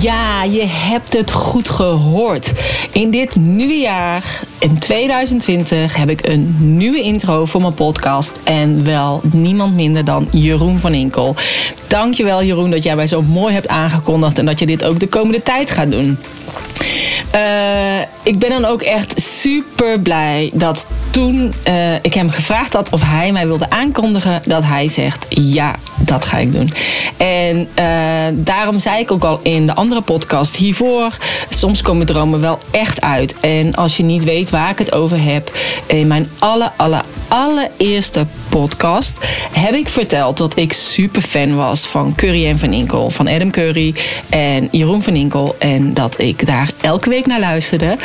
Ja, 0.00 0.42
je 0.42 0.64
hebt 0.66 1.12
het 1.12 1.32
goed 1.32 1.68
gehoord. 1.68 2.52
In 2.92 3.10
dit 3.10 3.36
nieuwe 3.36 3.78
jaar, 3.78 4.40
in 4.58 4.78
2020, 4.78 5.96
heb 5.96 6.10
ik 6.10 6.26
een 6.26 6.56
nieuwe 6.58 7.00
intro 7.00 7.44
voor 7.44 7.60
mijn 7.60 7.74
podcast. 7.74 8.38
En 8.42 8.84
wel 8.84 9.20
niemand 9.32 9.74
minder 9.74 10.04
dan 10.04 10.28
Jeroen 10.30 10.78
van 10.78 10.94
Inkel. 10.94 11.34
Dankjewel 11.86 12.44
Jeroen 12.44 12.70
dat 12.70 12.82
jij 12.82 12.96
mij 12.96 13.06
zo 13.06 13.22
mooi 13.22 13.54
hebt 13.54 13.68
aangekondigd 13.68 14.38
en 14.38 14.46
dat 14.46 14.58
je 14.58 14.66
dit 14.66 14.84
ook 14.84 15.00
de 15.00 15.08
komende 15.08 15.42
tijd 15.42 15.70
gaat 15.70 15.90
doen. 15.90 16.18
Uh, 17.34 18.00
ik 18.22 18.38
ben 18.38 18.50
dan 18.50 18.64
ook 18.64 18.82
echt 18.82 19.20
super 19.20 20.00
blij 20.00 20.50
dat 20.52 20.86
toen 21.10 21.54
uh, 21.68 21.94
ik 21.94 22.14
hem 22.14 22.30
gevraagd 22.30 22.72
had 22.72 22.90
of 22.90 23.02
hij 23.02 23.32
mij 23.32 23.46
wilde 23.46 23.70
aankondigen, 23.70 24.42
dat 24.46 24.62
hij 24.62 24.88
zegt: 24.88 25.26
Ja, 25.28 25.74
dat 25.96 26.24
ga 26.24 26.38
ik 26.38 26.52
doen. 26.52 26.72
En 27.16 27.68
uh, 27.78 27.84
daarom 28.32 28.78
zei 28.78 29.00
ik 29.00 29.10
ook 29.10 29.24
al 29.24 29.40
in 29.42 29.66
de 29.66 29.74
andere 29.74 30.00
podcast 30.00 30.56
hiervoor: 30.56 31.16
soms 31.50 31.82
komen 31.82 32.06
dromen 32.06 32.40
wel 32.40 32.58
echt 32.70 33.00
uit. 33.00 33.34
En 33.40 33.74
als 33.74 33.96
je 33.96 34.02
niet 34.02 34.24
weet 34.24 34.50
waar 34.50 34.70
ik 34.70 34.78
het 34.78 34.92
over 34.92 35.22
heb, 35.22 35.52
in 35.86 36.06
mijn 36.06 36.28
alle, 36.38 36.70
alle, 36.76 37.02
allereerste 37.28 38.26
podcast 38.48 39.18
heb 39.52 39.74
ik 39.74 39.88
verteld 39.88 40.36
dat 40.36 40.56
ik 40.56 40.72
super 40.72 41.22
fan 41.22 41.56
was 41.56 41.86
van 41.86 42.14
Curry 42.14 42.46
en 42.46 42.58
Van 42.58 42.72
Inkel, 42.72 43.10
van 43.10 43.28
Adam 43.28 43.50
Curry 43.50 43.94
en 44.28 44.68
Jeroen 44.70 45.02
van 45.02 45.14
Inkel. 45.14 45.56
En 45.58 45.94
dat 45.94 46.20
ik 46.20 46.43
daar 46.44 46.70
elke 46.80 47.10
week 47.10 47.26
naar 47.26 47.40
luisterde. 47.40 47.96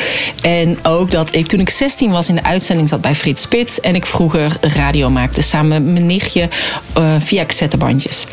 En 0.41 0.77
ook 0.85 1.11
dat 1.11 1.35
ik 1.35 1.47
toen 1.47 1.59
ik 1.59 1.69
16 1.69 2.11
was 2.11 2.29
in 2.29 2.35
de 2.35 2.43
uitzending 2.43 2.89
zat 2.89 3.01
bij 3.01 3.15
Frits 3.15 3.41
Spits. 3.41 3.79
En 3.79 3.95
ik 3.95 4.05
vroeger 4.05 4.57
radio 4.61 5.09
maakte 5.09 5.41
samen 5.41 5.83
met 5.83 5.93
mijn 5.93 6.05
nichtje 6.05 6.49
uh, 6.97 7.15
via 7.19 7.45
cassettebandjes. 7.45 8.25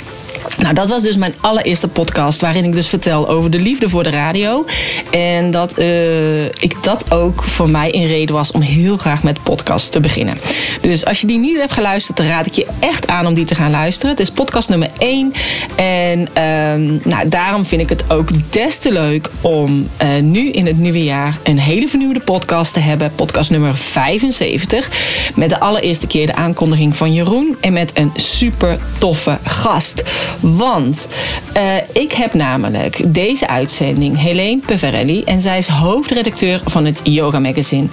Nou, 0.58 0.74
dat 0.74 0.88
was 0.88 1.02
dus 1.02 1.16
mijn 1.16 1.34
allereerste 1.40 1.88
podcast 1.88 2.40
waarin 2.40 2.64
ik 2.64 2.72
dus 2.72 2.88
vertel 2.88 3.28
over 3.28 3.50
de 3.50 3.58
liefde 3.58 3.88
voor 3.88 4.02
de 4.02 4.10
radio. 4.10 4.64
En 5.10 5.50
dat 5.50 5.78
uh, 5.78 6.44
ik 6.44 6.82
dat 6.82 7.10
ook 7.12 7.42
voor 7.42 7.70
mij 7.70 7.94
een 7.94 8.06
reden 8.06 8.34
was 8.34 8.52
om 8.52 8.60
heel 8.60 8.96
graag 8.96 9.22
met 9.22 9.42
podcast 9.42 9.92
te 9.92 10.00
beginnen. 10.00 10.38
Dus 10.80 11.04
als 11.04 11.20
je 11.20 11.26
die 11.26 11.38
niet 11.38 11.58
hebt 11.58 11.72
geluisterd, 11.72 12.16
dan 12.16 12.26
raad 12.26 12.46
ik 12.46 12.52
je 12.52 12.66
echt 12.78 13.06
aan 13.06 13.26
om 13.26 13.34
die 13.34 13.44
te 13.44 13.54
gaan 13.54 13.70
luisteren. 13.70 14.10
Het 14.10 14.20
is 14.20 14.30
podcast 14.30 14.68
nummer 14.68 14.88
1. 14.98 15.32
En 15.74 16.20
uh, 16.20 17.00
nou, 17.04 17.28
daarom 17.28 17.64
vind 17.64 17.82
ik 17.82 17.88
het 17.88 18.10
ook 18.10 18.28
des 18.50 18.78
te 18.78 18.92
leuk 18.92 19.30
om 19.40 19.88
uh, 20.02 20.22
nu 20.22 20.50
in 20.50 20.66
het 20.66 20.78
nieuwe 20.78 21.04
jaar 21.04 21.38
een 21.42 21.58
hele 21.58 21.88
vernieuwde 21.88 22.20
podcast 22.20 22.72
te 22.72 22.80
hebben. 22.80 23.12
Podcast 23.14 23.50
nummer 23.50 23.76
75. 23.76 24.90
Met 25.34 25.48
de 25.48 25.60
allereerste 25.60 26.06
keer 26.06 26.26
de 26.26 26.34
aankondiging 26.34 26.96
van 26.96 27.12
Jeroen. 27.12 27.56
En 27.60 27.72
met 27.72 27.90
een 27.94 28.12
super 28.16 28.78
toffe 28.98 29.38
gast. 29.42 30.02
Want 30.40 31.08
uh, 31.56 31.76
ik 31.92 32.12
heb 32.12 32.34
namelijk 32.34 33.14
deze 33.14 33.48
uitzending 33.48 34.18
Helene 34.20 34.60
Peverelli. 34.66 35.22
En 35.24 35.40
zij 35.40 35.58
is 35.58 35.66
hoofdredacteur 35.66 36.60
van 36.64 36.84
het 36.84 37.00
Yoga 37.02 37.38
Magazine. 37.38 37.86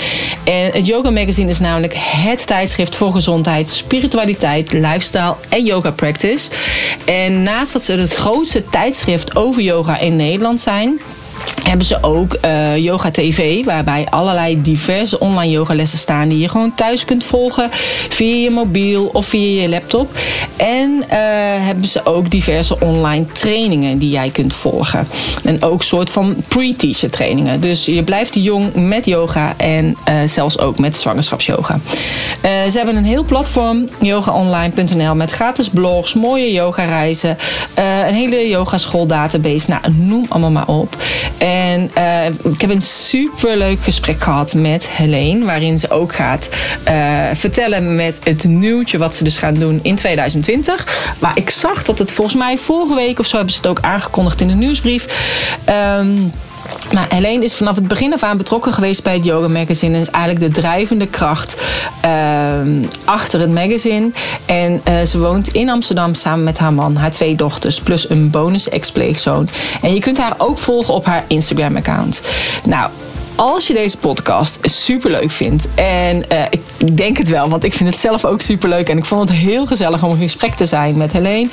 En 0.43 0.71
het 0.71 0.85
Yoga 0.85 1.09
Magazine 1.09 1.49
is 1.49 1.59
namelijk 1.59 1.93
het 1.97 2.47
tijdschrift 2.47 2.95
voor 2.95 3.11
gezondheid, 3.11 3.69
spiritualiteit, 3.69 4.73
lifestyle 4.73 5.35
en 5.49 5.65
yoga 5.65 5.91
practice. 5.91 6.49
En 7.05 7.43
naast 7.43 7.73
dat 7.73 7.83
ze 7.83 7.93
het 7.93 8.13
grootste 8.13 8.63
tijdschrift 8.69 9.35
over 9.35 9.61
yoga 9.61 9.99
in 9.99 10.15
Nederland 10.15 10.59
zijn 10.59 10.99
hebben 11.63 11.85
ze 11.85 11.97
ook 12.01 12.37
uh, 12.45 12.77
Yoga 12.77 13.11
TV, 13.11 13.65
waarbij 13.65 14.07
allerlei 14.09 14.57
diverse 14.57 15.19
online 15.19 15.51
yogalessen 15.51 15.99
staan 15.99 16.27
die 16.27 16.39
je 16.39 16.49
gewoon 16.49 16.75
thuis 16.75 17.05
kunt 17.05 17.23
volgen 17.23 17.69
via 18.09 18.35
je 18.35 18.49
mobiel 18.49 19.09
of 19.13 19.25
via 19.25 19.61
je 19.61 19.69
laptop. 19.69 20.11
En 20.55 20.89
uh, 20.91 21.05
hebben 21.65 21.87
ze 21.87 22.05
ook 22.05 22.29
diverse 22.29 22.79
online 22.79 23.25
trainingen 23.25 23.97
die 23.97 24.09
jij 24.09 24.29
kunt 24.29 24.53
volgen. 24.53 25.07
En 25.43 25.63
ook 25.63 25.83
soort 25.83 26.09
van 26.09 26.35
pre-teacher 26.47 27.09
trainingen. 27.09 27.61
Dus 27.61 27.85
je 27.85 28.03
blijft 28.03 28.35
jong 28.35 28.73
met 28.73 29.05
yoga 29.05 29.53
en 29.57 29.97
uh, 30.09 30.15
zelfs 30.25 30.59
ook 30.59 30.79
met 30.79 30.97
zwangerschapsyoga. 30.97 31.79
ze 32.41 32.73
hebben 32.73 32.95
een 32.95 33.05
heel 33.05 33.23
platform, 33.23 33.89
yogaonline.nl, 33.99 35.15
met 35.15 35.31
gratis 35.31 35.69
blogs, 35.69 36.13
mooie 36.13 36.51
yogareizen, 36.51 37.37
een 38.07 38.13
hele 38.13 38.47
yogaschool 38.47 39.05
database. 39.05 39.69
Nou, 39.69 39.81
noem 39.97 40.25
allemaal 40.29 40.51
maar 40.51 40.67
op. 40.67 40.97
En 41.37 41.91
uh, 41.97 42.25
ik 42.25 42.61
heb 42.61 42.69
een 42.69 42.81
superleuk 42.81 43.81
gesprek 43.81 44.21
gehad 44.21 44.53
met 44.53 44.87
Helene. 44.87 45.45
Waarin 45.45 45.79
ze 45.79 45.89
ook 45.89 46.15
gaat 46.15 46.49
uh, 46.87 47.25
vertellen 47.33 47.95
met 47.95 48.19
het 48.23 48.43
nieuwtje 48.43 48.97
wat 48.97 49.15
ze 49.15 49.23
dus 49.23 49.37
gaan 49.37 49.53
doen 49.53 49.79
in 49.81 49.95
2020. 49.95 51.15
Maar 51.19 51.37
ik 51.37 51.49
zag 51.49 51.83
dat 51.83 51.99
het 51.99 52.11
volgens 52.11 52.37
mij 52.37 52.57
vorige 52.57 52.95
week 52.95 53.19
of 53.19 53.25
zo 53.25 53.35
hebben 53.35 53.53
ze 53.53 53.59
het 53.59 53.69
ook 53.69 53.81
aangekondigd 53.81 54.41
in 54.41 54.47
de 54.47 54.53
nieuwsbrief. 54.53 55.05
Um, 55.69 56.31
nou, 56.91 57.07
Helene 57.09 57.43
is 57.43 57.55
vanaf 57.55 57.75
het 57.75 57.87
begin 57.87 58.13
af 58.13 58.23
aan 58.23 58.37
betrokken 58.37 58.73
geweest 58.73 59.03
bij 59.03 59.13
het 59.13 59.25
Yoga 59.25 59.47
Magazine. 59.47 59.93
En 59.93 60.01
is 60.01 60.09
eigenlijk 60.09 60.53
de 60.53 60.61
drijvende 60.61 61.07
kracht 61.07 61.61
uh, 62.05 62.85
achter 63.05 63.39
het 63.39 63.51
magazine. 63.51 64.11
En 64.45 64.81
uh, 64.87 65.01
ze 65.01 65.19
woont 65.19 65.47
in 65.47 65.69
Amsterdam 65.69 66.13
samen 66.13 66.43
met 66.43 66.57
haar 66.57 66.73
man, 66.73 66.95
haar 66.95 67.11
twee 67.11 67.35
dochters, 67.35 67.81
plus 67.81 68.09
een 68.09 68.29
bonus 68.29 68.69
ex-pleegzoon. 68.69 69.49
En 69.81 69.93
je 69.93 69.99
kunt 69.99 70.17
haar 70.17 70.33
ook 70.37 70.57
volgen 70.57 70.93
op 70.93 71.05
haar 71.05 71.23
Instagram-account. 71.27 72.21
Nou, 72.63 72.89
als 73.35 73.67
je 73.67 73.73
deze 73.73 73.97
podcast 73.97 74.59
super 74.61 75.11
leuk 75.11 75.31
vindt, 75.31 75.67
en 75.75 76.25
uh, 76.31 76.43
ik 76.77 76.97
denk 76.97 77.17
het 77.17 77.27
wel, 77.27 77.49
want 77.49 77.63
ik 77.63 77.73
vind 77.73 77.89
het 77.89 77.99
zelf 77.99 78.25
ook 78.25 78.41
super 78.41 78.69
leuk 78.69 78.89
en 78.89 78.97
ik 78.97 79.05
vond 79.05 79.29
het 79.29 79.37
heel 79.37 79.65
gezellig 79.65 80.03
om 80.03 80.11
in 80.11 80.17
gesprek 80.17 80.53
te 80.53 80.65
zijn 80.65 80.97
met 80.97 81.11
Helene, 81.11 81.49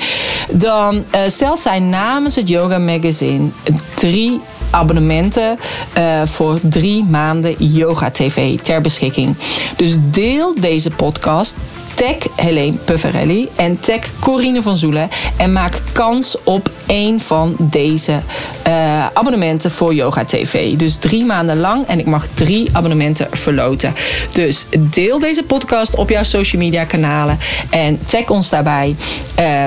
dan 0.49 0.95
uh, 0.95 1.21
stelt 1.27 1.59
zij 1.59 1.79
namens 1.79 2.35
het 2.35 2.47
Yoga 2.47 2.77
Magazine 2.77 3.49
drie 3.95 4.41
abonnementen 4.71 5.59
uh, 5.97 6.21
voor 6.25 6.59
drie 6.61 7.03
maanden 7.03 7.55
Yoga 7.57 8.11
TV 8.11 8.59
ter 8.59 8.81
beschikking. 8.81 9.35
Dus 9.75 9.97
deel 10.11 10.55
deze 10.59 10.91
podcast 10.91 11.55
tag 12.01 12.15
Helene 12.35 12.77
Pufferelli 12.77 13.49
en 13.55 13.79
tag 13.79 13.99
Corine 14.19 14.61
van 14.61 14.75
Zoelen. 14.75 15.09
En 15.37 15.51
maak 15.51 15.81
kans 15.91 16.37
op 16.43 16.69
één 16.85 17.19
van 17.19 17.55
deze 17.59 18.19
uh, 18.67 19.07
abonnementen 19.13 19.71
voor 19.71 19.93
Yoga 19.93 20.25
TV. 20.25 20.73
Dus 20.73 20.95
drie 20.95 21.25
maanden 21.25 21.59
lang 21.59 21.85
en 21.85 21.99
ik 21.99 22.05
mag 22.05 22.27
drie 22.33 22.69
abonnementen 22.71 23.27
verloten. 23.31 23.93
Dus 24.33 24.65
deel 24.79 25.19
deze 25.19 25.43
podcast 25.43 25.95
op 25.95 26.09
jouw 26.09 26.23
social 26.23 26.61
media 26.61 26.85
kanalen 26.85 27.37
en 27.69 27.99
tag 28.05 28.29
ons 28.29 28.49
daarbij. 28.49 28.95
Uh, 29.39 29.65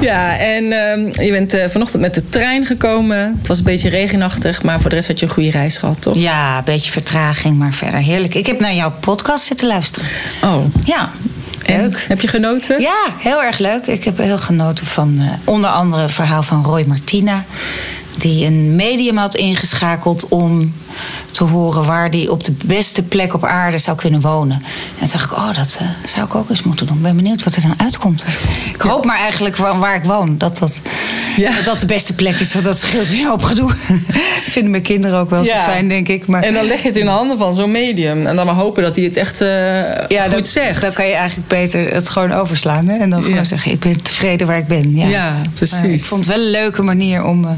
Ja, 0.00 0.38
en 0.38 0.72
um, 0.72 1.24
je 1.24 1.30
bent 1.30 1.54
uh, 1.54 1.68
vanochtend 1.68 2.02
met 2.02 2.14
de 2.14 2.28
trein 2.28 2.66
gekomen. 2.66 3.36
Het 3.38 3.48
was 3.48 3.58
een 3.58 3.64
beetje 3.64 3.88
regenachtig, 3.88 4.62
maar 4.62 4.80
voor 4.80 4.90
de 4.90 4.96
rest 4.96 5.08
had 5.08 5.18
je 5.18 5.26
een 5.26 5.32
goede 5.32 5.50
reis 5.50 5.78
gehad, 5.78 6.02
toch? 6.02 6.16
Ja, 6.16 6.58
een 6.58 6.64
beetje 6.64 6.90
vertraging, 6.90 7.58
maar 7.58 7.72
verder 7.72 8.00
heerlijk. 8.00 8.34
Ik 8.34 8.46
heb 8.46 8.60
naar 8.60 8.74
jouw 8.74 8.92
podcast 9.00 9.44
zitten 9.44 9.66
luisteren. 9.66 10.08
Oh. 10.44 10.64
Ja, 10.84 11.10
Leuk. 11.66 12.04
Heb 12.08 12.20
je 12.20 12.28
genoten? 12.28 12.80
Ja, 12.80 13.04
heel 13.18 13.42
erg 13.42 13.58
leuk. 13.58 13.86
Ik 13.86 14.04
heb 14.04 14.16
heel 14.18 14.38
genoten 14.38 14.86
van 14.86 15.14
uh, 15.18 15.30
onder 15.44 15.70
andere 15.70 16.02
het 16.02 16.12
verhaal 16.12 16.42
van 16.42 16.64
Roy 16.64 16.84
Martina. 16.86 17.44
Die 18.22 18.46
een 18.46 18.76
medium 18.76 19.16
had 19.16 19.34
ingeschakeld 19.34 20.28
om 20.28 20.72
te 21.30 21.44
horen 21.44 21.84
waar 21.86 22.08
hij 22.08 22.28
op 22.28 22.44
de 22.44 22.54
beste 22.64 23.02
plek 23.02 23.34
op 23.34 23.44
aarde 23.44 23.78
zou 23.78 23.96
kunnen 23.96 24.20
wonen. 24.20 24.62
En 24.98 25.08
toen 25.08 25.08
dacht 25.12 25.24
ik, 25.24 25.32
oh, 25.36 25.54
dat 25.54 25.76
eh, 25.80 25.86
zou 26.06 26.26
ik 26.26 26.34
ook 26.34 26.50
eens 26.50 26.62
moeten 26.62 26.86
doen. 26.86 26.96
Ik 26.96 27.02
ben 27.02 27.16
benieuwd 27.16 27.44
wat 27.44 27.54
er 27.54 27.62
dan 27.62 27.74
uitkomt. 27.76 28.26
Ik 28.74 28.80
hoop 28.80 29.04
maar 29.04 29.18
eigenlijk 29.18 29.56
waar, 29.56 29.78
waar 29.78 29.94
ik 29.94 30.02
woon, 30.04 30.38
dat 30.38 30.58
dat, 30.58 30.80
Ja. 31.36 31.50
dat 31.54 31.64
dat 31.64 31.80
de 31.80 31.86
beste 31.86 32.12
plek 32.12 32.34
is. 32.40 32.52
Want 32.52 32.64
dat 32.64 32.78
scheelt 32.78 33.08
weer 33.08 33.28
hoop 33.28 33.42
gedoe. 33.42 33.70
Vinden 34.54 34.70
mijn 34.70 34.82
kinderen 34.82 35.18
ook 35.18 35.30
wel 35.30 35.44
zo 35.44 35.50
Ja. 35.52 35.64
fijn, 35.68 35.88
denk 35.88 36.08
ik. 36.08 36.26
Maar 36.26 36.42
En 36.42 36.54
dan 36.54 36.64
leg 36.64 36.82
je 36.82 36.88
het 36.88 36.96
in 36.96 37.04
de 37.04 37.10
handen 37.10 37.38
van 37.38 37.54
zo'n 37.54 37.70
medium. 37.70 38.26
En 38.26 38.36
dan 38.36 38.46
maar 38.46 38.54
hopen 38.54 38.82
dat 38.82 38.96
hij 38.96 39.04
het 39.04 39.16
echt 39.16 39.40
eh, 39.40 39.82
goed 40.22 40.30
dat- 40.32 40.46
zegt. 40.48 40.80
Dan 40.82 40.92
kan 40.92 41.06
je 41.06 41.14
eigenlijk 41.14 41.48
beter 41.48 41.92
het 41.94 42.08
gewoon 42.08 42.32
overslaan. 42.32 42.88
Hè? 42.88 42.96
En 42.98 43.10
dan 43.10 43.22
gewoon 43.22 43.46
zeggen, 43.46 43.72
ik 43.72 43.80
ben 43.80 44.02
tevreden 44.02 44.46
waar 44.46 44.58
ik 44.58 44.66
ben. 44.66 44.94
Ja, 44.96 45.06
Ja, 45.06 45.36
precies. 45.54 45.80
Maar 45.80 45.90
ik 45.90 46.04
vond 46.04 46.24
het 46.26 46.34
wel 46.34 46.44
een 46.44 46.50
leuke 46.50 46.82
manier 46.82 47.24
om... 47.24 47.44
eh, 47.44 47.50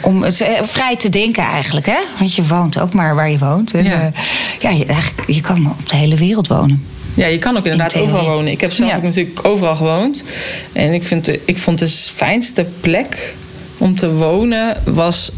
om 0.00 0.22
het 0.22 0.40
eh, 0.40 0.62
vrij 0.62 0.96
te 0.96 1.08
denken 1.08 1.42
eigenlijk, 1.44 1.86
hè? 1.86 1.98
Want 2.18 2.34
je 2.34 2.46
woont 2.46 2.78
ook 2.80 2.92
maar 2.92 3.14
waar 3.14 3.30
je 3.30 3.38
woont. 3.38 3.74
En, 3.74 3.84
Ja. 3.84 3.90
ja. 3.90 4.10
ja, 4.60 4.70
je, 4.70 4.84
eigenlijk, 4.84 5.30
je 5.30 5.40
kan 5.40 5.70
op 5.70 5.88
de 5.88 5.96
hele 5.96 6.16
wereld 6.16 6.46
wonen. 6.48 6.84
Ja, 7.14 7.26
je 7.26 7.38
kan 7.38 7.56
ook 7.56 7.64
inderdaad 7.64 7.96
overal 7.96 8.24
wonen. 8.24 8.52
Ik 8.52 8.60
heb 8.60 8.72
zelf 8.72 8.90
Ja. 8.90 8.96
ook 8.96 9.02
natuurlijk 9.02 9.46
overal 9.46 9.76
gewoond. 9.76 10.24
En 10.72 10.92
ik, 10.92 11.02
vind 11.04 11.28
ik 11.44 11.58
vond 11.58 11.78
de 11.78 11.88
fijnste 12.14 12.66
plek 12.80 13.34
om 13.78 13.94
te 13.94 14.12
wonen 14.14 14.82
was... 14.84 15.30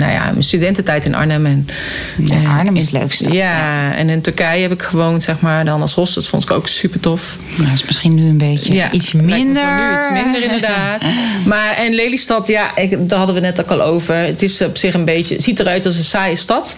Nou 0.00 0.12
ja, 0.12 0.30
mijn 0.30 0.42
studententijd 0.42 1.04
in 1.04 1.14
Arnhem. 1.14 1.46
En, 1.46 1.68
Ja, 2.16 2.56
Arnhem 2.56 2.76
is 2.76 2.90
de 2.90 2.98
leukste 2.98 3.24
stad, 3.24 3.34
Ja, 3.34 3.94
en 3.94 4.08
in 4.08 4.20
Turkije 4.20 4.62
heb 4.62 4.72
ik 4.72 4.82
gewoond, 4.82 5.22
zeg 5.22 5.40
maar. 5.40 5.64
Dan 5.64 5.80
als 5.80 5.94
host, 5.94 6.14
dat 6.14 6.26
vond 6.26 6.42
ik 6.42 6.50
ook 6.50 6.68
super 6.68 7.00
tof. 7.00 7.36
Nou, 7.56 7.68
dat 7.68 7.74
is 7.74 7.84
misschien 7.84 8.14
nu 8.14 8.28
een 8.28 8.38
beetje 8.38 8.90
iets 8.90 9.12
lijkt 9.12 9.28
me 9.28 9.34
minder. 9.36 9.74
nu 9.74 9.96
iets 9.96 10.10
minder 10.10 10.42
inderdaad. 10.42 11.02
Maar 11.44 11.74
en 11.76 11.94
Lelystad, 11.94 12.48
ja, 12.48 12.76
ik, 12.76 13.08
daar 13.08 13.18
hadden 13.18 13.34
we 13.34 13.40
net 13.40 13.60
ook 13.60 13.70
al 13.70 13.82
over. 13.82 14.14
Het 14.14 14.42
is 14.42 14.62
op 14.62 14.76
zich 14.76 14.94
een 14.94 15.04
beetje, 15.04 15.34
het 15.34 15.42
ziet 15.44 15.60
eruit 15.60 15.86
als 15.86 15.96
een 15.96 16.04
saaie 16.04 16.36
stad. 16.36 16.76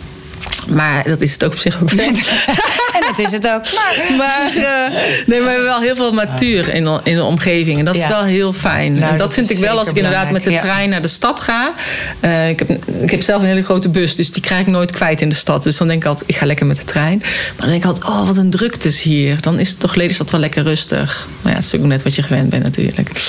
Maar 0.69 1.09
dat 1.09 1.21
is 1.21 1.33
het 1.33 1.44
ook 1.44 1.53
op 1.53 1.59
zich 1.59 1.83
ook 1.83 1.91
wel. 1.91 2.06
en 2.97 3.00
dat 3.00 3.19
is 3.19 3.33
het 3.33 3.49
ook. 3.49 3.62
Maar, 3.75 4.17
Maar, 4.17 4.50
eh, 4.56 4.94
nee, 5.27 5.41
maar 5.41 5.49
we 5.49 5.50
hebben 5.50 5.65
wel 5.65 5.81
heel 5.81 5.97
veel 5.97 6.12
natuur 6.12 6.75
in 6.75 6.85
de, 6.85 7.00
in 7.03 7.15
de 7.15 7.25
omgeving. 7.25 7.79
En 7.79 7.85
dat 7.85 7.94
is 7.94 8.06
wel 8.06 8.23
heel 8.23 8.53
fijn. 8.53 8.93
Nou, 8.93 9.05
en 9.05 9.09
dat, 9.11 9.19
dat 9.19 9.35
vind 9.35 9.50
ik 9.50 9.59
wel 9.59 9.79
als 9.79 9.89
ik 9.89 9.97
inderdaad 9.97 10.31
met 10.31 10.44
de 10.44 10.50
ja. 10.50 10.61
trein 10.61 10.91
naar 10.91 11.03
de 11.03 11.09
stad 11.09 11.41
ga. 11.41 11.73
Eh, 12.21 12.49
ik, 12.49 12.59
heb, 12.59 12.71
ik 13.03 13.11
heb 13.11 13.23
zelf 13.23 13.43
een 13.43 13.49
hele 13.49 13.62
grote 13.62 13.89
bus, 13.89 14.17
dus 14.17 14.33
die 14.33 14.43
krijg 14.43 14.61
ik 14.61 14.67
nooit 14.67 14.91
kwijt 14.91 15.21
in 15.21 15.29
de 15.29 15.35
stad. 15.35 15.62
Dus 15.62 15.77
dan 15.77 15.89
denk 15.89 16.03
ik 16.03 16.09
altijd, 16.09 16.29
ik 16.29 16.37
ga 16.37 16.47
lekker 16.47 16.67
met 16.67 16.77
de 16.77 16.85
trein. 16.85 17.19
Maar 17.19 17.56
dan 17.56 17.69
denk 17.69 17.83
ik 17.83 17.88
altijd, 17.88 18.06
oh, 18.06 18.27
wat 18.27 18.37
een 18.37 18.50
drukte 18.50 18.88
is 18.88 19.03
hier. 19.03 19.41
Dan 19.41 19.59
is 19.59 19.69
het 19.69 19.81
toch 19.81 19.95
Lelystad 19.95 20.31
wel 20.31 20.41
lekker 20.41 20.62
rustig. 20.62 21.27
Maar 21.43 21.53
ja, 21.53 21.59
het 21.59 21.67
is 21.67 21.81
ook 21.81 21.87
net 21.87 22.03
wat 22.03 22.15
je 22.15 22.23
gewend 22.23 22.50
bent 22.50 22.62
natuurlijk. 22.62 23.11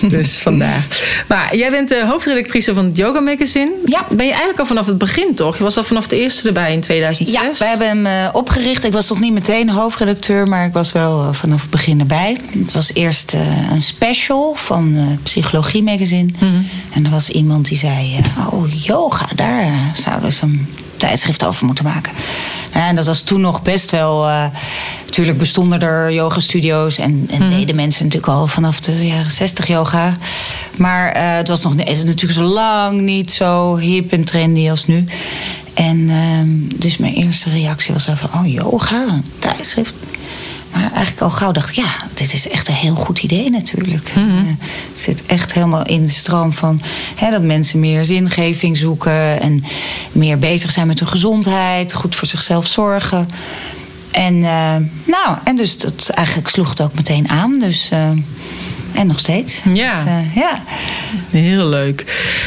Dus 0.00 0.36
vandaar. 0.36 0.86
Maar 1.26 1.56
jij 1.56 1.70
bent 1.70 1.88
de 1.88 2.04
hoofdredactrice 2.06 2.74
van 2.74 2.84
het 2.84 2.96
Yoga 2.96 3.20
Magazine. 3.20 3.70
Ja. 3.84 4.06
Ben 4.10 4.24
je 4.24 4.30
eigenlijk 4.30 4.58
al 4.58 4.66
vanaf 4.66 4.86
het 4.86 4.98
begin, 4.98 5.34
toch? 5.34 5.56
Je 5.56 5.62
was 5.62 5.76
al 5.76 5.84
vanaf 5.84 6.06
de 6.06 6.16
eerste 6.16 6.45
erbij 6.46 6.72
in 6.72 6.80
2006. 6.80 7.42
Ja, 7.42 7.58
wij 7.58 7.68
hebben 7.68 7.86
hem 7.86 8.06
eh, 8.06 8.28
opgericht. 8.32 8.84
Ik 8.84 8.92
was 8.92 9.08
nog 9.08 9.20
niet 9.20 9.32
meteen 9.32 9.70
hoofdredacteur, 9.70 10.48
maar 10.48 10.66
ik 10.66 10.72
was 10.72 10.92
wel 10.92 11.22
eh, 11.22 11.32
vanaf 11.32 11.60
het 11.60 11.70
begin 11.70 12.00
erbij. 12.00 12.36
Het 12.58 12.72
was 12.72 12.92
eerst 12.94 13.34
eh, 13.34 13.70
een 13.70 13.82
special 13.82 14.54
van 14.54 15.18
Psychologie 15.22 15.82
Magazine. 15.82 16.32
En 16.92 17.04
er 17.04 17.10
was 17.10 17.30
iemand 17.30 17.68
die 17.68 17.78
zei: 17.78 18.20
Oh, 18.50 18.72
yoga, 18.82 19.28
daar 19.34 19.92
zouden 19.94 20.24
eens 20.24 20.42
een 20.42 20.66
tijdschrift 20.96 21.44
over 21.44 21.66
moeten 21.66 21.84
maken. 21.84 22.12
En 22.72 22.96
dat 22.96 23.06
was 23.06 23.22
toen 23.22 23.40
nog 23.40 23.62
best 23.62 23.90
wel. 23.90 24.28
eh, 24.28 24.44
natuurlijk 25.06 25.38
bestonden 25.38 25.80
er 25.80 26.12
yoga-studio's 26.12 26.98
en, 26.98 27.26
en 27.30 27.48
deden 27.48 27.76
mensen 27.76 28.04
natuurlijk 28.04 28.32
al 28.32 28.46
vanaf 28.46 28.80
de 28.80 29.06
jaren 29.06 29.30
60 29.30 29.66
yoga. 29.66 30.16
Maar 30.76 31.12
eh, 31.12 31.34
het 31.34 31.48
was 31.48 31.62
nog 31.62 31.74
het 31.76 31.88
is 31.88 32.04
natuurlijk 32.04 32.38
zo 32.38 32.44
lang 32.44 33.00
niet 33.00 33.32
zo 33.32 33.76
hip 33.76 34.12
en 34.12 34.24
trendy 34.24 34.70
als 34.70 34.86
nu. 34.86 35.04
En 35.74 36.08
ehm, 36.08 36.78
dus 36.80 36.96
mijn 36.96 37.14
eerste 37.14 37.50
reactie 37.50 37.92
was 37.92 38.06
wel 38.06 38.16
van, 38.16 38.40
oh 38.40 38.52
yoga, 38.52 39.02
een 39.08 39.24
tijdschrift. 39.38 39.94
Maar 40.76 40.92
eigenlijk 40.92 41.20
al 41.20 41.30
gauw 41.30 41.52
dacht 41.52 41.68
ik, 41.68 41.74
ja, 41.74 41.94
dit 42.14 42.32
is 42.32 42.48
echt 42.48 42.68
een 42.68 42.74
heel 42.74 42.94
goed 42.94 43.22
idee 43.22 43.50
natuurlijk. 43.50 44.08
Eh, 44.14 44.22
het 44.92 45.00
zit 45.00 45.26
echt 45.26 45.54
helemaal 45.54 45.86
in 45.86 46.02
de 46.04 46.12
stroom 46.12 46.52
van 46.52 46.80
hè, 47.14 47.30
dat 47.30 47.42
mensen 47.42 47.80
meer 47.80 48.04
zingeving 48.04 48.76
zoeken 48.76 49.40
en 49.40 49.64
meer 50.12 50.38
bezig 50.38 50.70
zijn 50.70 50.86
met 50.86 50.98
hun 50.98 51.08
gezondheid, 51.08 51.94
goed 51.94 52.14
voor 52.14 52.28
zichzelf 52.28 52.66
zorgen. 52.66 53.28
En 54.10 54.34
eh, 54.34 54.76
nou, 55.04 55.38
en 55.44 55.56
dus 55.56 55.78
dat 55.78 56.08
eigenlijk 56.08 56.48
sloeg 56.48 56.68
het 56.68 56.80
ook 56.80 56.94
meteen 56.94 57.28
aan. 57.28 57.58
Dus, 57.58 57.88
eh, 57.90 58.10
en 58.96 59.06
nog 59.06 59.18
steeds. 59.18 59.62
Ja. 59.72 59.94
Dus, 60.04 60.12
eh, 60.12 60.34
ja. 60.36 60.62
Heel 61.30 61.66
leuk. 61.66 62.04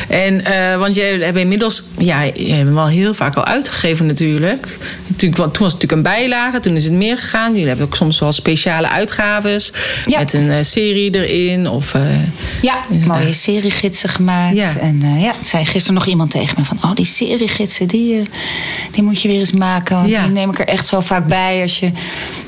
En, 0.10 0.46
eh, 0.46 0.78
want 0.80 0.96
jij 0.96 1.18
hebt 1.20 1.38
inmiddels, 1.38 1.84
ja, 1.98 2.22
je 2.22 2.32
hebt 2.32 2.48
hem 2.66 2.74
wel 2.74 2.88
heel 2.88 3.14
vaak 3.14 3.36
al 3.36 3.46
uitgegeven 3.46 4.06
natuurlijk. 4.06 4.68
Toen, 5.16 5.32
toen 5.32 5.38
was 5.40 5.50
het 5.54 5.60
natuurlijk 5.62 5.92
een 5.92 6.02
bijlage, 6.02 6.60
toen 6.60 6.76
is 6.76 6.84
het 6.84 6.94
meer 6.94 7.18
gegaan. 7.18 7.52
Jullie 7.52 7.68
hebben 7.68 7.86
ook 7.86 7.96
soms 7.96 8.20
wel 8.20 8.32
speciale 8.32 8.90
uitgaves 8.90 9.72
Ja. 10.06 10.20
met 10.20 10.34
een 10.34 10.50
eh, 10.52 10.58
serie 10.62 11.12
erin. 11.26 11.70
Of, 11.70 11.94
Ja, 12.62 12.76
mooie 13.06 13.34
seriegidsen 13.34 14.10
gemaakt. 14.10 14.56
Ja. 14.56 14.78
En 14.78 15.20
ja, 15.20 15.34
zei 15.42 15.66
gisteren 15.66 15.94
nog 15.98 16.06
iemand 16.08 16.32
tegen 16.32 16.56
me 16.58 16.66
van... 16.66 16.78
oh, 16.84 16.96
die 16.96 17.06
seriegidsen, 17.06 17.88
die, 17.88 18.24
die 18.92 19.04
moet 19.04 19.22
je 19.22 19.28
weer 19.28 19.40
eens 19.40 19.52
maken. 19.52 19.96
Want 19.96 20.10
Ja. 20.10 20.22
die 20.24 20.32
neem 20.32 20.50
ik 20.50 20.60
er 20.60 20.68
echt 20.68 20.86
zo 20.88 21.00
vaak 21.00 21.28
bij. 21.28 21.62
Als 21.62 21.80
je... 21.80 21.92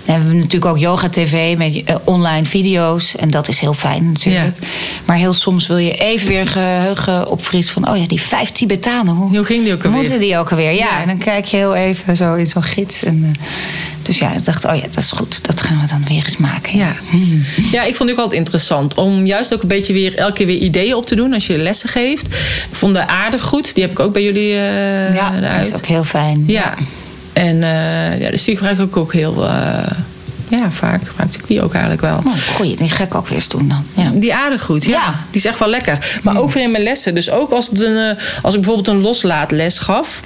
Dan 0.05 0.15
hebben 0.15 0.31
we 0.31 0.37
natuurlijk 0.37 0.65
ook 0.71 0.77
yoga 0.77 1.09
tv 1.09 1.57
met 1.57 1.83
eh, 1.83 1.95
online 2.03 2.45
video's. 2.45 3.15
En 3.15 3.29
dat 3.29 3.47
is 3.47 3.59
heel 3.59 3.73
fijn 3.73 4.11
natuurlijk. 4.11 4.55
Maar 5.05 5.17
heel 5.17 5.33
soms 5.33 5.67
wil 5.67 5.77
je 5.77 5.93
even 5.97 6.27
weer 6.27 6.47
geheugen 6.47 7.27
opfrissen 7.27 7.73
van... 7.73 7.89
oh 7.93 7.97
ja, 7.97 8.07
die 8.07 8.21
vijf 8.21 8.49
Tibetanen. 8.51 9.13
Hoe, 9.15 9.35
Hoe 9.37 9.45
ging 9.45 9.63
die 9.63 9.73
ook 9.73 9.77
hoe 9.81 9.87
alweer? 9.91 10.01
moeten 10.01 10.19
die 10.19 10.37
ook 10.37 10.49
alweer? 10.51 10.71
Ja, 10.71 10.77
Ja. 10.85 11.01
en 11.01 11.07
dan 11.07 11.17
kijk 11.17 11.45
je 11.45 11.57
heel 11.57 11.75
even 11.75 12.15
zo 12.17 12.33
in 12.33 12.45
zo'n 12.47 12.63
gids. 12.63 13.03
En, 13.03 13.23
eh, 13.23 13.41
dus 14.01 14.19
ja, 14.19 14.33
ik 14.33 14.45
dacht, 14.45 14.65
oh 14.65 14.75
ja, 14.75 14.81
dat 14.81 15.03
is 15.03 15.11
goed. 15.11 15.39
Dat 15.47 15.61
gaan 15.61 15.81
we 15.81 15.87
dan 15.87 16.03
weer 16.07 16.23
eens 16.25 16.37
maken. 16.37 16.77
ja. 16.77 16.95
ja, 17.71 17.83
ik 17.83 17.95
vond 17.95 18.09
het 18.09 18.17
ook 18.17 18.23
altijd 18.23 18.39
interessant 18.39 18.93
om 18.95 19.25
juist 19.25 19.53
ook 19.53 19.61
een 19.61 19.67
beetje 19.67 19.93
weer 19.93 20.15
elke 20.17 20.33
keer 20.33 20.45
weer 20.45 20.57
ideeën 20.57 20.95
op 20.95 21.05
te 21.05 21.15
doen 21.15 21.33
als 21.33 21.47
je 21.47 21.57
lessen 21.57 21.89
geeft. 21.89 22.25
Ik 22.27 22.35
vond 22.71 22.93
de 22.93 23.07
aardegoed, 23.07 23.73
die 23.73 23.83
heb 23.83 23.91
ik 23.91 23.99
ook 23.99 24.13
bij 24.13 24.23
jullie 24.23 24.53
eh 24.53 25.13
Ja, 25.13 25.31
dat 25.55 25.65
is 25.65 25.73
ook 25.73 25.85
heel 25.85 26.03
fijn. 26.03 26.43
Ja. 26.47 26.73
En 27.33 27.63
eh, 27.63 28.21
ja, 28.21 28.29
dus 28.29 28.43
die 28.43 28.55
gebruik 28.55 28.79
ik 28.79 28.97
ook 28.97 29.13
heel 29.13 29.47
eh, 29.47 29.91
ja, 30.49 30.71
vaak. 30.71 31.07
Gebruik 31.07 31.33
ik 31.33 31.47
die 31.47 31.61
ook 31.61 31.71
eigenlijk 31.71 32.01
wel. 32.01 32.17
Oh, 32.17 32.33
goeie, 32.55 32.75
die 32.75 32.89
ga 32.89 33.03
ik 33.03 33.15
ook 33.15 33.27
weer 33.27 33.37
eens 33.37 33.47
doen 33.47 33.67
dan. 33.67 33.85
Ja. 33.95 34.11
Die 34.19 34.33
aardegoed, 34.35 34.85
ja. 34.85 34.91
Ja. 34.91 35.09
Die 35.29 35.39
is 35.39 35.45
echt 35.45 35.59
wel 35.59 35.69
lekker. 35.69 36.19
Maar 36.23 36.37
ook 36.37 36.51
weer 36.51 36.63
in 36.63 36.71
mijn 36.71 36.83
lessen. 36.83 37.13
Dus 37.13 37.29
ook 37.29 37.51
als, 37.51 37.67
het 37.67 37.81
een, 37.81 38.17
eh, 38.17 38.23
als 38.41 38.53
ik 38.53 38.61
bijvoorbeeld 38.61 38.87
een 38.87 39.01
loslaatles 39.01 39.79
gaf... 39.79 40.21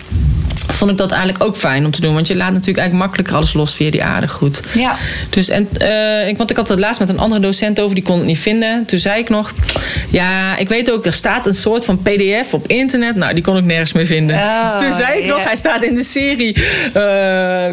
vond 0.67 0.91
ik 0.91 0.97
dat 0.97 1.11
eigenlijk 1.11 1.43
ook 1.43 1.57
fijn 1.57 1.85
om 1.85 1.91
te 1.91 2.01
doen. 2.01 2.13
Want 2.13 2.27
je 2.27 2.35
laat 2.35 2.51
natuurlijk 2.51 2.77
eigenlijk 2.79 3.07
makkelijker 3.07 3.35
alles 3.35 3.53
los 3.53 3.75
via 3.75 3.91
die 3.91 4.03
aardegoed. 4.03 4.59
Ja. 4.75 4.95
Dus 5.29 5.49
en, 5.49 5.67
eh, 5.77 6.27
ik, 6.27 6.37
want 6.37 6.49
ik 6.49 6.55
had 6.57 6.67
het 6.69 6.79
laatst 6.79 6.99
met 6.99 7.09
een 7.09 7.19
andere 7.19 7.41
docent 7.41 7.79
over, 7.79 7.95
die 7.95 8.03
kon 8.03 8.17
het 8.17 8.27
niet 8.27 8.39
vinden. 8.39 8.85
Toen 8.85 8.99
zei 8.99 9.19
ik 9.19 9.29
nog, 9.29 9.53
ja, 10.09 10.57
ik 10.57 10.69
weet 10.69 10.91
ook, 10.91 11.05
er 11.05 11.13
staat 11.13 11.45
een 11.45 11.53
soort 11.53 11.85
van 11.85 12.01
pdf 12.01 12.53
op 12.53 12.67
internet. 12.67 13.15
Nou, 13.15 13.33
die 13.33 13.43
kon 13.43 13.57
ik 13.57 13.63
nergens 13.65 13.91
meer 13.93 14.05
vinden. 14.05 14.35
Oh, 14.35 14.63
dus 14.63 14.81
toen 14.83 14.93
zei 14.93 15.19
ik 15.21 15.25
nog, 15.27 15.37
ja. 15.37 15.43
hij 15.43 15.55
staat 15.55 15.83
in 15.83 15.93
de 15.95 16.03
serie 16.03 16.53
eh, 16.93 17.03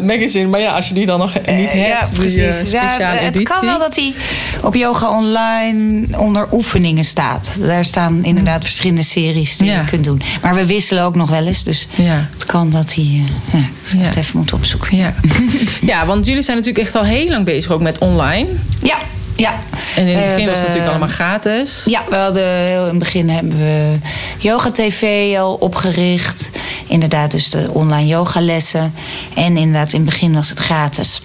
magazine. 0.01 0.47
Maar 0.47 0.59
ja, 0.59 0.71
als 0.71 0.87
je 0.87 0.93
die 0.93 1.05
dan 1.05 1.19
nog 1.19 1.33
niet 1.33 1.45
Eh, 1.45 1.55
hebt, 1.55 1.87
ja, 1.87 2.05
die 2.05 2.19
precies. 2.19 2.35
Ja, 2.37 2.51
speciale 2.51 3.03
het 3.17 3.35
editie. 3.35 3.45
kan 3.59 3.65
wel 3.65 3.79
dat 3.79 3.95
hij 3.95 4.13
op 4.61 4.75
yoga 4.75 5.17
online 5.17 6.05
onder 6.17 6.47
oefeningen 6.51 7.03
staat. 7.03 7.49
Daar 7.61 7.85
staan 7.85 8.23
inderdaad 8.23 8.63
verschillende 8.63 9.03
series 9.03 9.57
die 9.57 9.67
Ja. 9.71 9.79
je 9.79 9.85
kunt 9.85 10.03
doen. 10.03 10.21
Maar 10.41 10.55
we 10.55 10.65
wisselen 10.65 11.03
ook 11.03 11.15
nog 11.15 11.29
wel 11.29 11.45
eens. 11.47 11.63
Dus 11.63 11.87
Ja. 11.95 12.27
het 12.33 12.45
kan 12.45 12.71
dat 12.73 12.93
hij. 12.95 13.23
eh, 13.51 13.59
ja, 13.85 13.99
ik 13.99 14.05
het 14.05 14.15
even 14.15 14.37
moeten 14.37 14.55
opzoeken. 14.55 14.97
Ja. 14.97 15.13
ja, 15.91 16.05
want 16.05 16.25
jullie 16.25 16.41
zijn 16.41 16.57
natuurlijk 16.57 16.85
echt 16.85 16.95
al 16.95 17.03
heel 17.03 17.27
lang 17.29 17.45
bezig 17.45 17.71
ook 17.71 17.81
met 17.81 17.97
online. 17.97 18.49
Ja, 18.81 18.97
ja. 19.35 19.53
En 19.95 20.07
in 20.07 20.17
het 20.17 20.25
begin 20.25 20.45
was 20.45 20.57
het 20.57 20.63
natuurlijk 20.65 20.89
allemaal 20.89 21.15
gratis. 21.15 21.81
Ja, 21.85 22.03
we 22.09 22.15
hadden 22.15 22.47
heel 22.47 22.83
in 22.83 22.89
het 22.89 22.99
begin 22.99 23.29
hebben 23.29 23.57
we 23.57 23.97
Yoga 24.37 24.71
TV 24.71 25.33
al 25.37 25.53
opgericht. 25.53 26.49
Inderdaad, 26.87 27.31
dus 27.31 27.49
de 27.49 27.69
online 27.71 28.07
yogalessen. 28.07 28.93
En 29.35 29.57
inderdaad, 29.57 29.93
in 29.93 30.01
het 30.01 30.09
begin 30.09 30.33
was 30.33 30.49
het 30.49 30.59
gratis. 30.59 31.21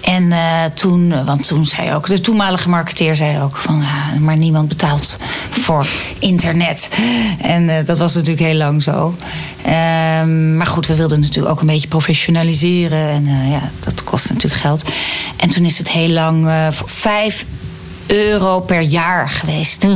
En 0.00 0.32
eh, 0.32 0.64
toen, 0.74 1.24
want 1.24 1.46
toen 1.46 1.66
zei 1.66 1.94
ook, 1.94 2.06
de 2.06 2.20
toenmalige 2.20 2.68
marketeer 2.68 3.16
zei 3.16 3.40
ook 3.40 3.56
van, 3.56 3.80
ja, 3.80 4.18
maar 4.18 4.36
niemand 4.36 4.68
betaalt 4.68 5.18
voor 5.50 5.86
internet. 6.18 6.88
En 7.40 7.68
eh, 7.68 7.86
dat 7.86 7.98
was 7.98 8.14
natuurlijk 8.14 8.46
heel 8.46 8.56
lang 8.56 8.82
zo. 8.82 9.14
Ehm, 9.64 10.56
maar 10.56 10.66
goed, 10.66 10.86
we 10.86 10.96
wilden 10.96 11.20
natuurlijk 11.20 11.52
ook 11.52 11.60
een 11.60 11.66
beetje 11.66 11.88
professionaliseren. 11.88 13.08
En 13.08 13.26
eh, 13.26 13.50
ja, 13.50 13.70
dat 13.80 14.04
kost 14.04 14.28
natuurlijk 14.28 14.60
geld. 14.60 14.84
En 15.36 15.48
toen 15.48 15.64
is 15.64 15.78
het 15.78 15.90
heel 15.90 16.08
lang 16.08 16.52
voor 16.70 16.88
vijf 16.88 17.44
euro 18.10 18.60
per 18.60 18.80
jaar 18.80 19.28
geweest. 19.28 19.86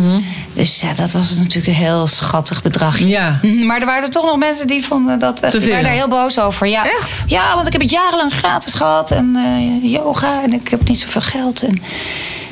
Dus 0.53 0.81
ja, 0.81 0.95
dat 0.95 1.13
was 1.13 1.37
natuurlijk 1.37 1.67
een 1.67 1.85
heel 1.85 2.07
schattig 2.07 2.63
bedrag. 2.63 2.99
Ja. 2.99 3.39
Maar 3.67 3.81
er 3.81 3.87
waren 3.87 4.03
er 4.03 4.11
toch 4.11 4.25
nog 4.25 4.37
mensen 4.37 4.67
die 4.67 4.85
vonden 4.85 5.19
dat. 5.19 5.37
Te 5.51 5.61
veel. 5.61 5.69
waren 5.69 5.85
daar 5.85 5.93
heel 5.93 6.09
boos 6.09 6.39
over. 6.39 6.67
Ja. 6.67 6.85
Echt? 6.85 7.25
Ja, 7.27 7.55
want 7.55 7.67
ik 7.67 7.73
heb 7.73 7.81
het 7.81 7.91
jarenlang 7.91 8.33
gratis 8.33 8.75
gehad. 8.75 9.11
En 9.11 9.37
eh, 9.37 9.93
yoga. 9.93 10.43
En 10.43 10.53
ik 10.53 10.69
heb 10.69 10.89
niet 10.89 10.99
zoveel 10.99 11.21
geld. 11.21 11.63
En 11.63 11.83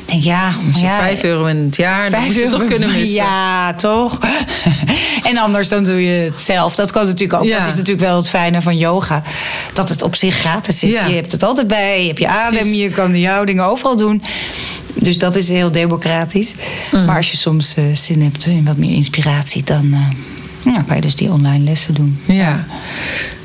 denk 0.05 0.23
ja, 0.23 0.53
Als 0.67 0.79
je 0.79 0.85
ja, 0.85 0.97
5 0.97 1.23
euro 1.23 1.45
in 1.45 1.57
het 1.57 1.75
jaar, 1.75 2.11
dan 2.11 2.23
moet 2.23 2.33
je 2.33 2.49
toch 2.49 2.65
kunnen 2.65 2.91
missen. 2.91 3.15
Ja, 3.15 3.73
toch? 3.73 4.19
en 5.29 5.37
anders 5.37 5.67
dan 5.67 5.83
doe 5.83 6.03
je 6.03 6.23
het 6.23 6.41
zelf. 6.41 6.75
Dat 6.75 6.91
kan 6.91 7.05
natuurlijk 7.05 7.39
ook. 7.41 7.47
Ja. 7.47 7.57
Dat 7.57 7.67
is 7.67 7.75
natuurlijk 7.75 8.07
wel 8.07 8.15
het 8.15 8.29
fijne 8.29 8.61
van 8.61 8.77
yoga. 8.77 9.23
Dat 9.73 9.89
het 9.89 10.01
op 10.01 10.15
zich 10.15 10.35
gratis 10.35 10.83
is. 10.83 10.93
Ja. 10.93 11.05
Je 11.05 11.15
hebt 11.15 11.31
het 11.31 11.43
altijd 11.43 11.67
bij. 11.67 12.01
Je 12.01 12.07
hebt 12.07 12.19
je 12.19 12.27
adem. 12.27 12.59
Precies. 12.59 12.75
Je 12.75 12.89
kan 12.89 13.11
de 13.11 13.27
houdingen 13.27 13.63
overal 13.63 13.95
doen. 13.95 14.23
Dus 14.93 15.17
dat 15.17 15.35
is 15.35 15.49
heel 15.49 15.71
democratisch. 15.71 16.53
Mm. 16.91 17.05
Maar 17.05 17.15
als 17.15 17.31
je 17.31 17.37
soms 17.37 17.75
eh, 17.75 17.83
zin 17.93 18.21
hebt 18.21 18.45
in 18.45 18.65
wat 18.65 18.77
meer 18.77 18.95
inspiratie... 18.95 19.63
dan 19.63 19.93
eh, 19.93 19.99
nou, 20.63 20.83
kan 20.83 20.95
je 20.95 21.01
dus 21.01 21.15
die 21.15 21.31
online 21.31 21.63
lessen 21.63 21.93
doen. 21.93 22.19
Ja. 22.25 22.65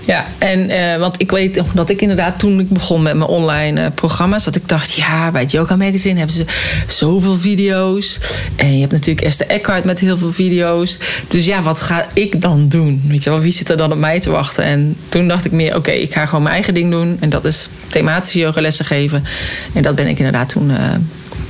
Ja, 0.09 0.27
en 0.39 0.71
eh, 0.71 0.99
want 0.99 1.21
ik 1.21 1.31
weet 1.31 1.63
dat 1.75 1.91
ik 1.91 2.03
inderdaad 2.03 2.39
toen 2.39 2.61
ik 2.61 2.69
begon 2.69 3.03
met 3.03 3.17
mijn 3.17 3.31
online 3.31 3.81
eh, 3.81 3.91
programma's, 3.95 4.45
dat 4.45 4.57
ik 4.57 4.69
dacht, 4.69 4.93
ja, 4.93 5.31
bij 5.31 5.41
het 5.41 5.51
Yoga 5.51 5.77
Magazine 5.77 6.19
hebben 6.19 6.37
ze 6.37 6.45
zoveel 6.87 7.37
video's. 7.37 8.19
En 8.57 8.75
je 8.75 8.81
hebt 8.81 8.93
natuurlijk 8.93 9.27
Esther 9.27 9.47
Eckhart 9.47 9.85
met 9.85 10.01
heel 10.01 10.19
veel 10.19 10.33
video's. 10.33 10.99
Dus 11.29 11.47
ja, 11.47 11.63
wat 11.63 11.81
ga 11.81 12.07
ik 12.13 12.41
dan 12.41 12.69
doen? 12.69 13.03
Weet 13.09 13.25
je 13.25 13.31
wel, 13.31 13.41
wie 13.41 13.53
zit 13.53 13.71
er 13.71 13.77
dan 13.77 13.93
op 13.93 13.99
mij 13.99 14.21
te 14.21 14.31
wachten? 14.31 14.65
En 14.65 14.97
toen 15.09 15.29
dacht 15.29 15.45
ik 15.45 15.53
meer, 15.53 15.77
oké, 15.77 15.91
ik 15.91 16.13
ga 16.13 16.27
gewoon 16.27 16.43
mijn 16.43 16.55
eigen 16.55 16.75
ding 16.75 16.91
doen. 16.91 17.17
En 17.21 17.29
dat 17.29 17.45
is 17.45 17.69
thematische 17.87 18.39
yogalessen 18.39 18.85
geven. 18.85 19.25
En 19.73 19.83
dat 19.83 19.95
ben 19.95 20.07
ik 20.07 20.19
inderdaad 20.19 20.49
toen 20.49 20.71
eh, 20.71 20.77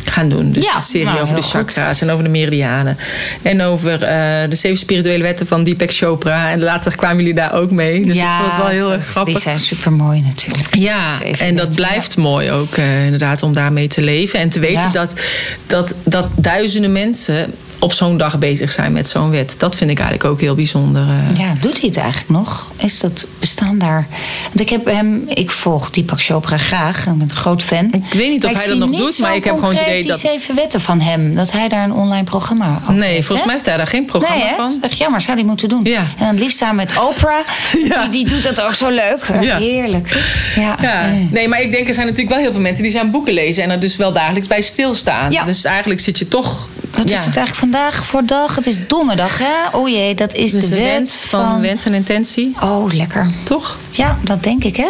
gaan 0.04 0.28
doen. 0.28 0.52
Dus 0.52 0.64
Ja, 0.64 0.74
een 0.74 0.80
serie 0.80 1.06
nou, 1.06 1.20
over 1.20 1.34
de 1.34 1.42
chakra's 1.42 2.00
en 2.00 2.10
over 2.10 2.24
de 2.24 2.30
meridianen. 2.30 2.98
En 3.42 3.62
over 3.62 4.02
eh, 4.02 4.48
de 4.48 4.54
zeven 4.56 4.78
spirituele 4.78 5.22
wetten 5.22 5.46
van 5.46 5.64
Deepak 5.64 5.92
Chopra. 5.92 6.50
En 6.50 6.60
later 6.62 6.96
kwamen 6.96 7.16
jullie 7.16 7.34
daar 7.34 7.52
ook 7.54 7.70
mee. 7.70 8.06
Dus 8.06 8.16
ik 8.16 8.22
vond 8.38 8.50
het 8.54 8.56
wel 8.56 8.66
heel 8.66 8.92
erg 8.92 9.06
grappig. 9.06 9.32
Die 9.34 9.42
zijn 9.42 9.58
super 9.58 9.92
mooi 9.92 10.20
natuurlijk. 10.20 10.74
Ja, 10.76 11.16
Zeven 11.16 11.46
en 11.46 11.56
dat 11.56 11.66
wetten, 11.66 11.84
blijft 11.84 12.16
mooi 12.16 12.50
ook 12.50 12.74
eh, 12.74 13.04
inderdaad 13.04 13.42
om 13.42 13.52
daarmee 13.54 13.88
te 13.88 14.02
leven. 14.02 14.40
En 14.40 14.48
te 14.48 14.60
weten 14.60 14.80
Ja. 14.80 14.90
dat, 14.90 15.20
dat, 15.66 15.94
dat 16.04 16.32
duizenden 16.36 16.92
mensen 16.92 17.52
op 17.78 17.92
zo'n 17.92 18.16
dag 18.16 18.38
bezig 18.38 18.72
zijn 18.72 18.92
met 18.92 19.08
zo'n 19.08 19.30
wet. 19.30 19.54
Dat 19.58 19.76
vind 19.76 19.90
ik 19.90 19.98
eigenlijk 19.98 20.30
ook 20.30 20.40
heel 20.40 20.54
bijzonder. 20.54 21.02
eh. 21.02 21.36
Ja, 21.38 21.54
doet 21.60 21.78
hij 21.80 21.88
het 21.88 21.96
eigenlijk 21.96 22.30
nog? 22.30 22.66
Is 22.76 23.00
dat 23.00 23.26
bestaan 23.38 23.78
daar? 23.78 24.06
Want 24.46 24.60
ik 24.60 24.68
heb 24.68 24.84
hem, 24.84 25.22
ik 25.28 25.50
volg 25.50 25.90
Deepak 25.90 26.22
Chopra 26.22 26.56
graag. 26.56 26.98
Ik 26.98 27.04
ben 27.04 27.20
een 27.20 27.36
groot 27.36 27.62
fan. 27.62 27.84
Ik 27.92 28.12
weet 28.12 28.30
niet 28.30 28.44
of 28.44 28.52
hij 28.52 28.66
dat 28.66 28.78
nog 28.78 28.90
doet, 28.90 29.18
maar 29.18 29.34
ik 29.34 29.44
heb 29.44 29.54
gewoon 29.54 29.74
het 29.74 29.82
idee 29.86 30.04
dat- 30.04 30.20
die 30.20 30.30
zeven 30.30 30.54
wetten 30.54 30.80
van 30.80 31.00
hem, 31.00 31.34
dat 31.34 31.52
hij 31.52 31.68
daar 31.68 31.84
een 31.84 31.92
online 31.92 32.24
programma 32.24 32.78
over 32.82 32.94
Nee, 32.94 33.12
heeft, 33.12 33.26
volgens 33.26 33.38
hè? 33.40 33.44
mij 33.44 33.54
heeft 33.54 33.66
hij 33.66 33.76
daar 33.76 33.86
geen 33.86 34.04
programma 34.04 34.44
nee, 34.44 34.54
van. 34.56 34.66
Is 34.70 34.76
echt 34.80 34.98
jammer, 34.98 35.20
zou 35.20 35.36
hij 35.36 35.46
moeten 35.46 35.68
doen. 35.68 35.80
Ja. 35.84 36.02
En 36.18 36.26
het 36.26 36.40
liefst 36.40 36.58
samen 36.58 36.76
met 36.76 36.92
Oprah. 37.08 37.36
Ja. 37.88 38.02
Die, 38.06 38.10
die 38.10 38.34
doet 38.34 38.42
dat 38.42 38.60
ook 38.60 38.74
zo 38.74 38.88
leuk. 38.88 39.30
Ja. 39.40 39.56
Heerlijk. 39.58 40.24
Ja. 40.56 40.76
Ja, 40.82 41.10
nee, 41.30 41.48
maar 41.48 41.60
ik 41.62 41.70
denk 41.70 41.88
er 41.88 41.94
zijn 41.94 42.06
natuurlijk 42.06 42.34
wel 42.34 42.42
heel 42.42 42.52
veel 42.52 42.60
mensen 42.60 42.82
die 42.82 42.92
zijn 42.92 43.10
boeken 43.10 43.32
lezen 43.32 43.62
en 43.62 43.70
er 43.70 43.80
dus 43.80 43.96
wel 43.96 44.12
dagelijks 44.12 44.46
bij 44.48 44.60
stilstaan. 44.60 45.30
Ja. 45.32 45.44
Dus 45.44 45.64
eigenlijk 45.64 46.00
zit 46.00 46.18
je 46.18 46.28
toch. 46.28 46.68
Wat 46.96 47.08
ja, 47.08 47.18
is 47.18 47.24
het 47.24 47.36
eigenlijk 47.36 47.54
vandaag 47.56 48.06
voor 48.06 48.24
dag? 48.24 48.54
Het 48.54 48.66
is 48.66 48.76
donderdag, 48.86 49.38
hè? 49.38 49.76
Oh 49.78 49.88
jee, 49.88 50.14
dat 50.14 50.34
is 50.34 50.50
dus 50.50 50.62
de 50.62 50.68
de 50.68 50.74
wet 50.74 50.84
wens 50.92 51.14
van, 51.24 51.44
van... 51.44 51.60
wens 51.60 51.84
en 51.84 51.94
intentie, 51.94 52.56
Oh, 52.62 52.92
lekker. 52.92 53.30
toch? 53.42 53.76
Ja, 53.90 54.18
dat 54.22 54.42
denk 54.42 54.64
ik, 54.64 54.76
hè? 54.76 54.88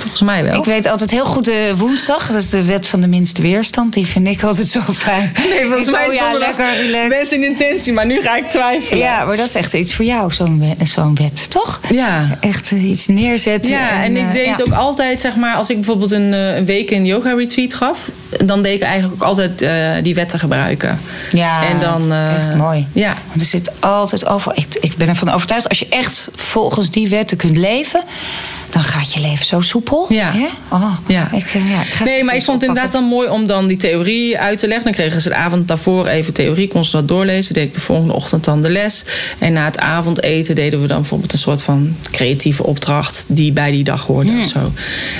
Volgens 0.00 0.22
mij 0.22 0.44
wel. 0.44 0.54
Ik 0.58 0.64
weet 0.64 0.86
altijd 0.86 1.10
heel 1.10 1.24
goed 1.24 1.44
de 1.44 1.74
woensdag. 1.76 2.26
Dat 2.26 2.40
is 2.40 2.50
de 2.50 2.64
wet 2.64 2.88
van 2.88 3.00
de 3.00 3.06
minste 3.06 3.42
weerstand. 3.42 3.92
Die 3.92 4.06
vind 4.06 4.26
ik 4.28 4.42
altijd 4.42 4.66
zo 4.66 4.80
fijn. 4.94 5.32
Nee, 5.48 5.64
volgens 5.66 5.86
Ik, 5.86 5.92
mij 5.92 6.06
oh 6.06 6.12
is 6.12 6.18
ja, 6.18 6.30
donderdag 6.30 6.56
lekker 6.56 6.84
relaxed. 6.84 7.08
wens 7.08 7.30
en 7.32 7.44
intentie, 7.44 7.92
maar 7.92 8.06
nu 8.06 8.20
ga 8.20 8.36
ik 8.36 8.48
twijfelen. 8.48 8.98
Ja, 9.04 9.24
maar 9.24 9.36
dat 9.36 9.48
is 9.48 9.54
echt 9.54 9.72
iets 9.74 9.94
voor 9.94 10.04
jou, 10.04 10.32
zo'n 10.32 10.60
wet, 10.60 10.88
zo'n 10.88 11.14
wet, 11.14 11.50
toch? 11.50 11.80
Ja. 11.90 12.38
Echt 12.40 12.70
eh, 12.70 12.90
iets 12.90 13.06
neerzetten. 13.06 13.70
Ja, 13.70 14.02
en, 14.02 14.16
ik 14.16 14.26
eh, 14.26 14.32
deed 14.32 14.46
ja. 14.46 14.56
ook 14.60 14.72
altijd, 14.72 15.20
zeg 15.20 15.36
maar, 15.36 15.54
als 15.54 15.70
ik 15.70 15.76
bijvoorbeeld 15.76 16.10
een, 16.10 16.32
eh, 16.34 16.56
een 16.56 16.64
week 16.64 16.90
een 16.90 17.04
yoga 17.04 17.32
retreat 17.32 17.74
gaf, 17.74 18.10
dan 18.44 18.62
deed 18.62 18.74
ik 18.74 18.82
eigenlijk 18.82 19.14
ook 19.14 19.28
altijd 19.28 19.62
eh, 19.62 19.92
die 20.02 20.14
wetten 20.14 20.38
gebruiken. 20.38 21.00
Ja, 21.32 21.66
en 21.66 21.80
dan, 21.80 22.12
eh, 22.12 22.34
echt 22.34 22.54
mooi. 22.56 22.86
Ja. 22.92 23.14
Want 23.28 23.40
er 23.40 23.46
zit 23.46 23.80
altijd 23.80 24.26
over. 24.26 24.52
Ik, 24.54 24.66
ik 24.80 24.96
ben 24.96 25.08
ervan 25.08 25.30
overtuigd, 25.30 25.68
als 25.68 25.78
je 25.78 25.86
echt 25.88 26.30
volgens 26.34 26.90
die 26.90 27.08
wetten 27.08 27.36
kunt 27.36 27.56
leven, 27.56 28.00
dan 28.70 28.82
gaat 28.82 29.12
je 29.12 29.20
leven 29.20 29.46
zo 29.46 29.60
soepel. 29.60 29.89
Ja. 30.08 30.32
Oh, 30.72 30.92
Ja. 31.06 31.28
Ik, 31.32 31.46
eh, 31.54 31.70
ja, 31.70 31.80
ik 31.80 32.04
Nee, 32.04 32.24
maar 32.24 32.34
ik 32.36 32.42
vond 32.42 32.60
het 32.60 32.68
inderdaad 32.68 32.92
dan 32.92 33.04
mooi 33.04 33.28
om 33.28 33.46
dan 33.46 33.66
die 33.66 33.76
theorie 33.76 34.38
uit 34.38 34.58
te 34.58 34.66
leggen. 34.66 34.84
Dan 34.84 34.92
kregen 34.94 35.20
ze 35.20 35.28
de 35.28 35.34
avond 35.34 35.68
daarvoor 35.68 36.06
even 36.06 36.32
theorie, 36.32 36.68
kon 36.68 36.84
ze 36.84 36.96
dat 36.96 37.08
doorlezen. 37.08 37.54
Deed 37.54 37.64
ik 37.66 37.74
de 37.74 37.80
volgende 37.80 38.12
ochtend 38.12 38.44
dan 38.44 38.62
de 38.62 38.70
les. 38.70 39.04
En 39.38 39.52
na 39.52 39.64
het 39.64 39.78
avondeten 39.78 40.54
deden 40.54 40.80
we 40.80 40.86
dan 40.86 40.96
bijvoorbeeld 41.00 41.32
een 41.32 41.38
soort 41.38 41.62
van 41.62 41.96
creatieve 42.10 42.64
opdracht 42.66 43.24
die 43.28 43.52
bij 43.52 43.70
die 43.72 43.84
dag 43.84 44.06
hoorde 44.06 44.30
Hmm. 44.30 44.40
of 44.40 44.46
zo. 44.46 44.72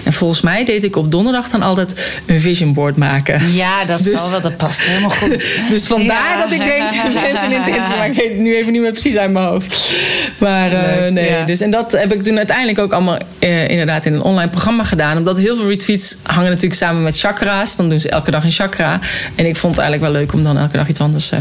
En 0.05 0.12
volgens 0.12 0.41
mij 0.41 0.65
deed 0.65 0.83
ik 0.85 0.97
op 0.97 1.11
donderdag 1.11 1.49
dan 1.50 1.62
altijd 1.62 2.11
een 2.27 2.41
vision 2.41 2.73
board 2.73 2.97
maken. 2.97 3.53
Ja, 3.53 3.85
dat 3.85 4.03
Dus- 4.03 4.21
zal 4.21 4.31
wel. 4.31 4.41
Dat 4.41 4.57
past 4.57 4.81
helemaal 4.83 5.11
goed. 5.11 5.47
Dus 5.71 5.87
vandaar 5.87 6.37
Ja. 6.39 6.43
dat 6.43 6.53
ik 6.53 6.59
denk, 6.65 6.83
mensen 7.33 7.50
in 7.53 7.57
intentie, 7.57 7.97
maar 7.97 8.07
ik 8.07 8.15
weet 8.15 8.29
het 8.31 8.39
nu 8.39 8.57
even 8.57 8.73
niet 8.73 8.81
meer 8.81 8.93
precies 8.93 9.17
uit 9.17 9.31
mijn 9.31 9.45
hoofd. 9.45 9.91
Maar 10.39 10.73
eh, 10.73 11.12
nee, 11.12 11.45
dus 11.45 11.61
en 11.61 11.71
dat 11.71 11.93
heb 11.93 12.12
ik 12.12 12.23
toen 12.23 12.37
uiteindelijk 12.37 12.79
ook 12.79 12.93
allemaal 12.93 13.19
eh, 13.39 13.69
inderdaad 13.69 14.05
in 14.05 14.15
een 14.15 14.23
online 14.23 14.39
programma 14.41 14.59
gedaan. 14.61 15.17
Omdat 15.17 15.38
heel 15.38 15.57
veel 15.57 15.69
retweets 15.69 16.17
hangen 16.23 16.49
natuurlijk 16.49 16.75
samen 16.81 17.02
met 17.02 17.19
chakra's. 17.19 17.76
Dan 17.76 17.88
doen 17.88 18.00
ze 18.00 18.09
elke 18.09 18.31
dag 18.31 18.45
een 18.45 18.50
chakra. 18.50 19.00
En 19.35 19.47
ik 19.47 19.57
vond 19.57 19.76
het 19.76 19.83
eigenlijk 19.83 20.12
wel 20.12 20.21
leuk 20.23 20.33
om 20.33 20.43
dan 20.43 20.59
elke 20.59 20.76
dag 20.76 20.88
iets 20.88 21.00
anders, 21.00 21.31
eh, 21.31 21.38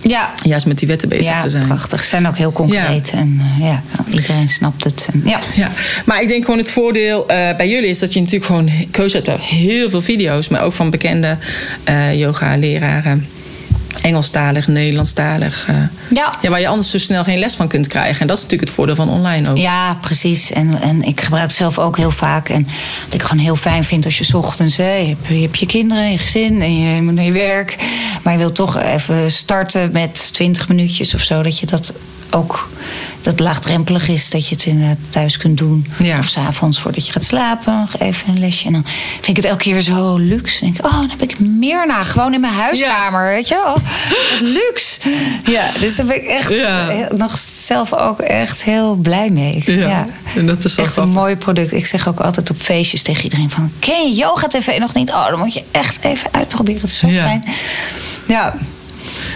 Ja, 0.00 0.30
juist 0.42 0.66
met 0.66 0.78
die 0.78 0.88
wetten 0.88 1.08
bezig 1.08 1.32
ja 1.32 1.42
te 1.42 1.50
zijn. 1.50 1.66
prachtig. 1.66 2.00
Ze 2.02 2.08
zijn 2.08 2.26
ook 2.28 2.36
heel 2.36 2.52
concreet. 2.52 3.10
En 3.14 3.40
eh, 3.58 3.66
ja, 3.66 3.82
iedereen 4.10 4.48
snapt 4.48 4.84
het. 4.84 5.08
En, 5.12 5.22
ja. 5.24 5.38
Ja, 5.54 5.70
maar 6.04 6.22
ik 6.22 6.28
denk 6.28 6.44
gewoon 6.44 6.60
het 6.60 6.70
voordeel 6.70 7.28
eh, 7.28 7.56
bij 7.56 7.68
jullie 7.68 7.88
is 7.90 7.98
dat 7.98 8.12
je 8.12 8.18
natuurlijk 8.20 8.46
gewoon 8.46 8.70
keuze 8.90 9.16
hebt. 9.24 9.40
Heel 9.42 9.90
veel 9.90 10.00
video's, 10.00 10.48
maar 10.48 10.62
ook 10.62 10.72
van 10.72 10.90
bekende 10.90 11.36
eh, 11.84 12.18
yoga-leraren. 12.18 13.26
Engelstalig, 14.00 14.66
Nederlandstalig. 14.66 15.64
eh, 15.68 15.74
Ja. 16.10 16.38
ja, 16.42 16.50
waar 16.50 16.60
je 16.60 16.68
anders 16.68 16.90
zo 16.90 16.98
snel 16.98 17.24
geen 17.24 17.38
les 17.38 17.54
van 17.54 17.68
kunt 17.68 17.86
krijgen. 17.86 18.20
En 18.20 18.26
dat 18.26 18.36
is 18.36 18.42
natuurlijk 18.42 18.68
het 18.68 18.78
voordeel 18.78 18.96
van 18.96 19.08
online 19.08 19.50
ook. 19.50 19.56
Ja, 19.56 19.94
precies. 20.00 20.52
En, 20.52 20.80
en 20.80 21.02
ik 21.02 21.20
gebruik 21.20 21.44
het 21.46 21.54
zelf 21.54 21.78
ook 21.78 21.96
heel 21.96 22.10
vaak. 22.10 22.48
En 22.48 22.66
wat 23.04 23.14
ik 23.14 23.22
gewoon 23.22 23.42
heel 23.44 23.56
fijn 23.56 23.84
vind 23.84 24.04
als 24.04 24.18
je 24.18 24.24
's 24.24 24.34
ochtends... 24.34 24.76
Hè, 24.76 24.94
je, 24.94 25.06
hebt, 25.08 25.26
je 25.28 25.34
hebt 25.40 25.58
je 25.58 25.66
kinderen, 25.66 26.10
je 26.10 26.18
gezin 26.18 26.62
en 26.62 26.78
je 26.80 27.02
moet 27.02 27.14
naar 27.14 27.24
je 27.24 27.32
werk. 27.32 27.76
Maar 28.22 28.32
je 28.32 28.38
wilt 28.38 28.54
toch 28.54 28.82
even 28.82 29.32
starten 29.32 29.92
met 29.92 30.32
20 30.32 30.68
minuutjes 30.68 31.14
of 31.14 31.20
zo. 31.20 31.42
Dat 31.42 31.58
je 31.58 31.66
dat 31.66 31.94
ook 32.30 32.68
dat 33.22 33.40
laagdrempelig 33.40 34.08
is. 34.08 34.30
Dat 34.30 34.48
je 34.48 34.54
het 34.54 34.64
inderdaad 34.64 34.96
thuis 35.12 35.36
kunt 35.36 35.58
doen. 35.58 35.86
Ja. 35.98 36.18
Of 36.18 36.28
s'avonds 36.28 36.80
voordat 36.80 37.06
je 37.06 37.12
gaat 37.12 37.24
slapen. 37.24 37.78
Nog 37.80 37.98
even 37.98 38.28
een 38.28 38.38
lesje. 38.38 38.66
En 38.66 38.72
dan 38.72 38.84
vind 39.12 39.28
ik 39.28 39.36
het 39.36 39.44
elke 39.44 39.62
keer 39.62 39.72
weer 39.72 39.82
zo 39.82 40.16
luxe. 40.16 40.60
Dan 40.60 40.72
denk 40.72 40.84
ik, 40.84 40.92
oh, 40.92 40.98
dan 41.00 41.10
heb 41.10 41.22
ik 41.22 41.38
meer 41.38 41.86
na. 41.86 42.04
Gewoon 42.04 42.34
in 42.34 42.40
mijn 42.40 42.52
huiskamer, 42.52 43.26
weet 43.28 43.48
je 43.48 43.54
wel. 43.54 43.72
Wat 43.72 44.40
luxe. 44.40 45.00
Ja, 45.44 45.70
dus 45.80 45.96
daar 45.96 46.06
ben 46.06 46.16
ik 46.16 46.26
echt 46.26 46.48
Ja. 46.48 46.88
heel- 46.88 47.08
nog 47.16 47.38
zelf 47.38 47.92
ook 47.94 48.20
echt 48.20 48.64
heel 48.64 48.94
blij 48.94 49.30
mee. 49.30 49.62
Ja, 49.66 50.06
en 50.36 50.46
dat 50.46 50.64
is 50.64 50.76
echt 50.78 50.96
een 50.96 51.08
mooi 51.10 51.36
product. 51.36 51.72
Ik 51.72 51.86
zeg 51.86 52.08
ook 52.08 52.20
altijd 52.20 52.50
op 52.50 52.56
feestjes 52.60 53.02
tegen 53.02 53.22
iedereen 53.22 53.50
van... 53.50 53.72
ken 53.78 54.08
je 54.08 54.14
Yoga 54.14 54.46
TV 54.46 54.78
nog 54.78 54.94
niet? 54.94 55.10
Oh, 55.10 55.28
dan 55.28 55.38
moet 55.38 55.54
je 55.54 55.64
echt 55.70 55.98
even 56.04 56.28
uitproberen. 56.32 56.80
Het 56.80 56.90
is 56.90 56.98
zo 56.98 57.08
fijn. 57.08 57.44
Ja, 58.26 58.54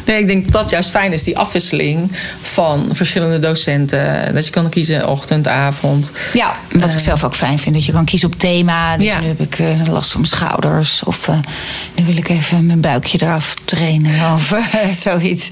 Nee, 0.05 0.19
ik 0.19 0.27
denk 0.27 0.43
dat 0.53 0.63
dat 0.63 0.71
juist 0.71 0.91
fijn 0.91 1.13
is, 1.13 1.23
die 1.23 1.39
afwisseling 1.39 2.13
van 2.43 2.89
verschillende 2.93 3.39
docenten. 3.39 4.35
Dat 4.35 4.45
je 4.45 4.51
kan 4.51 4.69
kiezen 4.69 5.09
ochtend, 5.09 5.49
avond. 5.49 6.13
ja 6.33 6.57
wat 6.73 6.93
ik 6.93 6.99
zelf 6.99 7.25
ook 7.25 7.35
fijn 7.35 7.59
vind. 7.59 7.75
Dat 7.75 7.85
je 7.85 7.93
kan 7.93 8.05
kiezen 8.05 8.29
op 8.29 8.39
thema. 8.39 8.97
Dus 8.97 9.07
Ja. 9.07 9.21
nu 9.21 9.27
heb 9.29 9.41
ik 9.41 9.59
eh, 9.59 9.67
last 9.91 10.11
van 10.13 10.21
mijn 10.21 10.33
schouders. 10.33 11.03
Of 11.05 11.29
eh, 11.29 11.39
nu 11.95 12.05
wil 12.05 12.17
ik 12.17 12.29
even 12.29 12.67
mijn 12.67 12.81
buikje 12.81 13.19
eraf 13.23 13.55
trainen. 13.67 14.33
Of 14.35 14.53
eh, 14.53 14.91
zoiets. 15.11 15.51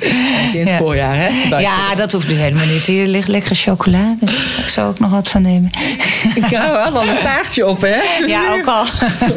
In 0.53 0.61
het 0.61 0.69
Ja. 0.69 0.77
voorjaar, 0.77 1.17
hè? 1.17 1.59
Ja, 1.59 1.95
dat 1.95 2.13
hoeft 2.13 2.29
nu 2.29 2.35
helemaal 2.35 2.67
niet. 2.67 2.87
Hier 2.87 3.07
ligt 3.07 3.29
lekkere 3.29 3.55
chocola. 3.55 4.17
Dus 4.21 4.31
ik 4.63 4.69
zo 4.69 4.89
ook 4.89 4.99
nog 4.99 5.11
wat 5.11 5.29
van 5.29 5.43
nemen. 5.43 5.71
Ik 6.35 6.45
hou 6.45 6.73
wel 6.73 7.01
al 7.03 7.09
een 7.09 7.23
taartje 7.23 7.67
op, 7.67 7.81
hè? 7.81 7.97
Ja, 8.27 8.43
ook 8.55 8.67
al. 8.67 8.85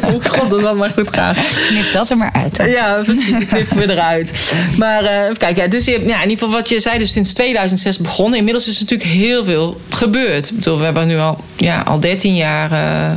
Oh 0.08 0.24
god, 0.28 0.50
dat 0.50 0.60
zal 0.60 0.76
maar 0.76 0.90
goed 0.94 1.14
gaan. 1.14 1.34
Knip 1.68 1.92
dat 1.92 2.10
er 2.10 2.16
maar 2.16 2.32
uit. 2.32 2.56
dan. 2.56 2.68
Ja, 2.70 3.00
precies. 3.04 3.38
Ik 3.38 3.48
knip 3.48 3.70
weer 3.70 3.90
eruit. 3.90 4.52
Maar 4.76 5.04
eh, 5.04 5.22
even 5.22 5.36
kijken. 5.36 5.62
Ja, 5.62 5.68
dus 5.68 5.84
je, 5.84 5.90
ja, 5.92 5.98
in 6.22 6.28
ieder 6.30 6.44
geval 6.44 6.50
wat 6.50 6.68
je 6.68 6.78
zei, 6.80 6.98
dus 6.98 7.12
sinds 7.12 7.32
2006 7.32 7.98
begonnen. 7.98 8.38
Inmiddels 8.38 8.66
is 8.68 8.74
er 8.76 8.82
natuurlijk 8.82 9.10
heel 9.10 9.44
veel 9.44 9.80
gebeurd. 9.88 10.48
Ik 10.50 10.54
bedoel, 10.56 10.78
we 10.78 10.84
hebben 10.84 11.06
nu 11.06 11.18
al, 11.18 11.38
ja, 11.56 11.80
al 11.80 12.00
13 12.00 12.34
jaar 12.36 12.72
eh, 12.72 13.10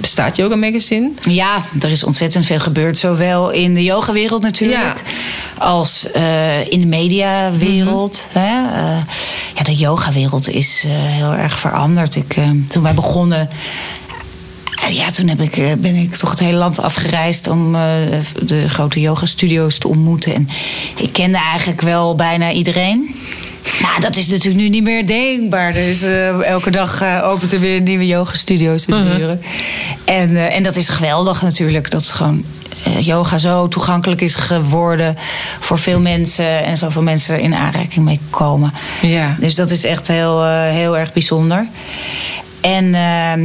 bestaat 0.00 0.36
Yoga 0.36 0.56
Magazine. 0.56 1.10
Ja, 1.20 1.64
er 1.80 1.90
is 1.90 2.04
ontzettend 2.04 2.46
veel 2.46 2.58
gebeurd. 2.58 2.98
Zowel 2.98 3.50
in 3.50 3.74
de 3.74 3.82
yogawereld 3.82 4.42
natuurlijk. 4.42 5.02
Als 5.58 6.10
eh, 6.10 6.72
in 6.72 6.80
de 6.80 6.86
mediawereld. 6.86 8.28
Mhm. 8.32 8.44
hè. 8.44 8.80
Eh, 8.80 9.02
ja, 9.54 9.62
de 9.62 9.74
yogawereld 9.76 10.48
is 10.48 10.82
eh, 10.84 10.90
heel 10.92 11.32
erg 11.32 11.58
veranderd. 11.58 12.16
Ik, 12.16 12.36
toen 12.68 12.82
wij 12.82 12.94
begonnen... 12.94 13.48
Ja, 14.90 15.10
toen 15.10 15.28
heb 15.28 15.40
ik, 15.40 15.80
ben 15.80 15.94
ik 15.94 16.16
toch 16.16 16.30
het 16.30 16.38
hele 16.38 16.56
land 16.56 16.82
afgereisd 16.82 17.48
om 17.48 17.72
de 18.42 18.68
grote 18.68 19.00
yoga-studio's 19.00 19.78
te 19.78 19.88
ontmoeten. 19.88 20.34
En 20.34 20.48
ik 20.96 21.12
kende 21.12 21.38
eigenlijk 21.38 21.80
wel 21.80 22.14
bijna 22.14 22.52
iedereen. 22.52 23.14
Nou, 23.82 24.00
dat 24.00 24.16
is 24.16 24.26
natuurlijk 24.28 24.62
nu 24.62 24.68
niet 24.68 24.82
meer 24.82 25.06
denkbaar. 25.06 25.72
Dus 25.72 26.02
uh, 26.02 26.44
elke 26.46 26.70
dag 26.70 27.02
uh, 27.02 27.20
opent 27.24 27.52
er 27.52 27.60
weer 27.60 27.82
nieuwe 27.82 28.06
yoga-studio's 28.06 28.86
in 28.86 28.94
de 28.96 29.04
Mhm. 29.08 29.16
deuren. 29.16 29.40
En, 30.04 30.30
uh, 30.30 30.56
en 30.56 30.62
dat 30.62 30.76
is 30.76 30.88
geweldig 30.88 31.42
natuurlijk. 31.42 31.90
Dat 31.90 32.06
gewoon 32.06 32.44
yoga 33.00 33.38
zo 33.38 33.68
toegankelijk 33.68 34.20
is 34.20 34.34
geworden 34.34 35.16
voor 35.60 35.78
veel 35.78 36.00
mensen. 36.00 36.64
En 36.64 36.76
zoveel 36.76 37.02
mensen 37.02 37.34
er 37.34 37.40
in 37.40 37.54
aanraking 37.54 38.04
mee 38.04 38.20
komen. 38.30 38.72
Ja. 39.02 39.36
Dus 39.40 39.54
dat 39.54 39.70
is 39.70 39.84
echt 39.84 40.08
heel, 40.08 40.44
heel 40.46 40.98
erg 40.98 41.12
bijzonder. 41.12 41.66
En, 42.60 42.84
uh, 42.84 42.92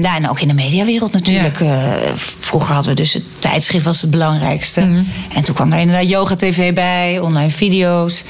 nou, 0.01 0.15
en 0.15 0.29
ook 0.29 0.39
in 0.39 0.47
de 0.47 0.53
mediawereld 0.53 1.11
natuurlijk. 1.11 1.59
Ja. 1.59 1.95
Uh, 1.97 2.11
vroeger 2.39 2.73
hadden 2.73 2.95
we 2.95 3.01
dus 3.01 3.13
het 3.13 3.23
tijdschrift 3.39 3.85
was 3.85 4.01
het 4.01 4.09
belangrijkste. 4.09 4.79
Mhm. 4.81 4.89
Mm 4.89 4.95
-hmm. 4.95 5.07
En 5.35 5.43
toen 5.43 5.55
kwam 5.55 5.73
er 5.73 5.79
inderdaad 5.79 6.09
yoga 6.09 6.35
tv 6.35 6.73
bij, 6.73 7.19
online 7.19 7.49
video's. 7.49 8.23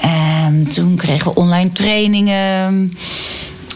En 0.00 0.68
toen 0.74 0.96
kregen 0.96 1.26
we 1.26 1.40
online 1.40 1.72
trainingen. 1.72 2.92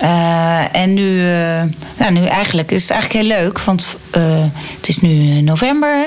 Uh, 0.02 0.76
en 0.76 0.94
nu, 0.94 1.20
uh, 1.20 1.62
nou, 1.98 2.12
nu 2.12 2.26
eigenlijk 2.26 2.70
is 2.70 2.82
het 2.82 2.90
eigenlijk 2.90 3.20
heel 3.26 3.36
leuk, 3.36 3.58
want 3.58 3.96
uh, 4.16 4.44
het 4.76 4.88
is 4.88 5.00
nu 5.00 5.40
november. 5.40 6.06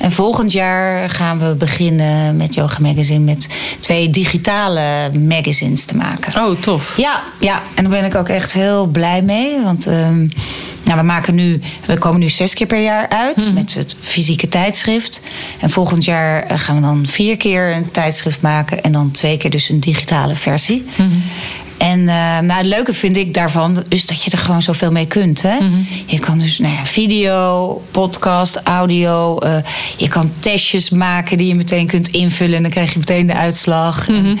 En 0.00 0.12
volgend 0.12 0.52
jaar 0.52 1.10
gaan 1.10 1.38
we 1.38 1.54
beginnen 1.54 2.36
met 2.36 2.54
Yoga 2.54 2.80
Magazine 2.80 3.24
met 3.24 3.48
twee 3.80 4.10
digitale 4.10 5.10
magazines 5.18 5.84
te 5.84 5.96
maken. 5.96 6.44
Oh, 6.44 6.60
tof. 6.60 6.96
Ja, 6.96 7.22
ja, 7.40 7.62
en 7.74 7.84
daar 7.84 7.92
ben 7.92 8.04
ik 8.04 8.14
ook 8.14 8.28
echt 8.28 8.52
heel 8.52 8.86
blij 8.86 9.22
mee. 9.22 9.60
Want 9.62 9.86
um, 9.86 10.32
nou, 10.84 10.98
we 10.98 11.04
maken 11.04 11.34
nu, 11.34 11.60
we 11.86 11.98
komen 11.98 12.20
nu 12.20 12.28
zes 12.28 12.54
keer 12.54 12.66
per 12.66 12.82
jaar 12.82 13.08
uit 13.08 13.36
Mhm. 13.36 13.48
mm. 13.48 13.54
met 13.54 13.74
het 13.74 13.96
fysieke 14.00 14.48
tijdschrift. 14.48 15.20
En 15.60 15.70
volgend 15.70 16.04
jaar 16.04 16.42
eh, 16.42 16.58
gaan 16.58 16.74
we 16.76 16.82
dan 16.82 17.06
vier 17.08 17.36
keer 17.36 17.72
een 17.76 17.90
tijdschrift 17.90 18.40
maken 18.40 18.82
en 18.82 18.92
dan 18.92 19.10
twee 19.10 19.36
keer 19.36 19.50
dus 19.50 19.68
een 19.68 19.80
digitale 19.80 20.34
versie. 20.34 20.84
Mhm. 20.96 21.02
Mm. 21.08 21.22
En 21.78 21.98
uh, 22.00 22.06
nou, 22.38 22.52
het 22.52 22.66
leuke 22.66 22.92
vind 22.94 23.16
ik 23.16 23.34
daarvan 23.34 23.84
is 23.88 24.06
dat 24.06 24.22
je 24.22 24.30
er 24.30 24.38
gewoon 24.38 24.62
zoveel 24.62 24.90
mee 24.92 25.06
kunt. 25.06 25.42
Hè? 25.42 25.54
Mhm. 25.54 25.64
Mm. 25.64 25.86
Je 26.06 26.18
kan 26.18 26.38
dus 26.38 26.58
nou 26.58 26.74
ja, 26.74 26.84
video, 26.84 27.82
podcast, 27.90 28.56
audio. 28.56 29.38
Uh, 29.44 29.56
je 29.96 30.08
kan 30.08 30.30
testjes 30.38 30.90
maken 30.90 31.36
die 31.36 31.46
je 31.46 31.54
meteen 31.54 31.86
kunt 31.86 32.08
invullen. 32.08 32.56
En 32.56 32.62
dan 32.62 32.70
krijg 32.70 32.92
je 32.92 32.98
meteen 32.98 33.26
de 33.26 33.34
uitslag. 33.34 34.08
En, 34.08 34.38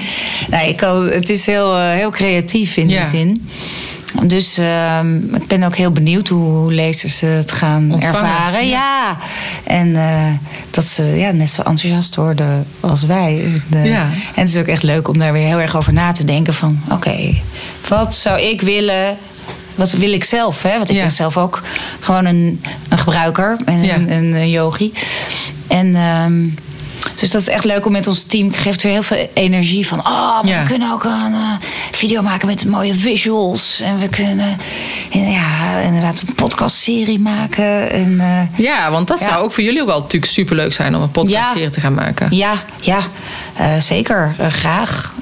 nou, 0.50 0.66
je 0.66 0.74
kan, 0.74 1.06
het 1.08 1.30
is 1.30 1.46
heel, 1.46 1.78
uh, 1.78 1.90
heel 1.90 2.10
creatief 2.10 2.76
in 2.76 2.88
Ja. 2.88 3.00
die 3.00 3.10
zin. 3.10 3.48
Dus 4.22 4.58
uh, 4.58 4.98
ik 5.34 5.46
ben 5.46 5.62
ook 5.62 5.76
heel 5.76 5.90
benieuwd 5.90 6.28
hoe, 6.28 6.44
hoe 6.50 6.72
lezers 6.72 7.20
het 7.20 7.52
gaan 7.52 7.92
Ontvangen, 7.92 8.18
ervaren. 8.20 8.68
ja. 8.68 8.78
Ja. 8.78 9.16
En 9.64 9.88
uh, 9.88 10.26
dat 10.70 10.84
ze 10.84 11.02
ja, 11.02 11.30
net 11.30 11.50
zo 11.50 11.62
enthousiast 11.62 12.16
worden 12.16 12.66
als 12.80 13.04
wij. 13.04 13.44
En, 13.70 13.78
uh, 13.78 13.84
Ja. 13.86 14.02
en 14.34 14.40
het 14.42 14.48
is 14.48 14.56
ook 14.56 14.66
echt 14.66 14.82
leuk 14.82 15.08
om 15.08 15.18
daar 15.18 15.32
weer 15.32 15.46
heel 15.46 15.60
erg 15.60 15.76
over 15.76 15.92
na 15.92 16.12
te 16.12 16.24
denken. 16.24 16.54
Van 16.54 16.80
oké, 16.90 17.34
wat 17.88 18.14
zou 18.14 18.40
ik 18.40 18.60
willen 18.60 19.16
wat 19.74 19.92
wil 19.92 20.12
ik 20.12 20.24
zelf? 20.24 20.62
Hè? 20.62 20.76
Want 20.76 20.88
ik 20.90 20.96
Ja. 20.96 21.02
ben 21.02 21.10
zelf 21.10 21.36
ook 21.36 21.62
gewoon 22.00 22.24
een, 22.24 22.60
een 22.88 22.98
gebruiker 22.98 23.56
en 23.64 23.82
Ja. 23.84 23.94
een, 23.94 24.12
een, 24.12 24.34
een 24.34 24.50
yogi. 24.50 24.92
En 25.66 25.94
ehm, 25.96 26.44
dus 27.14 27.30
dat 27.30 27.40
is 27.40 27.48
echt 27.48 27.64
leuk 27.64 27.86
om 27.86 27.92
met 27.92 28.06
ons 28.06 28.22
team. 28.24 28.52
Geeft 28.52 28.82
weer 28.82 28.92
heel 28.92 29.02
veel 29.02 29.30
energie 29.34 29.86
van. 29.86 29.98
Oh, 30.06 30.38
Ja. 30.42 30.62
we 30.62 30.68
kunnen 30.68 30.92
ook 30.92 31.04
een 31.04 31.32
eh, 31.34 31.52
video 31.92 32.22
maken 32.22 32.46
met 32.46 32.64
mooie 32.64 32.94
visuals. 32.94 33.80
En 33.80 33.98
we 33.98 34.08
kunnen 34.08 34.56
en 35.12 35.30
ja, 35.30 35.78
inderdaad 35.78 36.20
een 36.26 36.34
podcastserie 36.34 37.18
maken. 37.18 37.90
En, 37.90 38.20
eh, 38.20 38.58
Ja, 38.64 38.90
want 38.90 39.08
dat 39.08 39.20
Ja. 39.20 39.26
zou 39.26 39.42
ook 39.44 39.52
voor 39.52 39.64
jullie 39.64 39.80
ook 39.80 39.86
wel 39.88 40.00
natuurlijk 40.00 40.32
superleuk 40.32 40.72
zijn 40.72 40.94
om 40.96 41.02
een 41.02 41.10
podcastserie 41.10 41.62
Ja. 41.62 41.70
te 41.70 41.80
gaan 41.80 41.94
maken. 41.94 42.36
ja, 42.36 42.52
ja 42.80 42.98
eh, 43.56 43.76
zeker. 43.80 44.34
graag. 44.50 45.12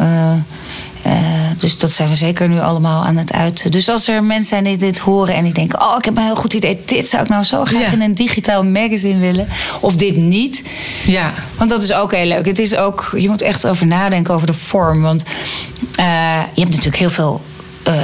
Eh, 1.02 1.12
dus 1.58 1.78
dat 1.78 1.90
zijn 1.90 2.08
we 2.08 2.14
zeker 2.14 2.48
nu 2.48 2.60
allemaal 2.60 3.04
aan 3.04 3.16
het 3.16 3.32
uit. 3.32 3.72
Dus 3.72 3.88
als 3.88 4.08
er 4.08 4.24
mensen 4.24 4.48
zijn 4.48 4.64
die 4.64 4.76
dit 4.76 4.98
horen 4.98 5.34
en 5.34 5.44
die 5.44 5.52
denken: 5.52 5.80
Oh, 5.80 5.94
ik 5.98 6.04
heb 6.04 6.16
een 6.16 6.22
heel 6.22 6.36
goed 6.36 6.52
idee. 6.52 6.80
Dit 6.84 7.08
zou 7.08 7.22
ik 7.22 7.28
nou 7.28 7.42
zo 7.44 7.64
graag 7.64 7.80
Ja. 7.80 7.92
in 7.92 8.00
een 8.02 8.14
digitaal 8.14 8.64
magazine 8.64 9.18
willen. 9.18 9.48
Of 9.80 9.96
dit 9.96 10.16
niet. 10.16 10.62
Ja. 11.06 11.32
Want 11.56 11.70
dat 11.70 11.82
is 11.82 11.92
ook 11.92 12.12
heel 12.12 12.26
leuk. 12.26 12.46
Het 12.46 12.58
is 12.58 12.76
ook, 12.76 13.12
je 13.16 13.28
moet 13.28 13.42
echt 13.42 13.66
over 13.66 13.86
nadenken 13.86 14.34
over 14.34 14.46
de 14.46 14.54
vorm. 14.54 15.02
Want 15.02 15.22
eh, 15.94 16.04
je 16.54 16.60
hebt 16.60 16.70
natuurlijk 16.70 16.96
heel 16.96 17.10
veel. 17.10 17.40
Eh, 17.82 17.94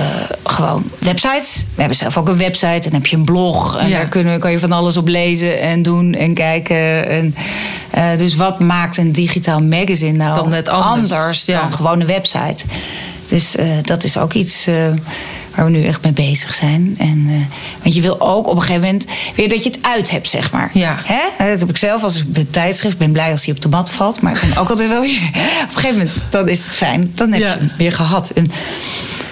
gewoon 0.44 0.82
websites. 0.99 1.56
We 1.75 1.80
hebben 1.80 1.97
zelf 1.99 2.16
ook 2.16 2.28
een 2.28 2.37
website 2.38 2.66
en 2.66 2.80
dan 2.82 2.92
heb 2.92 3.06
je 3.06 3.16
een 3.16 3.25
blog. 3.25 3.76
En 3.78 3.88
Ja. 3.88 3.97
daar 3.97 4.08
kunnen, 4.08 4.40
kan 4.40 4.50
je 4.50 4.58
van 4.58 4.73
alles 4.73 4.97
op 4.97 5.08
lezen 5.08 5.61
en 5.61 5.82
doen 5.82 6.14
en 6.14 6.35
kijken. 6.35 7.08
En, 7.08 7.35
eh, 7.90 8.04
dus 8.18 8.37
wat 8.37 8.61
maakt 8.61 8.97
een 8.97 9.12
digitaal 9.12 9.61
magazine 9.62 10.12
nou 10.16 10.35
Dan 10.35 10.49
net 10.49 10.68
anders, 10.68 11.44
ja. 11.44 11.61
dan 11.61 11.72
gewoon 11.72 12.00
een 12.00 12.07
website? 12.07 12.64
Dus 13.26 13.57
eh, 13.57 13.66
dat 13.83 14.05
is 14.05 14.16
ook 14.16 14.33
iets 14.33 14.66
waar 15.55 15.64
we 15.66 15.70
nu 15.70 15.85
echt 15.85 16.02
mee 16.02 16.12
bezig 16.12 16.55
zijn. 16.55 16.94
En, 16.98 17.48
want 17.83 17.94
je 17.94 18.00
wil 18.00 18.20
ook 18.20 18.46
op 18.46 18.55
een 18.57 18.61
gegeven 18.62 18.83
moment 18.83 19.07
weer 19.37 19.48
dat 19.48 19.62
je 19.62 19.68
het 19.70 19.79
uit 19.83 20.11
hebt, 20.11 20.29
zeg 20.29 20.52
maar. 20.52 20.70
Ja. 20.72 20.96
Hè? 21.05 21.48
Dat 21.50 21.59
heb 21.59 21.68
ik 21.70 21.76
zelf 21.76 22.02
als 22.02 22.16
ik 22.16 22.33
bij 22.33 22.42
het 22.42 22.52
tijdschrift 22.52 22.98
ben 22.98 23.12
blij 23.12 23.31
als 23.31 23.44
hij 23.44 23.55
op 23.55 23.61
de 23.61 23.68
mat 23.68 23.90
valt. 23.90 24.20
Maar 24.20 24.33
ik 24.33 24.40
ben 24.48 24.57
ook 24.59 24.68
altijd 24.70 24.88
wel 24.88 25.00
weer. 25.00 25.20
Op 25.62 25.68
een 25.68 25.74
gegeven 25.74 25.98
moment 25.98 26.24
dan 26.31 26.48
is 26.48 26.64
het 26.64 26.76
fijn. 26.76 27.12
Dan 27.14 27.33
heb 27.33 27.40
Ja. 27.42 27.52
je 27.52 27.59
hem 27.59 27.70
weer 27.79 27.92
gehad. 27.92 28.31
En 28.31 28.50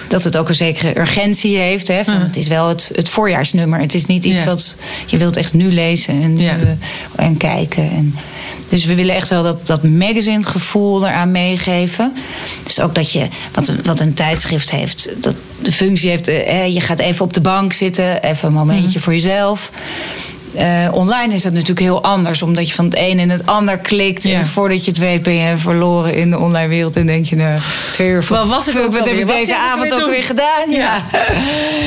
dat 0.07 0.23
het 0.23 0.37
ook 0.37 0.49
een 0.49 0.55
zekere 0.55 0.99
urgentie 0.99 1.57
heeft. 1.57 1.87
Hè? 1.87 2.03
Van. 2.03 2.13
Het 2.13 2.35
is 2.37 2.47
wel 2.47 2.67
het, 2.67 2.91
het 2.95 3.09
voorjaarsnummer. 3.09 3.79
Het 3.79 3.93
is 3.93 4.05
niet 4.05 4.25
iets 4.25 4.39
Ja. 4.39 4.45
wat 4.45 4.75
je 5.05 5.17
wilt 5.17 5.35
echt 5.37 5.53
nu 5.53 5.71
lezen 5.71 6.21
en, 6.23 6.39
Ja. 6.39 6.51
eh, 6.57 7.25
en 7.25 7.37
kijken. 7.37 7.89
En, 7.89 8.15
dus 8.69 8.85
we 8.85 8.95
willen 8.95 9.15
echt 9.15 9.29
wel 9.29 9.43
dat, 9.43 9.67
dat 9.67 9.83
magazine 9.83 10.43
gevoel 10.43 11.07
eraan 11.07 11.31
meegeven. 11.31 12.13
Dus 12.63 12.79
ook 12.79 12.95
dat 12.95 13.11
je, 13.11 13.27
wat 13.53 13.67
een, 13.67 13.79
wat 13.83 13.99
een 13.99 14.13
tijdschrift 14.13 14.71
heeft, 14.71 15.09
dat 15.21 15.35
de 15.61 15.71
functie 15.71 16.09
heeft, 16.09 16.27
eh, 16.27 16.73
je 16.73 16.81
gaat 16.81 16.99
even 16.99 17.25
op 17.25 17.33
de 17.33 17.41
bank 17.41 17.73
zitten, 17.73 18.23
even 18.23 18.47
een 18.47 18.53
momentje 18.53 18.89
Mhm. 18.89 18.99
voor 18.99 19.13
jezelf. 19.13 19.71
Eh, 20.55 20.87
online 20.91 21.33
is 21.33 21.43
dat 21.43 21.51
natuurlijk 21.51 21.79
heel 21.79 22.03
anders, 22.03 22.41
omdat 22.41 22.67
je 22.67 22.73
van 22.73 22.85
het 22.85 22.95
een 22.97 23.19
in 23.19 23.29
het 23.29 23.45
ander 23.45 23.77
klikt. 23.77 24.23
Ja. 24.23 24.37
En 24.39 24.45
voordat 24.45 24.85
je 24.85 24.91
het 24.91 24.99
weet 24.99 25.23
ben 25.23 25.33
je 25.33 25.57
verloren 25.57 26.13
in 26.13 26.29
de 26.29 26.39
online 26.39 26.67
wereld. 26.67 26.95
En 26.95 27.05
denk 27.05 27.25
je, 27.25 27.35
nou, 27.35 27.59
twee 27.91 28.09
uur 28.09 28.25
Waar 28.29 28.45
was 28.45 28.67
ik 28.67 28.77
ook 28.77 28.91
Wat 28.91 29.05
heb 29.05 29.15
ik 29.17 29.27
Wat 29.27 29.35
deze 29.35 29.57
avond 29.57 29.93
ook 29.93 30.09
weer 30.09 30.23
gedaan? 30.23 30.69
Ja. 30.69 31.03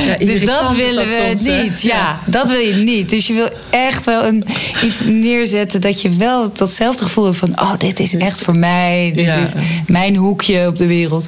Ja, 0.07 0.17
dus 0.25 0.45
dat 0.45 0.71
willen 0.71 0.95
dat 0.95 1.05
we 1.05 1.23
soms, 1.27 1.43
niet. 1.45 1.81
Ja. 1.81 2.19
Dat 2.25 2.49
wil 2.49 2.59
je 2.59 2.73
niet. 2.73 3.09
Dus 3.09 3.27
je 3.27 3.33
wil 3.33 3.49
echt 3.69 4.05
wel 4.05 4.25
een, 4.25 4.45
iets 4.83 4.99
neerzetten 5.05 5.81
dat 5.81 6.01
je 6.01 6.09
wel 6.09 6.53
datzelfde 6.53 7.03
gevoel 7.03 7.25
hebt 7.25 7.37
van: 7.37 7.59
oh, 7.61 7.73
dit 7.77 7.99
is 7.99 8.15
echt 8.15 8.41
voor 8.41 8.55
mij. 8.55 9.11
Dit 9.15 9.25
Ja. 9.25 9.35
is 9.35 9.51
mijn 9.87 10.15
hoekje 10.15 10.67
op 10.67 10.77
de 10.77 10.87
wereld. 10.87 11.27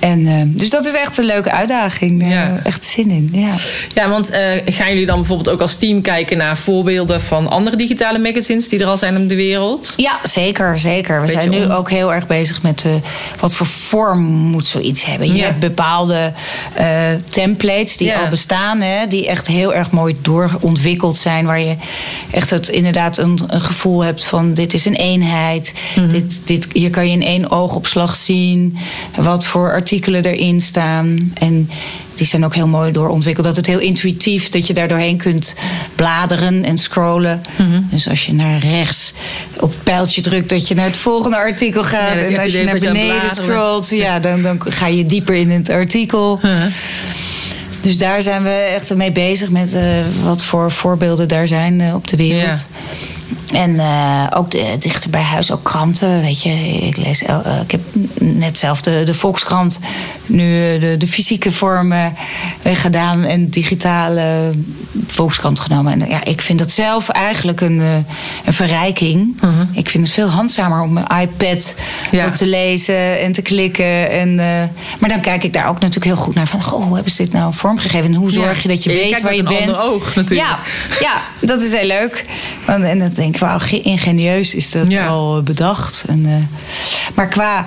En, 0.00 0.26
eh, 0.26 0.34
dus 0.46 0.70
dat 0.70 0.86
is 0.86 0.94
echt 0.94 1.18
een 1.18 1.24
leuke 1.24 1.50
uitdaging. 1.50 2.30
Ja. 2.30 2.52
we 2.54 2.60
echt 2.68 2.84
zin 2.84 3.10
in. 3.10 3.28
Ja. 3.32 3.54
Ja, 3.94 4.08
want 4.08 4.30
eh, 4.30 4.40
gaan 4.64 4.88
jullie 4.88 5.06
dan 5.06 5.16
bijvoorbeeld 5.16 5.48
ook 5.48 5.60
als 5.60 5.74
team 5.76 6.00
kijken 6.00 6.36
naar 6.36 6.56
voorbeelden 6.56 7.20
van 7.20 7.46
andere 7.50 7.76
digitale 7.76 8.18
magazines 8.18 8.68
die 8.68 8.80
er 8.80 8.86
al 8.86 8.96
zijn 8.96 9.16
op 9.22 9.28
de 9.28 9.34
wereld? 9.34 9.94
Ja, 9.96 10.18
zeker, 10.22 10.78
zeker. 10.78 11.14
We 11.20 11.26
Beetje 11.26 11.40
zijn 11.40 11.50
nu 11.52 11.64
om- 11.64 11.70
ook 11.70 11.90
heel 11.90 12.14
erg 12.14 12.26
bezig 12.26 12.62
met 12.62 12.84
eh, 12.84 12.92
wat 13.40 13.54
voor 13.54 13.66
vorm 13.66 14.20
moet 14.24 14.66
zoiets 14.66 15.04
hebben. 15.04 15.26
Je 15.28 15.34
Ja. 15.34 15.44
hebt 15.44 15.58
bepaalde 15.58 16.32
eh, 16.74 16.86
templates 17.28 17.96
die 17.96 18.06
Ja. 18.06 18.20
al 18.22 18.28
bestaan, 18.28 18.80
hè, 18.80 19.06
die 19.06 19.26
echt 19.28 19.46
heel 19.46 19.74
erg 19.74 19.90
mooi 19.90 20.16
doorontwikkeld 20.22 21.16
zijn. 21.16 21.46
Waar 21.46 21.60
je 21.60 21.76
echt 22.30 22.50
het, 22.50 22.68
inderdaad 22.68 23.18
een, 23.18 23.38
een 23.46 23.60
gevoel 23.60 24.00
hebt 24.04 24.24
van 24.24 24.54
dit 24.54 24.74
is 24.74 24.84
een 24.84 24.94
eenheid. 24.94 25.72
Mhm. 25.96 26.08
dit, 26.10 26.40
dit, 26.44 26.66
hier 26.72 26.90
kan 26.90 27.06
je 27.06 27.12
in 27.12 27.22
één 27.22 27.50
oogopslag 27.50 28.16
zien 28.16 28.76
wat 29.16 29.46
voor 29.46 29.70
artikelen 29.88 30.24
erin 30.24 30.60
staan. 30.60 31.32
En 31.34 31.70
die 32.14 32.26
zijn 32.26 32.44
ook 32.44 32.54
heel 32.54 32.66
mooi 32.66 32.92
doorontwikkeld. 32.92 33.46
Dat 33.46 33.56
het 33.56 33.66
heel 33.66 33.78
intuïtief, 33.78 34.48
dat 34.48 34.66
je 34.66 34.74
daar 34.74 34.88
doorheen 34.88 35.16
kunt 35.16 35.54
bladeren 35.94 36.64
en 36.64 36.78
scrollen. 36.78 37.42
Mhm. 37.56 37.80
Dus 37.90 38.08
als 38.08 38.26
je 38.26 38.34
naar 38.34 38.58
rechts 38.58 39.12
op 39.60 39.70
het 39.70 39.82
pijltje 39.82 40.20
drukt, 40.20 40.48
dat 40.48 40.68
je 40.68 40.74
naar 40.74 40.86
het 40.86 40.96
volgende 40.96 41.36
artikel 41.36 41.84
gaat. 41.84 42.14
Ja, 42.14 42.20
en 42.20 42.38
als 42.38 42.52
je 42.52 42.64
naar 42.64 42.78
beneden 42.78 43.30
scrolt, 43.30 43.88
ja, 43.90 44.18
dan, 44.18 44.42
dan 44.42 44.60
ga 44.68 44.86
je 44.86 45.06
dieper 45.06 45.34
in 45.34 45.50
het 45.50 45.70
artikel. 45.70 46.38
Huh. 46.42 46.50
Dus 47.80 47.98
daar 47.98 48.22
zijn 48.22 48.42
we 48.42 48.50
echt 48.50 48.94
mee 48.94 49.12
bezig 49.12 49.50
met 49.50 49.74
eh, 49.74 49.82
wat 50.22 50.44
voor 50.44 50.70
voorbeelden 50.70 51.28
daar 51.28 51.48
zijn 51.48 51.80
eh, 51.80 51.94
op 51.94 52.08
de 52.08 52.16
wereld. 52.16 52.66
En 53.52 53.78
eh, 53.78 54.26
ook 54.34 54.50
de, 54.50 54.76
dichter 54.78 55.10
bij 55.10 55.22
huis, 55.22 55.52
ook 55.52 55.62
kranten. 55.64 56.20
Weet 56.20 56.42
je, 56.42 56.50
ik, 56.86 56.96
lees, 56.96 57.22
eh, 57.22 57.60
ik 57.62 57.70
heb 57.70 57.80
net 58.20 58.58
zelf 58.58 58.82
de, 58.82 59.02
de 59.04 59.14
Volkskrant 59.14 59.78
nu 60.26 60.74
eh, 60.74 60.80
de, 60.80 60.96
de 60.96 61.06
fysieke 61.08 61.52
vormen 61.52 62.14
gedaan 62.64 63.24
en 63.24 63.48
digitale 63.48 64.50
Volkskrant 65.06 65.60
genomen. 65.60 65.92
En 66.02 66.08
ja, 66.08 66.24
ik 66.24 66.40
vind 66.40 66.58
dat 66.58 66.70
zelf 66.70 67.08
eigenlijk 67.08 67.60
een, 67.60 67.78
een 68.44 68.52
verrijking. 68.52 69.40
Ik 69.72 69.88
vind 69.90 70.04
het 70.04 70.14
veel 70.14 70.28
handzamer 70.28 70.80
om 70.80 70.92
mijn 70.92 71.06
iPad 71.20 71.74
Ja. 72.10 72.24
dat 72.24 72.34
te 72.36 72.46
lezen 72.46 73.20
en 73.20 73.32
te 73.32 73.42
klikken. 73.42 74.10
En, 74.10 74.34
maar 74.98 75.08
dan 75.08 75.20
kijk 75.20 75.44
ik 75.44 75.52
daar 75.52 75.68
ook 75.68 75.80
natuurlijk 75.80 76.04
heel 76.04 76.24
goed 76.24 76.34
naar. 76.34 76.46
Van, 76.46 76.62
goh, 76.62 76.84
hoe 76.84 76.94
hebben 76.94 77.12
ze 77.12 77.22
dit 77.22 77.32
nou 77.32 77.54
vormgegeven? 77.54 78.06
En 78.06 78.14
hoe 78.14 78.30
zorg 78.30 78.54
Ja. 78.56 78.62
je 78.62 78.68
dat 78.68 78.82
je 78.82 78.90
weet 78.90 79.20
waar 79.20 79.34
je 79.34 79.42
met 79.42 79.52
een 79.52 79.66
bent? 79.66 79.80
oog 79.80 80.14
natuurlijk. 80.14 80.48
Ja, 80.48 80.58
ja, 81.00 81.22
dat 81.40 81.62
is 81.62 81.72
heel 81.72 81.86
leuk. 81.86 82.24
Want- 82.66 82.84
En 82.84 82.98
denk 83.18 83.34
ik, 83.34 83.40
wauw, 83.40 83.58
ge- 83.58 83.80
ingenieus 83.80 84.54
is 84.54 84.70
dat 84.70 84.92
Ja. 84.92 85.06
al 85.06 85.42
bedacht. 85.42 86.04
En, 86.08 86.26
eh, 86.26 86.32
maar 87.14 87.28
qua 87.28 87.66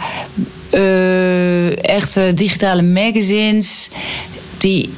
eh, 0.69 1.85
echte 1.89 2.31
digitale 2.35 2.81
magazines 2.81 3.89
die 4.57 4.89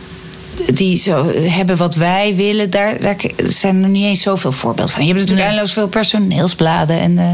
die 0.73 0.97
zo 0.97 1.31
hebben 1.35 1.77
wat 1.77 1.95
wij 1.95 2.35
willen, 2.35 2.69
daar, 2.69 3.01
daar 3.01 3.15
zijn 3.37 3.75
er 3.75 3.81
nog 3.81 3.89
niet 3.91 4.03
eens 4.05 4.21
zoveel 4.21 4.51
voorbeeld 4.51 4.91
van. 4.91 5.01
Je 5.01 5.07
hebt 5.07 5.19
natuurlijk 5.19 5.47
Nee. 5.47 5.57
eindeloos 5.57 5.73
veel 5.73 5.87
personeelsbladen. 5.87 6.99
En, 6.99 7.17
eh, 7.17 7.29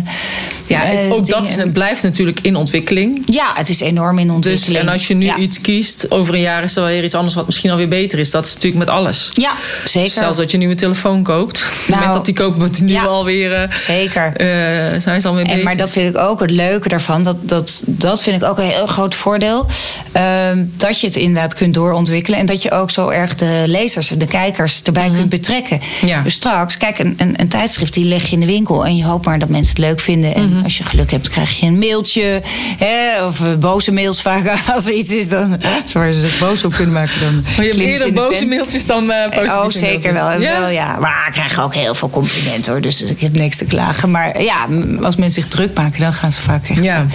Ja, 0.69 0.83
en 0.83 0.97
eh, 1.05 1.11
ook 1.13 1.25
dat 1.27 1.47
is, 1.49 1.57
en 1.57 1.71
blijft 1.71 2.03
natuurlijk 2.03 2.39
in 2.41 2.55
ontwikkeling. 2.55 3.21
Ja, 3.25 3.51
het 3.53 3.69
is 3.69 3.79
enorm 3.79 4.17
in 4.19 4.25
Dus, 4.25 4.35
ontwikkeling. 4.35 4.79
en 4.79 4.89
als 4.89 5.07
je 5.07 5.13
nu 5.13 5.25
ja. 5.25 5.37
iets 5.37 5.61
kiest, 5.61 6.11
over 6.11 6.33
een 6.33 6.39
jaar 6.41 6.63
is 6.63 6.75
er 6.75 6.81
wel 6.83 6.91
weer 6.91 7.03
iets 7.03 7.13
anders 7.13 7.35
wat 7.35 7.45
misschien 7.45 7.69
alweer 7.71 7.87
beter 7.87 8.19
is. 8.19 8.31
Dat 8.31 8.45
is 8.45 8.53
natuurlijk 8.53 8.85
met 8.85 8.89
alles. 8.95 9.29
Ja, 9.33 9.51
zeker. 9.85 10.09
Zelfs 10.11 10.37
dat 10.37 10.47
je 10.47 10.53
een 10.53 10.59
nieuwe 10.59 10.75
telefoon 10.75 11.23
koopt. 11.23 11.57
Nou, 11.87 12.01
moment 12.01 12.17
dat 12.17 12.25
die 12.25 12.35
koopt, 12.35 12.57
wordt 12.57 12.75
die 12.75 12.83
nu 12.83 12.91
ja. 12.91 13.03
alweer. 13.03 13.51
eh 13.51 13.75
Zeker. 13.75 14.33
eh, 14.35 14.99
zijn 14.99 15.21
ze 15.21 15.27
alweer 15.27 15.43
En, 15.43 15.49
bezig. 15.49 15.63
maar 15.63 15.77
dat 15.77 15.91
vind 15.91 16.15
ik 16.15 16.21
ook 16.21 16.39
het 16.39 16.51
leuke 16.51 16.87
daarvan. 16.89 17.23
Dat, 17.23 17.35
dat, 17.49 17.83
dat 17.85 18.21
vind 18.21 18.41
ik 18.41 18.47
ook 18.49 18.57
een 18.57 18.63
heel 18.63 18.85
groot 18.87 19.15
voordeel. 19.15 19.65
Ehm, 20.11 20.65
dat 20.77 20.99
je 20.99 21.07
het 21.07 21.15
inderdaad 21.15 21.53
kunt 21.53 21.73
doorontwikkelen. 21.73 22.39
En 22.39 22.45
dat 22.45 22.61
je 22.61 22.71
ook 22.71 22.91
zo 22.91 23.09
erg 23.09 23.35
de 23.35 23.63
lezers, 23.65 24.07
de 24.17 24.27
kijkers 24.27 24.81
erbij 24.83 25.09
kunt 25.09 25.29
betrekken. 25.29 25.79
Mhm. 26.01 26.07
Ja. 26.07 26.21
Dus 26.21 26.33
straks, 26.33 26.77
kijk, 26.77 26.99
een, 26.99 27.13
een, 27.17 27.33
een 27.37 27.47
tijdschrift 27.47 27.93
die 27.93 28.05
leg 28.05 28.25
je 28.25 28.31
in 28.33 28.39
de 28.39 28.45
winkel. 28.45 28.85
En 28.85 28.95
je 28.95 29.03
hoopt 29.05 29.25
maar 29.25 29.39
dat 29.39 29.49
mensen 29.49 29.69
het 29.75 29.83
leuk 29.83 29.99
vinden. 29.99 30.35
En 30.35 30.58
Mhm. 30.59 30.67
als 30.67 30.77
je 30.77 30.83
geluk 30.83 31.11
hebt, 31.11 31.29
krijg 31.29 31.59
je 31.59 31.65
een 31.65 31.77
mailtje. 31.77 32.41
Hè, 32.77 33.25
of 33.25 33.41
eh, 33.41 33.55
boze 33.55 33.91
mails 33.91 34.21
vaak. 34.21 34.47
Als 34.75 34.85
er 34.85 34.93
iets 34.93 35.11
is 35.11 35.29
dan, 35.29 35.61
waar 35.93 36.13
ze 36.13 36.19
zich 36.19 36.39
boos 36.39 36.63
op 36.63 36.73
kunnen 36.73 36.93
maken. 36.93 37.19
Dan 37.21 37.43
Maar 37.55 37.65
je 37.65 37.71
hebt 37.71 37.83
eerder 37.83 38.13
boze 38.13 38.45
mailtjes 38.45 38.85
dan 38.85 39.11
eh 39.11 39.23
positieve 39.23 39.57
Oh, 39.59 39.69
zeker 39.69 40.13
mailtjes. 40.13 40.43
wel. 40.51 40.59
wel. 40.59 40.69
Ja. 40.69 40.97
Maar 40.99 41.23
ik 41.27 41.33
krijg 41.33 41.61
ook 41.61 41.73
heel 41.73 41.95
veel 41.95 42.09
complimenten 42.09 42.71
hoor. 42.71 42.81
Dus 42.81 43.01
ik 43.01 43.19
heb 43.19 43.33
niks 43.33 43.57
te 43.57 43.65
klagen. 43.65 44.11
Maar 44.11 44.41
ja, 44.41 44.67
als 45.01 45.15
mensen 45.15 45.41
zich 45.41 45.51
druk 45.51 45.73
maken, 45.73 45.99
dan 45.99 46.13
gaan 46.13 46.31
ze 46.31 46.41
vaak 46.41 46.69
echt. 46.69 46.83
Ja. 46.83 47.05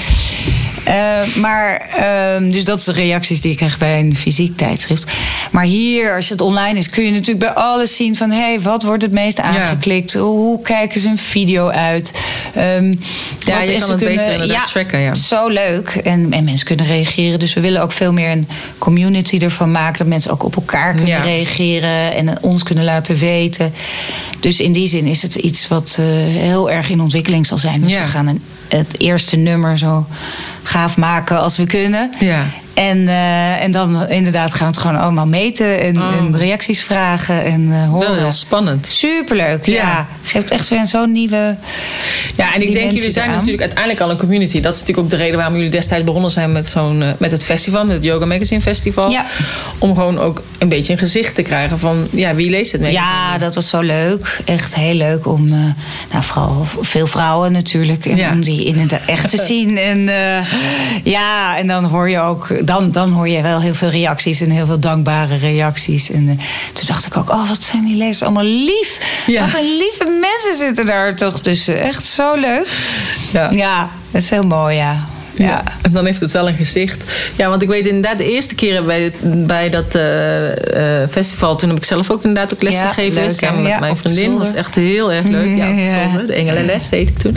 Eh, 0.85 1.35
maar, 1.37 1.77
ehm, 1.77 2.51
dus 2.51 2.65
dat 2.65 2.79
is 2.79 2.85
de 2.85 2.93
reacties 2.93 3.41
die 3.41 3.51
ik 3.51 3.57
krijg 3.57 3.79
bij 3.79 3.99
een 3.99 4.17
fysiek 4.17 4.57
tijdschrift. 4.57 5.13
Maar 5.51 5.65
hier, 5.65 6.15
als 6.15 6.29
het 6.29 6.41
online 6.41 6.79
is, 6.79 6.89
kun 6.91 7.05
je 7.05 7.11
natuurlijk 7.11 7.39
bij 7.39 7.55
alles 7.55 7.97
zien 7.97 8.17
van... 8.17 8.31
hé, 8.31 8.41
hey, 8.41 8.61
wat 8.61 8.83
wordt 8.83 9.03
het 9.03 9.13
meest 9.13 9.41
aangeklikt? 9.41 10.15
Hoe 10.15 10.63
kijken 10.63 11.01
ze 11.01 11.09
een 11.09 11.19
video 11.19 11.69
uit? 11.69 12.13
Ehm, 12.55 12.95
Ja, 13.39 13.61
je 13.61 13.75
is 13.75 13.81
kan 13.83 13.91
het 13.91 13.99
beter 14.01 14.33
inderdaad 14.33 14.67
tracken, 14.71 14.99
ja. 14.99 15.15
Zo 15.15 15.49
leuk. 15.49 15.89
En, 15.89 16.33
en 16.33 16.45
mensen 16.45 16.67
kunnen 16.67 16.87
reageren. 16.87 17.39
Dus 17.39 17.55
we 17.55 17.61
willen 17.61 17.83
ook 17.83 17.93
veel 17.93 18.13
meer 18.13 18.31
een 18.31 18.49
community 18.79 19.39
ervan 19.39 19.71
maken. 19.71 19.99
Dat 19.99 20.07
mensen 20.07 20.31
ook 20.31 20.43
op 20.43 20.57
elkaar 20.57 20.91
kunnen 20.95 21.11
Ja. 21.11 21.23
reageren. 21.23 22.15
En 22.15 22.43
ons 22.43 22.63
kunnen 22.63 22.85
laten 22.85 23.17
weten. 23.17 23.73
Dus 24.41 24.61
in 24.61 24.73
die 24.73 24.87
zin 24.89 25.07
is 25.07 25.23
het 25.23 25.35
iets 25.35 25.69
wat 25.69 25.97
eh, 26.01 26.05
heel 26.43 26.71
erg 26.71 26.91
in 26.91 27.01
ontwikkeling 27.01 27.47
zal 27.47 27.59
zijn. 27.59 27.81
Dus 27.81 27.93
Ja. 27.93 28.01
we 28.03 28.09
gaan 28.09 28.27
een, 28.27 28.41
het 28.69 29.01
eerste 29.01 29.37
nummer 29.37 29.79
zo 29.79 30.07
gaaf 30.63 30.97
maken 30.97 31.41
als 31.41 31.57
we 31.57 31.67
kunnen. 31.67 32.11
Ja. 32.21 32.47
En, 32.75 33.09
eh, 33.09 33.63
en 33.63 33.71
dan 33.71 34.09
inderdaad 34.09 34.51
gaan 34.51 34.61
we 34.61 34.73
het 34.73 34.77
gewoon 34.79 34.97
allemaal 35.01 35.27
meten. 35.27 35.81
En, 35.81 35.97
Oh. 36.03 36.17
en 36.19 36.37
reacties 36.37 36.83
vragen 36.83 37.45
en 37.45 37.73
eh, 37.73 37.89
horen. 37.89 38.19
heel 38.19 38.33
spannend. 38.33 38.87
Superleuk, 38.87 39.67
ja. 39.67 39.75
Ja. 39.75 40.07
Geeft 40.23 40.51
echt 40.51 40.69
weer 40.69 40.87
zo'n 40.87 41.13
nieuwe 41.13 41.57
Ja, 42.37 42.55
en 42.55 42.63
ik 42.63 42.75
denk, 42.75 42.91
jullie 42.93 43.11
zijn 43.11 43.31
natuurlijk 43.31 43.61
uiteindelijk 43.61 44.01
al 44.01 44.11
een 44.11 44.17
community. 44.17 44.61
Dat 44.61 44.75
is 44.75 44.81
natuurlijk 44.81 45.07
ook 45.07 45.13
de 45.13 45.23
reden 45.25 45.37
waarom 45.37 45.55
jullie 45.55 45.71
destijds 45.71 46.05
begonnen 46.05 46.31
zijn 46.31 46.53
met, 46.53 46.67
zo'n, 46.67 47.03
eh, 47.03 47.09
met 47.19 47.31
het 47.31 47.45
festival, 47.45 47.85
met 47.85 47.95
het 47.95 48.05
Yoga 48.05 48.27
Magazine 48.27 48.61
Festival. 48.61 49.11
Ja. 49.11 49.27
Om 49.79 49.95
gewoon 49.95 50.19
ook 50.19 50.43
een 50.59 50.69
beetje 50.69 50.93
een 50.93 50.99
gezicht 50.99 51.35
te 51.35 51.43
krijgen 51.43 51.79
van, 51.79 52.07
ja, 52.11 52.35
wie 52.35 52.51
leest 52.51 52.73
het 52.73 52.81
magazine? 52.81 53.05
Ja, 53.05 53.39
dat 53.39 53.55
was 53.55 53.69
zo 53.69 53.81
leuk. 53.81 54.41
Echt 54.45 54.75
heel 54.75 54.95
leuk 54.95 55.27
om, 55.27 55.49
nou 55.49 56.23
vooral 56.25 56.67
veel 56.81 57.07
vrouwen 57.07 57.53
natuurlijk, 57.53 58.07
en 58.07 58.17
Ja. 58.17 58.31
om 58.31 58.41
die 58.43 58.65
in 58.65 58.79
het 58.79 59.01
echt 59.07 59.31
te 59.31 59.43
zien. 59.53 59.79
En 59.79 60.11
ja, 61.05 61.59
en 61.59 61.67
dan 61.67 61.85
hoor 61.85 62.11
je 62.11 62.19
ook, 62.19 62.64
dan, 62.65 62.91
dan 62.91 63.11
hoor 63.11 63.29
je 63.29 63.43
wel 63.43 63.61
heel 63.61 63.75
veel 63.75 63.89
reacties 63.89 64.41
en 64.41 64.51
heel 64.51 64.67
veel 64.67 64.79
dankbare 64.79 65.37
reacties. 65.37 66.11
En 66.11 66.29
eh, 66.29 66.35
toen 66.73 66.87
dacht 66.87 67.07
ik 67.07 67.17
ook, 67.17 67.31
oh 67.31 67.49
wat 67.49 67.63
zijn 67.63 67.85
die 67.87 67.97
lezers 67.97 68.23
allemaal 68.23 68.45
lief. 68.45 69.23
Ja. 69.27 69.41
Wat 69.41 69.55
een 69.61 69.77
lieve 69.77 70.19
mensen 70.21 70.57
zitten 70.67 70.87
daar 70.87 71.15
toch 71.17 71.41
tussen. 71.41 71.81
Echt 71.81 72.07
zo 72.07 72.35
leuk. 72.35 72.69
Ja. 73.33 73.49
Ja, 73.53 73.91
dat 74.11 74.23
is 74.23 74.31
heel 74.31 74.43
mooi, 74.47 74.77
ja. 74.77 75.05
Ja. 75.37 75.63
En 75.83 75.93
dan 75.93 76.05
heeft 76.05 76.21
het 76.21 76.33
wel 76.33 76.49
een 76.49 76.55
gezicht. 76.55 77.05
Ja, 77.37 77.49
want 77.49 77.63
ik 77.63 77.69
weet 77.69 77.87
inderdaad, 77.87 78.19
de 78.19 78.31
eerste 78.33 78.55
keer 78.55 78.85
bij, 78.85 79.13
bij 79.23 79.71
dat 79.71 79.95
eh, 79.95 81.03
eh, 81.03 81.11
festival, 81.11 81.57
toen 81.57 81.69
heb 81.69 81.79
ik 81.79 81.85
zelf 81.85 82.11
ook 82.11 82.23
inderdaad 82.25 82.55
ook 82.55 82.63
les 82.63 82.75
Ja, 82.75 82.89
gegeven. 82.89 83.23
leuk, 83.23 83.39
samen 83.39 83.63
met 83.63 83.71
Ja, 83.73 83.79
mijn 83.79 83.97
vriendin. 83.97 84.31
Dat 84.31 84.39
was 84.39 84.55
echt 84.55 84.75
heel 84.75 85.13
erg 85.13 85.27
leuk. 85.27 85.57
Ja, 85.57 85.71
op 85.71 85.77
de 85.77 85.91
zolder. 86.05 86.27
De 86.27 86.33
Engelenles 86.33 86.89
deed 86.89 87.09
ik 87.09 87.19
toen. 87.19 87.37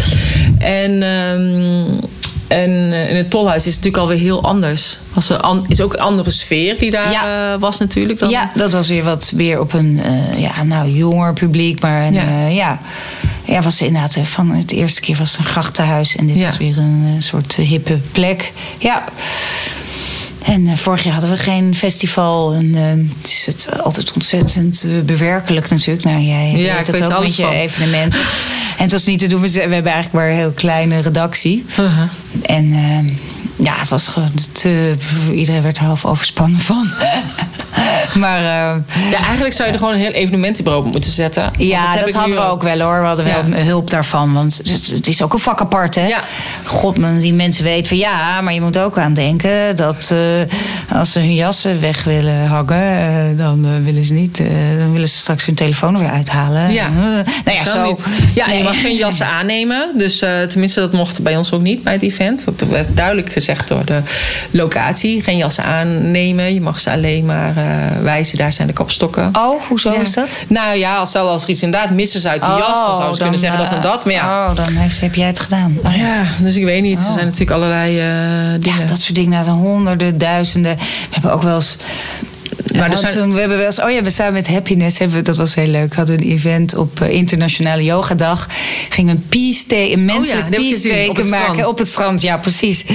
En, 0.58 1.04
ehm, 1.04 2.06
en 2.48 2.70
eh, 2.94 3.10
in 3.10 3.16
het 3.16 3.30
tolhuis 3.30 3.66
is 3.66 3.76
het 3.76 3.84
natuurlijk 3.84 4.04
alweer 4.04 4.18
heel 4.18 4.44
anders. 4.44 5.00
Was 5.14 5.30
er 5.30 5.38
an, 5.42 5.66
is 5.68 5.82
ook 5.82 5.94
een 5.94 6.00
andere 6.00 6.30
sfeer 6.30 6.80
die 6.80 6.92
daar 6.92 7.12
Ja. 7.12 7.54
eh, 7.54 7.60
was 7.60 7.80
natuurlijk. 7.80 8.20
Dan, 8.20 8.30
Ja, 8.30 8.52
dat 8.56 8.72
was 8.72 8.88
weer 8.88 9.04
wat 9.04 9.32
meer 9.36 9.60
op 9.60 9.74
een 9.74 10.02
eh, 10.04 10.42
ja, 10.42 10.64
nou, 10.64 10.90
jonger 10.90 11.34
publiek. 11.34 11.82
Maar 11.82 12.06
een, 12.06 12.14
Ja. 12.14 12.24
ja. 12.24 12.48
ja. 12.48 12.80
Ja, 13.46 13.62
was 13.62 13.82
inderdaad 13.82 14.18
van 14.24 14.52
het 14.52 14.72
eerste 14.72 15.02
keer 15.02 15.16
was 15.18 15.30
het 15.32 15.40
een 15.40 15.46
grachtenhuis. 15.46 16.16
En 16.16 16.28
dit 16.28 16.44
was 16.44 16.58
weer 16.58 16.78
een 16.78 17.16
soort 17.20 17.56
hippe 17.56 18.00
plek. 18.12 18.52
Ja. 18.78 19.04
En 20.48 20.68
eh, 20.68 20.74
vorig 20.74 21.04
jaar 21.04 21.14
hadden 21.14 21.32
we 21.32 21.38
geen 21.38 21.76
festival. 21.76 22.54
En 22.54 22.76
eh, 22.76 22.84
het 23.18 23.28
is 23.28 23.46
het 23.46 23.82
altijd 23.82 24.14
ontzettend 24.14 24.84
eh, 24.84 25.02
bewerkelijk 25.06 25.70
natuurlijk. 25.70 26.06
Nou, 26.06 26.22
jij 26.22 26.52
Ja, 26.52 26.76
weet 26.76 26.88
het 26.88 27.14
ook 27.14 27.20
met 27.20 27.36
je 27.36 27.44
van. 27.44 27.52
evenementen. 27.52 28.20
en 28.78 28.84
het 28.84 28.92
was 28.92 29.06
niet 29.06 29.20
te 29.20 29.28
doen. 29.28 29.42
We, 29.42 29.52
we 29.52 29.60
hebben 29.60 29.92
eigenlijk 29.92 30.14
maar 30.14 30.30
een 30.30 30.36
heel 30.36 30.52
kleine 30.52 31.00
redactie. 31.00 31.66
Uh-huh. 31.70 32.10
En 32.42 32.70
ja, 33.56 33.76
het 33.76 33.90
was 33.90 34.08
gewoon 34.08 34.32
te... 34.52 34.96
Iedereen 35.34 35.62
werd 35.62 35.78
er 35.78 35.84
half 35.84 36.06
overspannen 36.06 36.60
van. 36.60 36.90
maar 38.16 38.38
eh, 38.40 38.76
Ja, 39.12 39.18
eigenlijk 39.24 39.54
zou 39.56 39.68
je 39.68 39.74
er 39.74 39.80
gewoon 39.80 39.94
een 39.94 40.00
heel 40.00 40.12
evenementenbureau 40.12 40.86
op 40.86 40.92
moeten 40.92 41.12
zetten. 41.12 41.52
Ja, 41.58 41.96
dat 41.96 42.12
hadden 42.14 42.36
we 42.36 42.44
ook 42.44 42.64
wel 42.64 42.80
hoor. 42.80 43.00
We 43.02 43.06
hadden 43.08 43.26
wel 43.26 43.64
hulp 43.64 43.90
daarvan. 43.90 44.34
Want 44.34 44.58
het, 44.64 44.88
het 44.88 45.08
is 45.08 45.22
ook 45.22 45.34
een 45.34 45.40
vak 45.40 45.62
apart, 45.62 45.96
hè? 45.96 46.08
Ja. 46.08 46.20
God, 46.64 46.98
man, 46.98 47.18
die 47.18 47.34
mensen 47.34 47.64
weten 47.64 47.88
van 47.88 47.98
ja, 47.98 48.42
maar 48.42 48.54
je 48.54 48.62
moet 48.62 48.78
ook 48.78 48.98
aan 48.98 49.14
denken 49.14 49.76
dat 49.76 50.12
eh, 50.12 50.98
als 50.98 51.12
ze 51.12 51.20
hun 51.20 51.34
jassen 51.36 51.82
weg 51.82 52.04
willen 52.04 52.46
hangen, 52.48 52.98
eh, 53.32 53.38
dan 53.38 53.84
willen 53.84 54.06
ze 54.06 54.14
niet. 54.14 54.38
dan 54.78 54.92
willen 54.92 55.10
ze 55.10 55.18
straks 55.18 55.46
hun 55.46 55.56
telefoon 55.56 55.94
er 55.94 56.00
weer 56.00 56.10
uithalen. 56.10 56.72
Ja, 56.74 56.90
nou 56.90 57.58
ja, 57.58 57.64
zo. 57.64 57.84
niet. 57.88 58.06
Ja, 58.36 58.46
en 58.46 58.52
je 58.52 58.56
Nee. 58.58 58.64
mag 58.64 58.82
geen 58.82 58.96
jassen 58.98 59.28
aannemen. 59.38 59.88
Dus 59.98 60.18
tenminste, 60.18 60.80
dat 60.80 60.92
mocht 60.94 61.24
bij 61.24 61.38
ons 61.38 61.52
ook 61.52 61.62
niet 61.62 61.84
bij 61.84 61.94
het 61.94 62.02
event. 62.04 62.46
Dat 62.46 62.70
werd 62.70 62.88
duidelijk 62.98 63.32
gezegd 63.32 63.68
door 63.68 63.86
de 63.86 64.02
locatie. 64.52 65.22
Geen 65.22 65.38
jassen 65.38 65.64
aannemen. 65.64 66.54
Je 66.54 66.62
mag 66.62 66.80
ze 66.80 66.92
alleen 66.92 67.26
maar 67.26 67.54
wijzen. 68.02 68.38
Daar 68.38 68.52
zijn 68.52 68.68
de 68.68 68.74
kapstokken. 68.74 69.30
Oh, 69.34 69.62
hoezo 69.68 69.92
Ja. 69.92 70.00
is 70.00 70.14
dat? 70.14 70.30
Nou 70.48 70.76
ja, 70.78 70.98
als, 70.98 71.10
stel 71.10 71.30
als 71.30 71.44
er 71.44 71.50
iets 71.50 71.64
inderdaad 71.64 71.90
mis 71.92 72.16
is 72.16 72.28
uit 72.28 72.44
de 72.44 72.50
jas, 72.50 72.86
dan 72.86 72.94
zouden 72.96 73.16
ze 73.16 73.22
kunnen 73.22 73.40
zeggen 73.40 73.60
dat 73.60 73.72
en 73.72 73.76
eh, 73.78 73.82
dat. 73.82 74.06
Maar 74.06 74.14
ja, 74.14 74.50
Oh, 74.50 74.56
dan 74.56 74.74
heeft, 74.74 75.02
heb 75.02 75.16
jij 75.16 75.28
het 75.28 75.40
gedaan. 75.40 75.78
Oh, 75.86 75.96
ja 75.96 76.24
dus 76.42 76.56
ik 76.56 76.64
weet 76.64 76.82
niet. 76.82 77.00
Er 77.00 77.06
Oh. 77.06 77.14
zijn 77.14 77.24
natuurlijk 77.26 77.52
allerlei 77.52 78.00
eh, 78.00 78.60
dingen. 78.60 78.80
Ja, 78.80 78.86
dat 78.86 79.02
soort 79.02 79.16
dingen. 79.16 79.30
Nou, 79.46 79.50
honderden, 79.50 80.18
duizenden. 80.18 80.78
We 80.78 80.84
hebben 81.12 81.32
ook 81.32 81.42
wel 81.42 81.56
eens. 81.56 81.78
Maar 82.78 83.12
toen, 83.12 83.34
we 83.34 83.40
hebben 83.40 83.58
wel 83.58 83.66
eens, 83.66 83.82
oh 83.82 83.92
ja, 83.92 84.02
we 84.02 84.10
samen 84.10 84.34
met 84.34 84.48
Happiness, 84.48 84.98
hebben, 84.98 85.24
dat 85.24 85.38
was 85.38 85.56
heel 85.56 85.68
leuk. 85.68 85.96
Hadden 85.96 86.18
we 86.18 86.24
een 86.24 86.32
event 86.32 86.76
op 86.76 87.02
eh, 87.02 87.10
Internationale 87.10 87.84
Yogadag. 87.84 88.48
Ging 88.90 89.10
een 89.10 89.26
peace 89.30 89.66
teken, 89.66 90.00
een 90.00 90.06
menselijk 90.06 90.46
Oh 90.46 90.52
peace 90.52 90.80
teken 90.82 91.16
het 91.16 91.30
maken 91.30 91.54
strand. 91.54 91.66
op 91.68 91.78
het 91.78 91.88
strand. 91.88 92.22
Ja, 92.22 92.38
precies. 92.38 92.86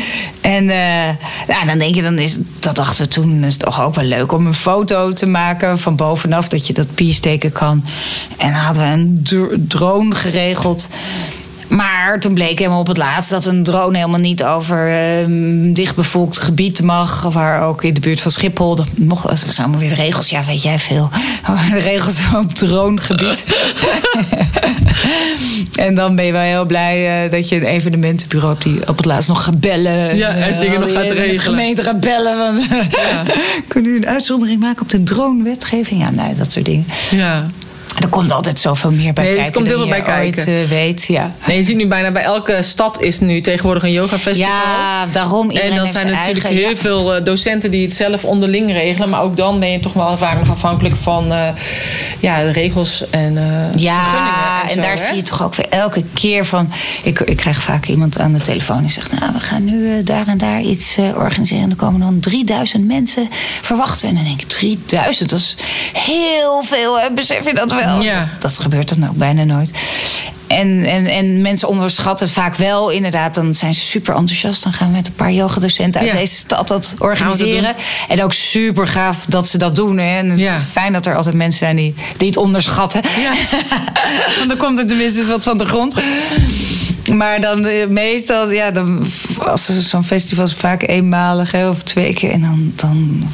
En 0.41 0.65
ja, 0.65 1.65
dan 1.67 1.79
denk 1.79 1.95
je, 1.95 2.03
dan 2.03 2.19
is, 2.19 2.39
dat 2.59 2.77
dachten 2.77 3.05
we 3.05 3.11
toen, 3.11 3.45
is 3.45 3.53
het 3.53 3.63
toch 3.63 3.83
ook 3.83 3.95
wel 3.95 4.05
leuk 4.05 4.33
om 4.33 4.47
een 4.47 4.55
foto 4.55 5.13
te 5.13 5.27
maken 5.27 5.79
van 5.79 5.97
bovenaf, 5.97 6.49
dat 6.49 6.67
je 6.67 6.73
dat 6.73 6.95
peace 6.95 7.21
teken 7.21 7.53
kan. 7.53 7.85
En 8.37 8.53
dan 8.53 8.61
hadden 8.61 8.83
we 8.83 8.89
een 8.89 9.21
dr- 9.23 9.77
drone 9.79 10.15
geregeld. 10.15 10.89
Maar 11.77 12.21
toen 12.21 12.35
bleek 12.35 12.59
helemaal 12.59 12.81
op 12.81 12.87
het 12.87 12.97
laatst 12.97 13.31
dat 13.31 13.47
een 13.47 13.63
drone 13.63 13.97
helemaal 13.97 14.21
niet 14.21 14.45
over 14.45 14.89
ehm, 14.89 15.73
dichtbevolkt 15.73 16.39
gebied 16.39 16.83
mag. 16.83 17.23
Waar 17.23 17.63
ook 17.63 17.83
in 17.83 17.95
de 17.95 18.01
buurt 18.01 18.21
van 18.21 18.31
Schiphol. 18.31 18.75
Dat 18.75 18.89
mocht, 18.97 19.29
dat 19.29 19.39
zijn 19.39 19.67
allemaal 19.67 19.89
weer 19.89 19.95
regels. 19.95 20.31
Ja, 20.31 20.45
weet 20.45 20.63
jij 20.63 20.79
veel. 20.79 21.11
regels 21.73 22.21
op 22.35 22.55
dronegebied. 22.55 23.45
en 25.87 25.95
dan 25.95 26.17
ben 26.17 26.25
je 26.25 26.33
wel 26.33 26.41
heel 26.41 26.67
blij 26.67 27.25
eh, 27.25 27.31
dat 27.31 27.49
je 27.49 27.57
een 27.57 27.65
evenementenbureau 27.65 28.53
hebt 28.53 28.65
die 28.65 28.89
op 28.89 28.97
het 28.97 29.07
laatst 29.07 29.29
nog 29.29 29.45
gaat 29.45 29.61
bellen. 29.61 30.17
Ja, 30.17 30.29
en 30.29 30.55
eh, 30.55 30.61
dingen 30.61 30.81
nog 30.81 30.93
gaat 30.93 31.09
met 31.09 31.11
regelen. 31.11 31.35
De 31.35 31.41
gemeente 31.41 31.83
gaat 31.83 32.01
bellen. 32.01 32.37
Van, 32.37 32.87
Kunnen 33.69 33.91
u 33.91 33.97
een 33.97 34.07
uitzondering 34.07 34.61
maken 34.61 34.83
op 34.83 34.91
de 34.91 35.03
drone-wetgeving? 35.03 36.01
Ja, 36.01 36.11
nee, 36.11 36.35
dat 36.35 36.53
soort 36.53 36.65
dingen. 36.65 36.87
ja. 37.11 37.51
Er 38.01 38.09
komt 38.09 38.33
altijd 38.33 38.59
zoveel 38.59 38.91
meer 38.91 39.13
bij 39.13 39.25
Nee, 39.25 39.33
er 39.33 39.39
kijken. 39.39 39.55
komt 39.55 39.67
heel 39.69 39.79
veel 39.79 39.89
bij 39.89 39.99
ooit, 39.99 40.35
kijken. 40.35 40.47
eh, 40.63 40.69
weet, 40.69 41.05
ja. 41.07 41.33
Nee, 41.47 41.57
je 41.57 41.63
ziet 41.63 41.77
nu 41.77 41.87
bijna 41.87 42.11
bij 42.11 42.23
elke 42.23 42.63
stad 42.63 43.01
is 43.03 43.21
nu 43.21 43.41
tegenwoordig 43.41 43.83
een 43.83 43.91
yogafestival. 43.93 44.51
Ja, 44.53 45.07
daarom. 45.07 45.51
En 45.51 45.75
dan 45.77 45.87
zijn 45.87 46.07
er 46.07 46.13
natuurlijk 46.13 46.45
eigen- 46.45 46.63
heel 46.63 46.71
ja. 46.71 46.77
veel 46.77 47.15
eh, 47.15 47.25
docenten 47.25 47.71
die 47.71 47.83
het 47.83 47.95
zelf 47.95 48.25
onderling 48.25 48.73
regelen. 48.73 49.09
Maar 49.09 49.23
ook 49.23 49.37
dan 49.37 49.61
ben 49.61 49.71
je 49.71 49.79
toch 49.81 49.93
wel 49.93 50.17
vaak 50.17 50.39
nog 50.39 50.51
afhankelijk 50.51 50.97
van 50.97 51.33
eh, 51.33 51.49
ja, 52.21 52.39
de 52.43 52.51
regels 52.53 53.11
en 53.11 53.33
vergunningen. 53.35 53.79
Ja, 53.79 54.63
en, 54.63 54.69
zo, 54.75 54.81
daar 54.81 54.91
hè? 54.97 55.05
zie 55.07 55.15
je 55.15 55.23
toch 55.23 55.43
ook 55.43 55.55
weer 55.55 55.69
elke 55.69 56.05
keer 56.13 56.45
van. 56.45 56.71
Ik, 57.03 57.21
ik 57.21 57.37
krijg 57.37 57.63
vaak 57.63 57.87
iemand 57.87 58.19
aan 58.19 58.33
de 58.33 58.41
telefoon 58.41 58.81
die 58.81 58.91
zegt: 58.91 59.21
Nou, 59.21 59.33
we 59.33 59.41
gaan 59.41 59.65
nu 59.65 60.03
daar 60.03 60.27
en 60.27 60.39
daar 60.39 60.61
iets 60.61 60.97
organiseren. 61.17 61.65
En 61.65 61.71
er 61.71 61.77
komen 61.77 62.01
dan 62.01 62.21
3000 62.21 62.87
mensen 62.87 63.29
verwachten. 63.63 64.01
we. 64.03 64.09
En 64.09 64.15
dan 64.15 64.25
denk 64.25 64.41
ik: 64.41 64.49
3000, 64.49 65.31
dat 65.31 65.39
is 65.39 65.57
heel 65.93 66.63
veel. 66.63 67.01
Hè? 67.01 67.11
Besef 67.11 67.45
je 67.47 67.55
dat 67.55 67.73
wel? 67.85 68.03
Ja. 68.03 68.19
Dat, 68.19 68.41
dat 68.41 68.59
gebeurt 68.59 68.99
dan 68.99 69.09
ook 69.09 69.17
bijna 69.17 69.45
nooit. 69.45 69.71
En, 70.47 70.85
en, 70.85 71.07
en 71.07 71.41
mensen 71.41 71.69
onderschatten 71.69 72.29
vaak 72.29 72.55
wel, 72.57 72.91
inderdaad. 72.91 73.35
Dan 73.35 73.55
zijn 73.55 73.75
ze 73.75 73.81
super 73.81 74.15
enthousiast. 74.15 74.63
Dan 74.63 74.73
gaan 74.73 74.87
we 74.89 74.93
met 74.97 75.07
een 75.07 75.15
paar 75.15 75.33
yogadocenten 75.33 76.01
uit 76.01 76.11
Ja. 76.13 76.17
deze 76.17 76.35
stad 76.35 76.69
dat 76.69 76.95
organiseren. 76.99 77.75
En 78.09 78.23
ook 78.23 78.33
super 78.33 78.87
gaaf 78.87 79.25
dat 79.29 79.49
ze 79.49 79.59
dat 79.59 79.75
doen. 79.75 79.99
Hè? 79.99 80.19
En 80.19 80.39
Ja. 80.39 80.61
fijn 80.61 80.93
dat 80.93 81.07
er 81.07 81.17
altijd 81.17 81.35
mensen 81.35 81.59
zijn 81.59 81.77
die, 81.77 81.95
die 82.17 82.27
het 82.29 82.37
onderschatten. 82.37 83.01
Ja. 83.21 83.33
Want 84.39 84.49
dan 84.49 84.59
komt 84.59 84.79
er 84.79 84.87
tenminste 84.87 85.25
wat 85.25 85.45
van 85.45 85.59
de 85.59 85.65
grond. 85.67 85.95
Maar 87.13 87.41
dan 87.41 87.67
eh, 87.67 87.87
meestal, 87.89 88.51
ja, 88.51 88.71
dan, 88.71 89.07
als 89.47 89.67
zo'n 89.79 90.05
festival 90.05 90.45
is 90.45 90.55
vaak 90.55 90.83
eenmalig 90.83 91.53
hè, 91.53 91.69
of 91.69 91.83
twee 91.83 92.13
keer. 92.15 92.31
En 92.31 92.41
dan, 92.41 92.73
dan 92.77 93.25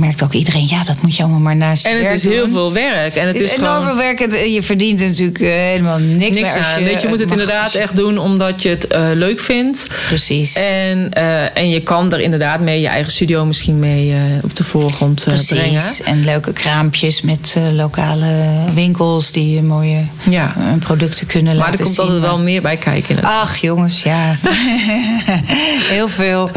merkt 0.00 0.22
ook 0.22 0.32
iedereen, 0.32 0.66
ja, 0.68 0.84
dat 0.84 1.02
moet 1.02 1.16
je 1.16 1.22
allemaal 1.22 1.40
maar 1.40 1.56
naast 1.56 1.82
je 1.86 1.92
En 1.92 2.04
het 2.04 2.16
is 2.16 2.24
heel 2.24 2.48
veel 2.48 2.72
werk. 2.72 3.14
En 3.14 3.24
het, 3.26 3.32
Het 3.34 3.42
is 3.42 3.50
is 3.52 3.56
enorm 3.56 3.80
gewoon 3.80 3.86
veel 3.88 3.96
werk. 4.04 4.18
Het- 4.18 4.52
Je 4.52 4.62
verdient 4.62 5.00
er 5.00 5.06
natuurlijk 5.06 5.40
eh, 5.40 5.48
helemaal 5.48 5.98
niks, 5.98 6.36
niks 6.36 6.54
meer 6.54 6.64
aan. 6.64 6.82
Weet 6.84 6.94
je, 6.94 7.00
je 7.00 7.08
moet 7.08 7.18
het 7.18 7.30
inderdaad 7.30 7.74
echt 7.74 7.96
doen 7.96 8.18
omdat 8.18 8.62
je 8.62 8.68
het 8.68 8.86
eh, 8.86 9.08
leuk 9.14 9.40
vindt. 9.40 9.86
Precies. 10.06 10.54
En, 10.54 11.12
eh, 11.12 11.56
en 11.56 11.68
je 11.68 11.80
kan 11.80 12.12
er 12.12 12.20
inderdaad 12.20 12.60
mee 12.60 12.80
je 12.80 12.88
eigen 12.88 13.12
studio 13.12 13.44
misschien 13.44 13.78
mee 13.78 14.12
eh, 14.12 14.18
op 14.42 14.56
de 14.56 14.64
voorgrond 14.64 15.26
eh, 15.26 15.34
brengen. 15.46 15.82
En 16.04 16.24
leuke 16.24 16.52
kraampjes 16.52 17.20
met 17.22 17.54
eh, 17.56 17.72
lokale 17.72 18.26
winkels 18.74 19.32
die 19.32 19.56
eh, 19.58 19.62
mooie 19.62 20.04
Ja. 20.28 20.54
eh, 20.58 20.64
producten 20.78 21.26
kunnen 21.26 21.56
Maar 21.56 21.64
laten 21.64 21.78
er 21.78 21.84
komt 21.84 21.94
zien. 21.96 22.04
altijd 22.04 22.22
wel 22.24 22.38
meer 22.38 22.62
bij 22.62 22.76
kijken. 22.76 23.08
inderdaad. 23.08 23.42
Ach, 23.42 23.56
jongens, 23.56 24.02
ja. 24.02 24.34
Heel 25.94 26.08
veel. 26.08 26.50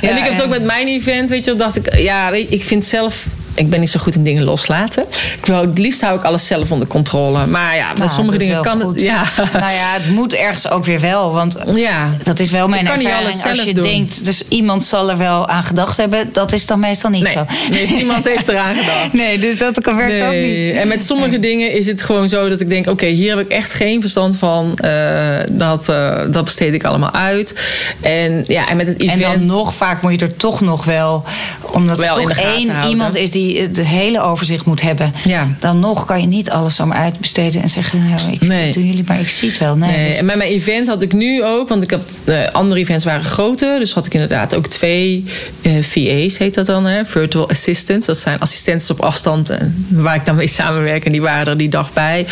en 0.00 0.16
ik 0.16 0.22
heb 0.22 0.32
het 0.32 0.42
ook 0.42 0.48
met 0.48 0.64
mijn 0.64 0.88
event, 0.88 1.28
weet 1.28 1.44
je, 1.44 1.54
dacht 1.56 1.76
ik, 1.76 1.98
ja, 1.98 2.30
weet 2.30 2.48
je, 2.48 2.54
ik 2.54 2.64
vind 2.64 2.84
zelf. 2.88 3.26
Ik 3.58 3.70
ben 3.70 3.80
niet 3.80 3.90
zo 3.90 4.00
goed 4.00 4.14
in 4.14 4.22
dingen 4.22 4.44
loslaten. 4.44 5.04
Ik 5.38 5.46
wou, 5.46 5.66
het 5.68 5.78
liefst 5.78 6.00
hou 6.00 6.18
ik 6.18 6.24
alles 6.24 6.46
zelf 6.46 6.72
onder 6.72 6.88
controle. 6.88 7.46
Maar 7.46 7.76
ja, 7.76 7.88
met 7.88 7.98
Nou, 7.98 8.10
sommige 8.10 8.38
dingen 8.38 8.62
kan 8.62 8.80
goed. 8.80 8.94
het. 8.94 9.02
Ja. 9.10 9.22
Nou 9.52 9.72
ja, 9.72 9.92
het 9.92 10.10
moet 10.10 10.34
ergens 10.34 10.68
ook 10.70 10.84
weer 10.84 11.00
wel. 11.00 11.32
Want 11.32 11.56
Ja. 11.74 12.10
dat 12.22 12.40
is 12.40 12.50
wel 12.50 12.68
mijn 12.68 12.82
Je 12.82 12.88
kan 12.88 12.98
niet 12.98 13.06
ervaring. 13.06 13.44
Als 13.44 13.62
je 13.62 13.74
doen. 13.74 13.84
denkt, 13.84 14.24
dus 14.24 14.42
iemand 14.48 14.84
zal 14.84 15.10
er 15.10 15.18
wel 15.18 15.48
aan 15.48 15.62
gedacht 15.62 15.96
hebben. 15.96 16.28
Dat 16.32 16.52
is 16.52 16.66
dan 16.66 16.80
meestal 16.80 17.10
niet 17.10 17.22
Nee, 17.22 17.32
zo. 17.32 17.44
nee, 17.70 17.90
niemand 17.92 18.24
heeft 18.24 18.48
eraan 18.48 18.76
gedacht. 18.76 19.12
Nee, 19.22 19.38
dus 19.38 19.58
dat 19.58 19.78
werkt 19.84 20.22
ook 20.24 20.32
niet. 20.32 20.74
En 20.74 20.88
met 20.88 21.04
sommige 21.06 21.38
dingen 21.38 21.72
is 21.72 21.86
het 21.86 22.02
gewoon 22.02 22.28
zo 22.28 22.48
dat 22.48 22.60
ik 22.60 22.68
denk: 22.68 22.86
oké, 22.86 23.06
hier 23.06 23.36
heb 23.36 23.46
ik 23.46 23.52
echt 23.52 23.72
geen 23.72 24.00
verstand 24.00 24.36
van. 24.36 24.76
Eh, 24.78 25.36
dat, 25.50 25.88
eh, 25.88 26.16
dat 26.30 26.44
besteed 26.44 26.74
ik 26.74 26.84
allemaal 26.84 27.12
uit. 27.12 27.54
En 28.00 28.44
ja, 28.46 28.68
en 28.68 28.76
met 28.76 28.86
het 28.86 28.96
En 29.02 29.08
event. 29.08 29.22
dan 29.22 29.44
nog 29.44 29.74
vaak 29.74 30.02
moet 30.02 30.12
je 30.20 30.26
er 30.26 30.36
toch 30.36 30.60
nog 30.60 30.84
wel... 30.84 31.24
omdat 31.72 31.98
Wel 31.98 32.08
er 32.16 32.22
toch 32.22 32.30
één 32.30 32.68
houden. 32.68 32.90
iemand 32.90 33.14
is 33.16 33.30
die 33.30 33.47
het 33.56 33.80
hele 33.80 34.20
overzicht 34.20 34.64
moet 34.64 34.82
hebben. 34.82 35.12
Ja. 35.24 35.48
Dan 35.58 35.80
nog 35.80 36.04
kan 36.04 36.20
je 36.20 36.26
niet 36.26 36.50
alles 36.50 36.74
zomaar 36.74 36.96
uitbesteden 36.98 37.62
en 37.62 37.68
zeggen... 37.68 38.08
nou, 38.08 38.32
ik 38.32 38.40
Nee. 38.40 38.72
doen 38.72 38.86
jullie, 38.86 39.04
maar 39.06 39.20
ik 39.20 39.28
zie 39.30 39.48
het 39.48 39.58
wel. 39.58 39.76
Nee, 39.76 39.90
Nee, 39.96 40.06
dus- 40.08 40.16
en 40.16 40.24
met 40.24 40.36
mijn 40.36 40.50
event 40.50 40.88
had 40.88 41.02
ik 41.02 41.12
nu 41.12 41.44
ook, 41.44 41.68
want 41.68 41.82
ik 41.82 41.90
heb 41.90 42.02
de 42.24 42.52
andere 42.52 42.80
events 42.80 43.04
waren 43.04 43.24
groter, 43.24 43.78
dus 43.78 43.92
had 43.92 44.06
ik 44.06 44.12
inderdaad 44.14 44.54
ook 44.54 44.66
twee 44.66 45.24
eh, 45.62 45.72
VA's 45.82 46.38
heet 46.38 46.54
dat 46.54 46.66
dan, 46.66 46.84
hè, 46.86 47.04
virtual 47.04 47.48
assistants. 47.48 48.06
Dat 48.06 48.18
zijn 48.18 48.38
assistenten 48.38 48.90
op 48.90 49.00
afstand 49.00 49.50
eh, 49.50 49.58
waar 49.88 50.14
ik 50.14 50.24
dan 50.24 50.36
mee 50.36 50.46
samenwerk 50.46 51.04
en 51.04 51.12
die 51.12 51.22
waren 51.22 51.46
er 51.46 51.56
die 51.56 51.68
dag 51.68 51.92
bij 51.92 52.26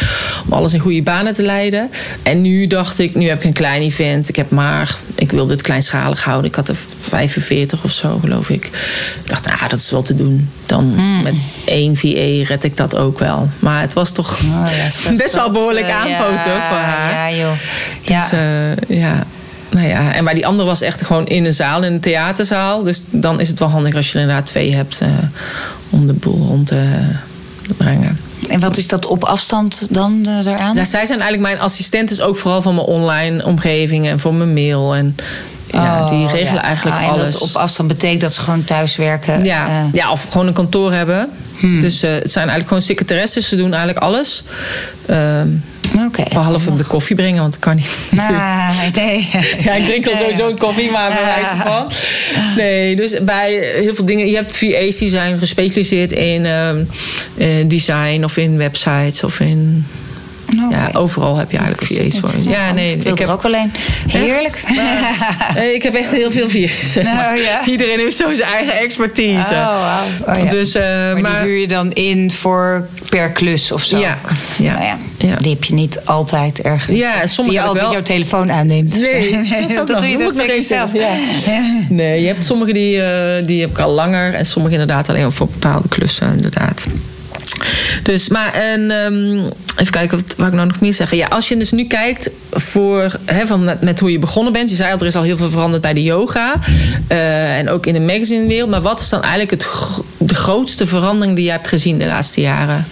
om 0.46 0.52
alles 0.52 0.72
in 0.74 0.81
goede 0.81 1.02
banen 1.02 1.35
te 1.35 1.42
leiden. 1.42 1.90
En 2.22 2.40
nu 2.42 2.66
dacht 2.66 2.98
ik, 2.98 3.14
nu 3.14 3.29
heb 3.29 3.38
ik 3.38 3.44
een 3.44 3.52
klein 3.52 3.83
event, 3.83 4.29
ik 4.29 4.37
heb 4.37 4.50
maar, 4.50 4.96
ik 5.14 5.31
wilde 5.33 5.52
het 5.52 5.62
kleinschalig 5.62 6.24
houden. 6.24 6.50
Ik 6.50 6.57
had 6.57 6.68
er 6.68 6.76
45 7.00 7.85
of 7.85 7.90
zo, 7.90 8.18
geloof 8.20 8.50
ik. 8.50 8.64
Ik 9.22 9.29
dacht, 9.29 9.46
ah, 9.46 9.68
dat 9.68 9.79
is 9.79 9.90
wel 9.90 10.02
te 10.02 10.14
doen. 10.14 10.48
Dan 10.66 10.94
Hmm. 11.07 11.23
met 11.23 11.35
één 11.64 11.97
VA 11.97 12.45
red 12.49 12.64
ik 12.64 12.77
dat 12.77 12.97
ook 12.97 13.19
wel. 13.19 13.49
Maar 13.59 13.81
het 13.81 13.92
was 13.92 14.12
toch 14.12 14.38
Oh 14.40 14.71
is 14.88 15.19
best 15.23 15.35
wel 15.35 15.51
behoorlijk 15.51 15.87
eh, 15.87 16.01
aanpoten 16.01 16.53
ja, 16.53 16.69
voor 16.69 16.77
haar. 16.77 17.12
Ja, 17.12 17.37
joh. 17.37 17.53
Dus 18.05 18.33
eh, 18.33 18.99
ja. 18.99 19.25
Nou 19.71 19.88
ja, 19.88 20.12
en 20.12 20.25
maar 20.25 20.35
die 20.35 20.47
andere 20.47 20.69
was 20.69 20.81
echt 20.81 21.03
gewoon 21.03 21.27
in 21.27 21.45
een 21.45 21.55
zaal, 21.55 21.83
in 21.83 21.92
een 21.92 22.01
theaterzaal. 22.01 22.83
Dus 22.83 23.03
dan 23.11 23.40
is 23.40 23.49
het 23.49 23.59
wel 23.59 23.69
handig 23.69 23.95
als 23.95 24.07
je 24.07 24.14
er 24.14 24.21
inderdaad 24.21 24.47
twee 24.47 24.75
hebt 24.75 25.01
eh, 25.01 25.09
om 25.90 26.07
de 26.07 26.12
boel 26.12 26.47
rond 26.47 26.66
te 26.66 27.75
brengen. 27.77 28.19
En 28.49 28.61
wat 28.61 28.77
is 28.77 28.87
dat 28.87 29.07
op 29.07 29.25
afstand 29.25 29.87
dan 29.90 30.27
eh, 30.27 30.45
daaraan? 30.45 30.75
Ja, 30.75 30.85
zij 30.85 31.07
zijn 31.07 31.21
eigenlijk 31.21 31.53
mijn 31.53 31.59
assistentes 31.59 32.21
ook 32.21 32.37
vooral 32.37 32.62
van 32.62 32.75
mijn 32.75 32.87
online 32.87 33.45
omgeving 33.45 34.07
en 34.07 34.21
voor 34.21 34.35
mijn 34.35 34.53
mail. 34.53 34.95
En 34.95 35.16
ja, 35.83 36.03
Oh, 36.03 36.09
die 36.09 36.27
regelen 36.27 36.55
ja. 36.55 36.62
eigenlijk 36.62 36.97
Ah, 36.97 37.09
alles. 37.09 37.39
Op 37.39 37.55
afstand 37.57 37.89
betekent 37.89 38.21
dat 38.21 38.35
ze 38.35 38.41
gewoon 38.41 38.65
thuis 38.65 38.97
werken. 38.97 39.45
Ja, 39.45 39.67
eh, 39.67 39.75
ja, 39.93 40.11
of 40.11 40.27
gewoon 40.31 40.47
een 40.47 40.53
kantoor 40.53 40.93
hebben. 40.93 41.31
Hmm. 41.59 41.81
Dus 41.81 42.03
eh, 42.03 42.11
het 42.11 42.33
zijn 42.33 42.49
eigenlijk 42.49 42.69
gewoon 42.69 42.83
secretaresses. 42.83 43.49
Ze 43.49 43.57
doen 43.57 43.71
eigenlijk 43.75 43.99
alles. 43.99 44.43
Ehm, 45.07 45.49
Oké. 46.07 46.23
behalve 46.33 46.75
de 46.75 46.85
koffie 46.85 47.17
brengen, 47.17 47.41
want 47.41 47.53
dat 47.53 47.61
kan 47.61 47.77
niet. 47.77 47.91
Nou, 48.11 48.35
nee. 48.95 49.31
Ja, 49.65 49.73
ik 49.75 49.85
drink 49.85 50.07
al 50.09 50.17
sowieso 50.17 50.49
een 50.49 50.59
koffie, 50.59 50.91
maar 50.91 51.09
bij 51.09 51.25
wijze 51.25 51.62
van. 51.62 51.91
Nee, 52.57 52.97
dus 52.97 53.25
bij 53.25 53.53
heel 53.83 53.95
veel 53.95 54.05
dingen. 54.05 54.27
Je 54.27 54.35
hebt 54.35 54.57
VA's 54.57 54.97
die 54.97 55.09
zijn 55.09 55.39
gespecialiseerd 55.39 56.12
in 56.12 56.47
ehm, 56.47 56.85
eh, 57.37 57.49
design 57.67 58.25
of 58.25 58.37
in 58.37 58.57
websites 58.57 59.25
of 59.25 59.41
in. 59.41 59.87
Oké. 60.64 60.77
Ja, 60.77 60.90
overal 60.92 61.37
heb 61.37 61.51
je 61.51 61.59
eigenlijk 61.59 61.92
VA's 61.92 62.19
voor. 62.21 62.51
Ja, 62.51 62.73
nee, 62.73 62.92
ik, 62.92 63.05
ik 63.05 63.19
heb 63.19 63.29
er 63.29 63.35
ook 63.35 63.45
alleen. 63.45 63.73
Heerlijk. 64.09 64.62
Nee, 65.55 65.75
ik 65.75 65.83
heb 65.83 65.95
echt 65.95 66.11
heel 66.11 66.31
veel 66.31 66.49
VA's. 66.49 66.95
Nou, 66.95 67.40
ja. 67.40 67.66
Iedereen 67.66 67.99
heeft 67.99 68.16
zo 68.16 68.35
zijn 68.35 68.53
eigen 68.53 68.79
expertise. 68.79 69.53
Oh, 69.53 69.81
wauw. 69.81 70.35
Oh, 70.35 70.45
ja. 70.45 70.51
Dus, 70.51 70.75
eh, 70.75 70.83
maar, 70.83 71.21
maar, 71.21 71.40
die 71.40 71.51
huur 71.51 71.61
je 71.61 71.69
dan 71.69 71.92
in 71.92 72.31
voor 72.31 72.87
per 73.09 73.31
klus 73.31 73.73
of 73.73 73.83
zo? 73.83 73.99
Ja, 73.99 74.19
ja, 74.57 74.73
Nou 74.73 74.97
ja. 75.19 75.37
Die 75.37 75.53
heb 75.53 75.64
je 75.64 75.75
niet 75.75 76.01
altijd 76.05 76.61
ergens. 76.61 76.99
Ja, 76.99 77.27
sommige 77.27 77.57
die 77.57 77.64
je 77.64 77.69
altijd 77.69 77.85
wel. 77.85 77.92
jouw 77.92 78.03
telefoon 78.03 78.53
aanneemt. 78.53 78.95
Nee, 78.95 79.31
dat, 79.75 79.88
nog. 79.88 79.99
doe 79.99 80.09
je 80.09 80.19
nog 80.19 80.33
zeker 80.33 80.62
zelf. 80.62 80.90
Nee, 81.88 82.21
je 82.21 82.27
hebt 82.27 82.45
sommige 82.45 82.73
die, 82.73 83.03
eh, 83.03 83.47
die 83.47 83.61
heb 83.61 83.71
ik 83.71 83.79
al 83.79 83.90
langer. 83.90 84.35
En 84.35 84.47
sommige 84.47 84.73
inderdaad 84.73 85.09
alleen 85.09 85.33
voor 85.33 85.47
bepaalde 85.47 85.88
klussen, 85.88 86.33
inderdaad. 86.33 86.87
Dus, 88.02 88.28
maar 88.28 88.52
ehm, 88.52 89.44
even 89.76 89.92
kijken, 89.92 90.18
wat 90.37 90.46
ik 90.46 90.52
nou 90.52 90.66
nog 90.66 90.80
meer 90.80 90.94
zeggen? 90.94 91.16
Ja, 91.16 91.26
als 91.26 91.48
je 91.48 91.56
dus 91.56 91.72
nu 91.72 91.85
kijkt 91.85 92.30
voor, 92.50 93.18
van, 93.44 93.70
met, 93.80 94.00
hoe 94.00 94.12
je 94.12 94.18
begonnen 94.18 94.52
bent. 94.52 94.70
Je 94.70 94.76
zei 94.76 94.92
al, 94.92 94.98
er 94.98 95.06
is 95.06 95.16
al 95.16 95.22
heel 95.22 95.37
veel 95.37 95.50
veranderd 95.50 95.82
bij 95.82 95.92
de 95.92 96.02
yoga. 96.02 96.54
eh, 97.09 97.59
en 97.59 97.68
ook 97.68 97.87
in 97.87 97.92
de 97.92 98.00
magazinewereld. 98.00 98.70
Maar 98.70 98.82
wat 98.82 99.00
is 99.00 99.09
dan 99.09 99.22
eigenlijk 99.22 99.50
het, 99.50 99.66
de 100.18 100.35
grootste 100.35 100.87
verandering 100.87 101.37
die 101.37 101.44
je 101.44 101.50
hebt 101.50 101.68
gezien 101.68 101.98
de 101.98 102.06
laatste 102.06 102.40
jaren? 102.40 102.87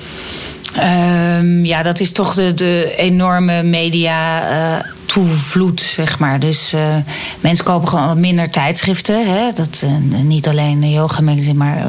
Ehm, 0.76 1.64
ja, 1.64 1.82
dat 1.82 2.00
is 2.00 2.12
toch 2.12 2.34
de, 2.34 2.54
de 2.54 2.94
enorme 2.96 3.62
media 3.62 4.48
eh, 4.48 4.84
toevloed, 5.04 5.80
zeg 5.80 6.18
maar. 6.18 6.40
Dus 6.40 6.72
eh, 6.72 6.96
mensen 7.40 7.64
kopen 7.64 7.88
gewoon 7.88 8.20
minder 8.20 8.50
tijdschriften. 8.50 9.26
Hè? 9.26 9.52
Dat, 9.52 9.84
eh, 9.84 10.22
niet 10.22 10.48
alleen 10.48 10.80
de 10.80 10.90
yoga 10.90 11.20
magazine, 11.20 11.54
maar 11.54 11.86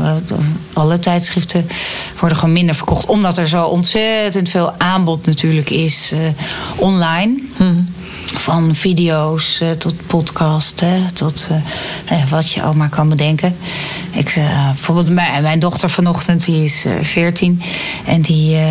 alle 0.74 1.00
tijdschriften 1.00 1.68
worden 2.20 2.38
gewoon 2.38 2.54
minder 2.54 2.76
verkocht. 2.76 3.06
Omdat 3.06 3.38
er 3.38 3.48
zo 3.48 3.64
ontzettend 3.64 4.50
veel 4.50 4.74
aanbod 4.78 5.26
natuurlijk 5.26 5.70
is 5.70 6.14
online. 6.76 7.42
Van 8.26 8.76
video's 8.76 9.60
eh, 9.62 9.72
tot 9.72 10.08
podcast, 10.08 10.80
hè, 10.80 11.12
tot 11.12 11.48
eh, 11.52 12.18
ja, 12.20 12.26
wat 12.30 12.52
je 12.52 12.62
al 12.62 12.74
maar 12.74 12.90
kan 12.90 13.10
bedenken. 13.10 13.56
Ik, 14.16 14.30
eh, 14.30 14.70
bijvoorbeeld 14.70 15.10
mijn, 15.10 15.42
mijn 15.42 15.60
dochter 15.60 15.90
vanochtend, 15.90 16.46
die 16.46 16.64
is 16.64 16.86
eh, 16.86 16.92
14. 17.02 17.62
En 18.06 18.22
die, 18.22 18.56
eh, 18.56 18.68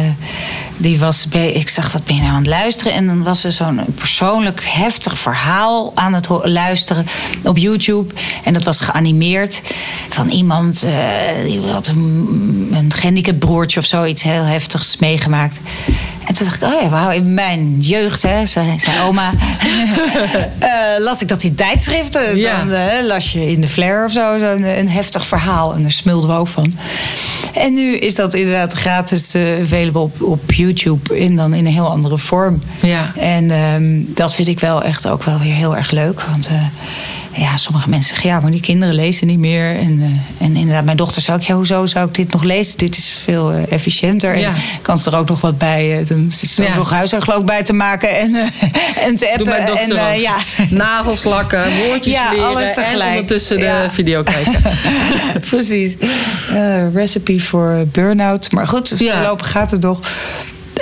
die 0.77 0.99
was 0.99 1.29
bij, 1.29 1.53
ik 1.53 1.69
zag 1.69 1.91
dat 1.91 2.05
ben 2.05 2.15
je 2.15 2.21
nou 2.21 2.33
aan 2.33 2.39
het 2.39 2.47
luisteren. 2.47 2.93
En 2.93 3.07
dan 3.07 3.23
was 3.23 3.45
er 3.45 3.53
zo'n 3.53 3.81
persoonlijk 3.95 4.61
heftig 4.65 5.19
verhaal 5.19 5.93
aan 5.95 6.15
het 6.15 6.29
luisteren 6.43 7.07
op 7.43 7.59
YouTube. 7.59 8.15
En 8.45 8.53
dat 8.53 8.65
was 8.65 8.81
geanimeerd 8.81 9.61
van 10.09 10.29
iemand 10.29 10.83
eh, 10.83 10.93
die 11.45 11.61
had 11.61 11.87
een, 11.87 12.91
een 12.93 13.39
broertje 13.39 13.81
of 13.81 13.87
zoiets 13.87 14.23
heel 14.23 14.45
heftigs 14.45 14.97
meegemaakt. 14.97 15.61
En 16.27 16.35
toen 16.35 16.47
dacht 16.47 16.63
ik, 16.63 16.69
oh 16.69 16.83
ja, 16.83 16.89
wauw, 16.89 17.11
in 17.11 17.35
mijn 17.35 17.81
jeugd, 17.81 18.23
hè, 18.23 18.47
zei, 18.47 18.79
zei 18.79 19.01
oma, 19.01 19.33
eh, 20.59 20.71
las 20.99 21.21
ik 21.23 21.29
dat 21.29 21.43
in 21.43 21.55
tijdschriften. 21.55 22.39
Ja. 22.39 22.59
Dan 22.59 22.71
eh, 22.71 23.07
las 23.07 23.33
je 23.33 23.51
in 23.51 23.61
de 23.61 23.69
Flair 23.69 24.05
of 24.05 24.13
zo, 24.13 24.39
zo'n 24.39 24.63
een 24.63 24.89
heftig 24.89 25.27
verhaal. 25.27 25.75
En 25.75 25.83
daar 25.83 25.91
smulden 25.91 26.31
we 26.31 26.37
ook 26.37 26.49
van. 26.49 26.73
En 27.55 27.73
nu 27.73 27.97
is 27.97 28.15
dat 28.15 28.35
inderdaad 28.35 28.73
gratis 28.73 29.35
eh 29.35 29.43
available 29.63 30.01
op, 30.01 30.23
op 30.23 30.53
YouTube. 30.53 31.19
En 31.19 31.37
dan 31.37 31.55
in 31.55 31.67
een 31.67 31.73
heel 31.73 31.91
andere 31.91 32.19
vorm. 32.19 32.63
Ja. 32.81 33.13
En 33.17 33.51
ehm, 33.51 34.01
dat 34.07 34.35
vind 34.35 34.49
ik 34.49 34.61
wel 34.61 34.83
echt 34.83 35.09
ook 35.09 35.23
wel 35.23 35.39
weer 35.39 35.55
heel 35.55 35.77
erg 35.77 35.91
leuk. 35.91 36.21
Want 36.21 36.47
eh, 36.47 36.63
ja, 37.37 37.57
sommige 37.57 37.89
mensen 37.89 38.09
zeggen, 38.15 38.31
ja, 38.31 38.41
maar 38.41 38.51
die 38.51 38.61
kinderen 38.61 38.95
lezen 38.95 39.27
niet 39.27 39.39
meer. 39.39 39.77
En, 39.77 40.01
eh, 40.01 40.47
en 40.47 40.57
inderdaad, 40.57 40.85
mijn 40.85 40.97
dochter 40.97 41.23
zei 41.23 41.37
ook, 41.37 41.43
ja, 41.43 41.55
hoezo 41.55 41.87
zou 41.87 42.09
ik 42.09 42.15
dit 42.15 42.33
nog 42.33 42.43
lezen? 42.43 42.79
Dit 42.79 42.97
is 42.97 43.19
veel 43.25 43.53
eh, 43.53 43.73
efficiënter. 43.73 44.39
Ja. 44.39 44.49
En 44.49 44.55
kan 44.83 44.99
ze 44.99 45.11
er 45.11 45.17
ook 45.17 45.29
nog 45.29 45.41
wat 45.41 45.59
bij. 45.59 45.99
eh, 46.01 46.07
dan 46.07 46.27
is 46.41 46.59
er 46.59 46.65
Ja. 46.65 46.71
ook 46.71 46.77
nog 46.77 46.91
huishoudgeloof 46.91 47.45
bij 47.45 47.63
te 47.63 47.73
maken 47.73 48.19
en, 48.19 48.35
en 49.07 49.17
te 49.17 49.35
Doe 49.37 49.61
appen. 49.69 49.97
en, 49.99 50.21
ja. 50.21 50.37
Nagels 50.71 51.23
lakken, 51.25 51.77
woordjes 51.77 52.15
Ja, 52.15 52.31
leren 52.31 52.47
alles 52.47 52.69
en 52.69 52.75
tegelijk. 52.75 53.11
ondertussen 53.11 53.59
de 53.59 53.87
video 53.91 54.23
kijken. 54.23 54.63
Precies. 55.51 55.97
Recipe 56.95 57.41
voor 57.41 57.85
burn-out. 57.93 58.53
Maar 58.53 58.69
goed, 58.69 58.99
dus 58.99 59.11
voorlopig 59.11 59.51
gaat 59.51 59.71
het 59.71 59.81
nog. 59.83 60.01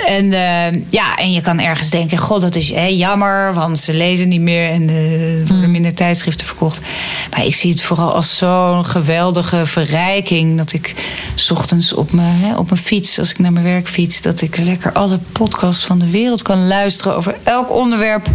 En 0.07 0.33
eh, 0.33 0.81
ja, 0.89 1.15
en 1.15 1.31
je 1.31 1.41
kan 1.41 1.59
ergens 1.59 1.89
denken: 1.89 2.17
God, 2.17 2.41
dat 2.41 2.55
is 2.55 2.71
hè, 2.71 2.85
jammer, 2.85 3.53
want 3.53 3.79
ze 3.79 3.93
lezen 3.93 4.27
niet 4.27 4.41
meer 4.41 4.69
en 4.69 4.89
eh, 4.89 5.39
er 5.39 5.47
worden 5.47 5.71
minder 5.71 5.93
tijdschriften 5.93 6.45
verkocht. 6.45 6.81
Maar 7.29 7.45
ik 7.45 7.55
zie 7.55 7.71
het 7.71 7.81
vooral 7.81 8.13
als 8.13 8.37
zo'n 8.37 8.85
geweldige 8.85 9.65
verrijking 9.65 10.57
dat 10.57 10.73
ik 10.73 10.95
's 11.35 11.51
ochtends 11.51 11.93
op 11.93 12.11
mijn, 12.11 12.35
hè, 12.35 12.55
op 12.55 12.69
mijn 12.69 12.81
fiets, 12.81 13.19
als 13.19 13.29
ik 13.29 13.39
naar 13.39 13.53
mijn 13.53 13.65
werk 13.65 13.87
fiets, 13.87 14.21
dat 14.21 14.41
ik 14.41 14.57
lekker 14.57 14.93
alle 14.93 15.19
podcasts 15.31 15.83
van 15.83 15.99
de 15.99 16.09
wereld 16.09 16.41
kan 16.41 16.67
luisteren 16.67 17.15
over 17.15 17.35
elk 17.43 17.71
onderwerp. 17.71 18.29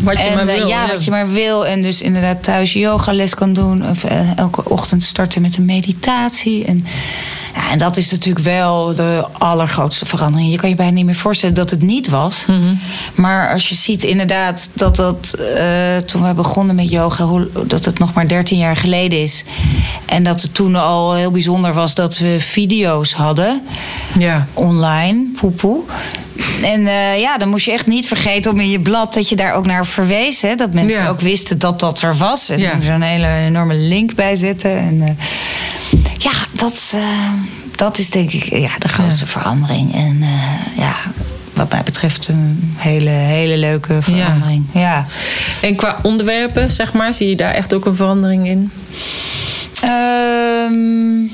Wat 0.00 0.16
je 0.16 0.22
en, 0.22 0.34
maar 0.34 0.48
eh, 0.48 0.56
wil. 0.56 0.68
ja, 0.68 0.86
wat 0.86 1.04
je 1.04 1.10
maar 1.10 1.30
wil. 1.30 1.66
En 1.66 1.82
dus 1.82 2.02
inderdaad 2.02 2.42
thuis 2.42 2.72
yogales 2.72 3.34
kan 3.34 3.52
doen. 3.52 3.88
Of 3.88 4.04
eh, 4.04 4.36
elke 4.38 4.68
ochtend 4.68 5.02
starten 5.02 5.42
met 5.42 5.56
een 5.56 5.64
meditatie. 5.64 6.64
En, 6.64 6.84
ja, 7.54 7.70
en 7.70 7.78
dat 7.78 7.96
is 7.96 8.10
natuurlijk 8.10 8.44
wel 8.44 8.94
de 8.94 9.24
allergrootste 9.38 10.06
verandering. 10.06 10.50
Je 10.50 10.58
kan 10.58 10.68
je 10.68 10.74
bijna 10.74 10.92
niet 10.92 11.04
meer 11.04 11.14
voorstellen 11.14 11.54
dat 11.54 11.70
het 11.70 11.82
niet 11.82 12.08
was. 12.08 12.44
Mhm. 12.46 12.74
Maar 13.14 13.52
als 13.52 13.68
je 13.68 13.74
ziet 13.74 14.04
inderdaad 14.04 14.68
dat 14.72 14.96
dat 14.96 15.34
eh, 15.56 15.96
toen 15.96 16.28
we 16.28 16.34
begonnen 16.34 16.74
met 16.74 16.90
yoga, 16.90 17.24
hoe, 17.24 17.48
dat 17.66 17.84
het 17.84 17.98
nog 17.98 18.12
maar 18.12 18.28
13 18.28 18.58
jaar 18.58 18.76
geleden 18.76 19.22
is. 19.22 19.44
En 20.06 20.22
dat 20.22 20.42
het 20.42 20.54
toen 20.54 20.76
al 20.76 21.14
heel 21.14 21.30
bijzonder 21.30 21.72
was 21.72 21.94
dat 21.94 22.18
we 22.18 22.36
video's 22.40 23.12
hadden 23.12 23.62
Ja. 24.18 24.46
online, 24.54 25.24
poepoe. 25.40 25.80
En 26.62 26.86
eh, 26.86 27.20
ja, 27.20 27.38
dan 27.38 27.48
moest 27.48 27.64
je 27.64 27.72
echt 27.72 27.86
niet 27.86 28.06
vergeten 28.06 28.50
om 28.50 28.60
in 28.60 28.70
je 28.70 28.80
blad 28.80 29.14
dat 29.14 29.28
je 29.28 29.36
daar 29.36 29.52
ook 29.54 29.66
naar 29.66 29.86
verwees. 29.86 30.40
Hè? 30.42 30.54
Dat 30.54 30.72
mensen 30.72 31.02
Ja. 31.02 31.08
ook 31.08 31.20
wisten 31.20 31.58
dat 31.58 31.80
dat 31.80 32.00
er 32.02 32.16
was. 32.16 32.48
En 32.48 32.58
Ja. 32.58 32.80
zo'n 32.80 33.00
hele 33.00 33.28
enorme 33.46 33.74
link 33.74 34.14
bij 34.14 34.36
zetten. 34.36 34.76
En 34.78 35.00
eh, 35.02 35.10
ja, 36.18 36.32
dat, 36.52 36.92
eh, 36.94 37.30
dat 37.76 37.98
is 37.98 38.10
denk 38.10 38.32
ik 38.32 38.44
ja, 38.44 38.70
de 38.78 38.88
grootste 38.88 39.26
verandering. 39.26 39.94
En 39.94 40.24
ja, 40.78 40.94
wat 41.54 41.70
mij 41.70 41.82
betreft 41.82 42.28
een 42.28 42.74
hele, 42.76 43.10
hele 43.10 43.56
leuke 43.56 44.02
verandering. 44.02 44.64
Ja. 44.72 45.06
En 45.62 45.76
qua 45.76 45.98
onderwerpen, 46.02 46.70
zeg 46.70 46.92
maar, 46.92 47.14
zie 47.14 47.28
je 47.28 47.36
daar 47.36 47.54
echt 47.54 47.74
ook 47.74 47.86
een 47.86 47.96
verandering 47.96 48.46
in? 48.48 48.70
Ehm, 49.82 51.26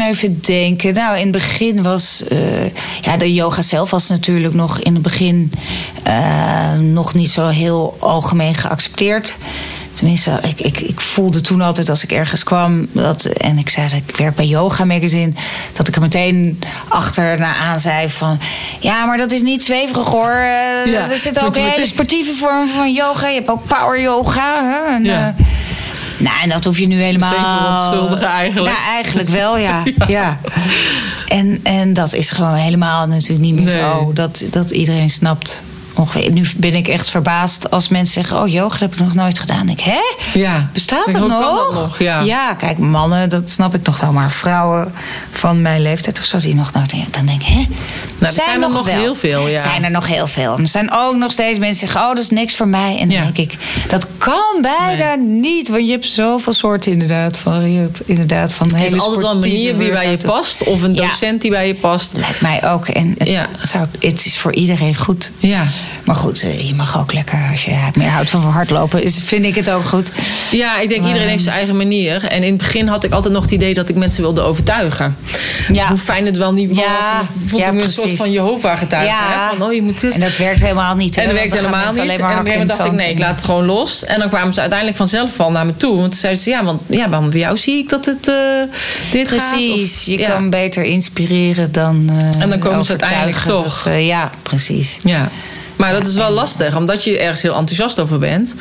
even 0.00 0.40
denken. 0.40 0.94
Nou, 0.94 1.16
in 1.16 1.22
het 1.22 1.32
begin 1.32 1.82
was. 1.82 2.22
eh, 2.28 2.64
ja, 3.02 3.16
de 3.16 3.34
yoga 3.34 3.62
zelf 3.62 3.90
was 3.90 4.08
natuurlijk 4.08 4.54
nog 4.54 4.78
in 4.80 4.92
het 4.94 5.02
begin. 5.02 5.52
eh, 6.02 6.72
nog 6.72 7.14
niet 7.14 7.30
zo 7.30 7.46
heel 7.48 7.96
algemeen 8.00 8.54
geaccepteerd. 8.54 9.36
Tenminste, 9.92 10.40
ik, 10.42 10.60
ik, 10.60 10.80
ik 10.80 11.00
voelde 11.00 11.40
toen 11.40 11.60
altijd 11.60 11.88
als 11.90 12.02
ik 12.02 12.12
ergens 12.12 12.44
kwam. 12.44 12.88
Dat, 12.92 13.24
en 13.24 13.58
ik 13.58 13.68
zei 13.68 13.88
dat 13.88 13.98
ik 14.08 14.16
werk 14.16 14.34
bij 14.34 14.46
Yoga 14.46 14.84
Magazine. 14.84 15.32
Dat 15.72 15.88
ik 15.88 15.94
er 15.94 16.00
meteen 16.00 16.58
achterna 16.88 17.54
aan 17.54 17.80
zei 17.80 18.08
van. 18.08 18.38
Ja, 18.80 19.04
maar 19.04 19.16
dat 19.16 19.30
is 19.32 19.42
niet 19.42 19.62
zweverig 19.64 20.06
hoor. 20.06 20.30
Eh, 20.30 20.92
Ja, 20.92 21.10
er 21.10 21.16
zit 21.18 21.40
ook 21.40 21.56
een 21.56 21.64
hele 21.64 21.86
sportieve 21.86 22.34
vorm 22.34 22.68
van 22.68 22.92
yoga. 22.92 23.28
Je 23.28 23.34
hebt 23.34 23.48
ook 23.48 23.66
power 23.66 24.00
yoga. 24.00 24.64
Hè? 24.64 24.94
En, 24.94 25.04
Ja. 25.04 25.34
Nou, 26.18 26.42
en 26.42 26.48
dat 26.48 26.64
hoef 26.64 26.78
je 26.78 26.86
nu 26.86 27.00
helemaal... 27.02 27.32
Verontschuldigen 27.32 28.26
eigenlijk. 28.28 28.76
Ja, 28.76 28.84
eigenlijk 28.92 29.28
wel, 29.28 29.58
ja. 29.68 29.82
ja. 30.06 30.38
En, 31.28 31.60
en 31.62 31.92
dat 31.92 32.12
is 32.12 32.30
gewoon 32.30 32.54
helemaal 32.54 33.06
natuurlijk 33.06 33.40
niet 33.40 33.54
meer 33.54 33.64
Nee. 33.64 33.80
zo. 33.80 34.10
Dat, 34.14 34.44
dat 34.50 34.70
iedereen 34.70 35.10
snapt. 35.10 35.62
Ongeveer. 35.96 36.32
Nu 36.32 36.48
ben 36.56 36.74
ik 36.74 36.88
echt 36.88 37.10
verbaasd 37.10 37.70
als 37.70 37.88
mensen 37.88 38.14
zeggen... 38.14 38.42
oh, 38.42 38.48
yoga 38.48 38.78
heb 38.78 38.92
ik 38.92 38.98
nog 38.98 39.14
nooit 39.14 39.38
gedaan. 39.38 39.68
Ik, 39.68 39.80
hè? 39.80 40.00
Ja. 40.34 40.70
Bestaat 40.72 41.04
Hoe 41.04 41.12
dat 41.12 41.28
nog? 41.28 41.40
dat 41.40 41.74
nog? 41.74 41.98
Ja. 41.98 42.54
kijk, 42.54 42.78
mannen, 42.78 43.28
dat 43.28 43.50
snap 43.50 43.74
ik 43.74 43.86
nog 43.86 44.00
wel. 44.00 44.12
Maar 44.12 44.30
vrouwen 44.30 44.92
van 45.32 45.62
mijn 45.62 45.82
leeftijd 45.82 46.18
of 46.18 46.24
zo, 46.24 46.38
die 46.38 46.54
nog 46.54 46.72
nooit... 46.72 46.94
Dan 47.10 47.26
denk 47.26 47.40
ik, 47.40 47.46
hè? 47.46 47.54
Nou, 47.54 47.66
er 48.18 48.30
zijn 48.30 48.62
er 48.62 48.68
nog 48.70 48.90
heel 48.90 49.14
veel, 49.14 49.48
ja. 49.48 49.60
Zijn 49.62 49.84
er 49.84 49.90
nog 49.90 50.06
heel 50.06 50.26
veel. 50.26 50.54
En 50.54 50.62
er 50.62 50.68
zijn 50.68 50.92
ook 50.92 51.16
nog 51.16 51.32
steeds 51.32 51.58
mensen 51.58 51.78
die 51.78 51.88
zeggen... 51.88 52.00
oh, 52.00 52.14
dat 52.14 52.24
is 52.24 52.30
niks 52.30 52.54
voor 52.54 52.68
mij. 52.68 52.98
En 52.98 53.08
dan 53.08 53.16
Ja. 53.16 53.22
denk 53.22 53.38
ik, 53.38 53.58
dat 53.88 54.06
kan 54.18 54.58
bijna 54.60 55.14
niet. 55.14 55.68
Want 55.68 55.86
je 55.86 55.90
hebt 55.90 56.06
zoveel 56.06 56.52
soorten 56.52 56.92
inderdaad. 56.92 57.38
Varieert 57.38 58.00
inderdaad 58.06 58.52
van 58.52 58.70
Er 58.70 58.76
hele 58.76 58.96
is 58.96 59.02
altijd 59.02 59.22
wel 59.22 59.30
een 59.30 59.38
manier 59.38 59.76
wie 59.76 59.90
bij 59.90 60.10
je 60.10 60.16
past. 60.16 60.64
Of 60.64 60.82
een 60.82 60.94
docent 60.94 61.40
die 61.40 61.50
bij 61.50 61.66
je 61.66 61.74
past. 61.74 62.12
Lijkt 62.14 62.40
mij 62.40 62.70
ook. 62.70 62.88
En 62.88 63.14
het, 63.18 63.28
het, 63.28 63.68
zou, 63.68 63.86
het 64.00 64.24
is 64.24 64.38
voor 64.38 64.54
iedereen 64.54 64.96
goed. 64.96 65.30
Ja. 65.38 65.64
Maar 66.04 66.16
goed, 66.16 66.42
eh, 66.42 66.66
je 66.68 66.74
mag 66.74 66.98
ook 66.98 67.12
lekker... 67.12 67.38
als 67.50 67.64
je 67.64 67.74
meer 67.94 68.08
houdt 68.08 68.30
van 68.30 68.40
hardlopen, 68.40 69.02
is, 69.02 69.20
vind 69.24 69.44
ik 69.44 69.54
het 69.54 69.70
ook 69.70 69.84
goed. 69.84 70.12
Ja, 70.50 70.78
ik 70.78 70.88
denk 70.88 71.00
Maar- 71.00 71.08
iedereen 71.10 71.30
heeft 71.30 71.42
zijn 71.42 71.56
eigen 71.56 71.76
manier. 71.76 72.24
En 72.24 72.42
in 72.42 72.48
het 72.48 72.56
begin 72.58 72.86
had 72.88 73.04
ik 73.04 73.12
altijd 73.12 73.34
nog 73.34 73.42
het 73.42 73.50
idee 73.52 73.74
dat 73.74 73.88
ik 73.88 73.96
mensen 73.96 74.22
wilde 74.22 74.40
overtuigen. 74.40 75.16
Ja. 75.72 75.88
Hoe 75.88 75.96
fijn 75.98 76.26
het 76.26 76.36
wel 76.36 76.52
niet 76.52 76.68
was. 76.68 76.84
Ja, 76.84 77.22
vond 77.46 77.62
ja, 77.62 77.68
ik 77.68 77.72
me 77.74 77.82
een 77.82 77.88
soort 77.88 78.00
precies. 78.00 78.18
van 78.18 78.32
Jehovah 78.32 78.78
getuige. 78.78 79.06
Ja. 79.06 79.48
Hè? 79.50 79.56
Van, 79.56 79.66
oh, 79.66 79.72
je 79.74 79.82
moet 79.82 80.00
dus... 80.00 80.14
En 80.14 80.20
dat 80.20 80.36
werkt 80.36 80.60
helemaal 80.60 80.96
niet. 80.96 81.14
hè, 81.16 81.22
En 81.22 81.28
dat 81.28 81.36
gaan 81.38 81.50
helemaal 81.50 81.92
niet. 81.92 81.96
En 81.96 82.02
op 82.02 82.14
een 82.14 82.20
maar 82.20 82.30
gegeven 82.30 82.50
moment 82.52 82.68
dacht 82.68 82.84
ik, 82.84 82.92
nee, 82.92 83.10
ik 83.10 83.18
laat 83.18 83.30
het 83.36 83.44
gewoon 83.44 83.64
los. 83.64 84.04
En 84.04 84.18
dan 84.18 84.28
kwamen 84.28 84.52
ze 84.54 84.60
uiteindelijk 84.60 84.98
vanzelf 84.98 85.36
wel 85.36 85.50
naar 85.50 85.66
me 85.66 85.76
toe. 85.76 85.96
Want 85.96 86.10
toen 86.10 86.20
zeiden 86.20 86.42
ze, 86.42 86.50
ja, 86.50 86.64
want 86.64 86.80
ja, 86.86 87.08
want 87.08 87.30
bij 87.30 87.38
jou 87.40 87.56
zie 87.56 87.78
ik 87.78 87.88
dat 87.88 88.04
het 88.04 88.28
eh, 88.28 88.34
dit 89.12 89.30
gaat. 89.30 89.50
Precies, 89.56 90.04
je 90.04 90.18
ja. 90.18 90.28
kan 90.30 90.50
beter 90.50 90.82
inspireren 90.84 91.72
dan. 91.72 92.10
eh, 92.34 92.42
En 92.42 92.48
dan 92.48 92.58
komen 92.58 92.84
ze 92.84 92.90
uiteindelijk 92.90 93.38
toch. 93.38 93.82
dat, 93.82 94.02
ja, 94.04 94.30
precies. 94.42 94.98
Ja. 95.04 95.28
Maar 95.76 95.92
dat 95.92 96.06
is 96.06 96.14
wel 96.14 96.30
lastig, 96.30 96.76
omdat 96.76 97.04
je 97.04 97.18
ergens 97.18 97.42
heel 97.42 97.54
enthousiast 97.54 98.00
over 98.00 98.18
bent. 98.18 98.54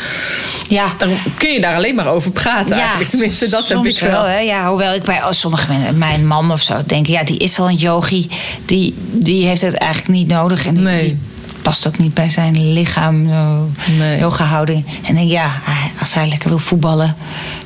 Ja, 0.68 0.86
Dan 0.98 1.10
kun 1.38 1.50
je 1.54 1.62
daar 1.62 1.76
alleen 1.76 1.96
maar 1.96 2.08
over 2.08 2.32
praten. 2.32 2.76
eigenlijk. 2.78 3.10
Tenminste, 3.10 3.50
dat 3.50 3.68
heb 3.68 3.86
ik 3.86 4.00
wel. 4.00 4.24
hè? 4.24 4.38
Ja, 4.40 4.68
hoewel 4.70 4.94
ik 4.94 5.04
bij 5.04 5.24
oh, 5.24 5.32
sommige 5.32 5.68
mensen, 5.72 5.98
mijn 5.98 6.28
man 6.28 6.52
of 6.52 6.62
zo, 6.62 6.82
denk 6.86 7.08
ja, 7.08 7.24
die 7.24 7.38
is 7.38 7.60
al 7.60 7.68
een 7.70 7.76
yogi. 7.76 8.30
Die, 8.66 8.94
die 9.12 9.46
heeft 9.46 9.62
het 9.62 9.74
eigenlijk 9.74 10.12
niet 10.12 10.28
nodig. 10.28 10.66
En 10.66 10.74
die, 10.74 10.84
Nee. 10.84 11.00
die 11.00 11.18
past 11.62 11.88
ook 11.88 11.98
niet 11.98 12.14
bij 12.14 12.30
zijn 12.30 12.74
lichaam, 12.74 13.28
zo 13.30 13.70
Nee. 13.98 14.20
yoga 14.20 14.44
houding. 14.44 14.86
En 15.08 15.16
denk, 15.16 15.30
ja, 15.30 15.52
als 16.00 16.14
hij 16.14 16.28
lekker 16.28 16.50
wil 16.50 16.60
voetballen 16.60 17.16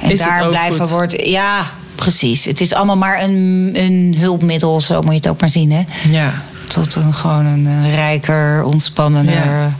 en 0.02 0.12
Is 0.12 0.20
daar 0.20 0.48
blijven 0.48 0.88
wordt. 0.88 1.26
Ja, 1.26 1.64
precies. 1.96 2.46
Het 2.46 2.62
is 2.62 2.74
allemaal 2.74 2.98
maar 2.98 3.24
een, 3.24 3.72
een 3.74 4.16
hulpmiddel, 4.20 4.80
zo 4.82 4.96
moet 5.02 5.10
je 5.12 5.16
het 5.18 5.28
ook 5.28 5.40
maar 5.40 5.50
zien. 5.50 5.72
Hè? 5.72 5.84
Ja. 6.10 6.44
Tot 6.70 6.96
een 6.96 7.14
gewoon 7.14 7.46
een 7.46 7.68
eh, 7.68 7.96
rijker, 7.96 8.64
ontspannender. 8.64 9.74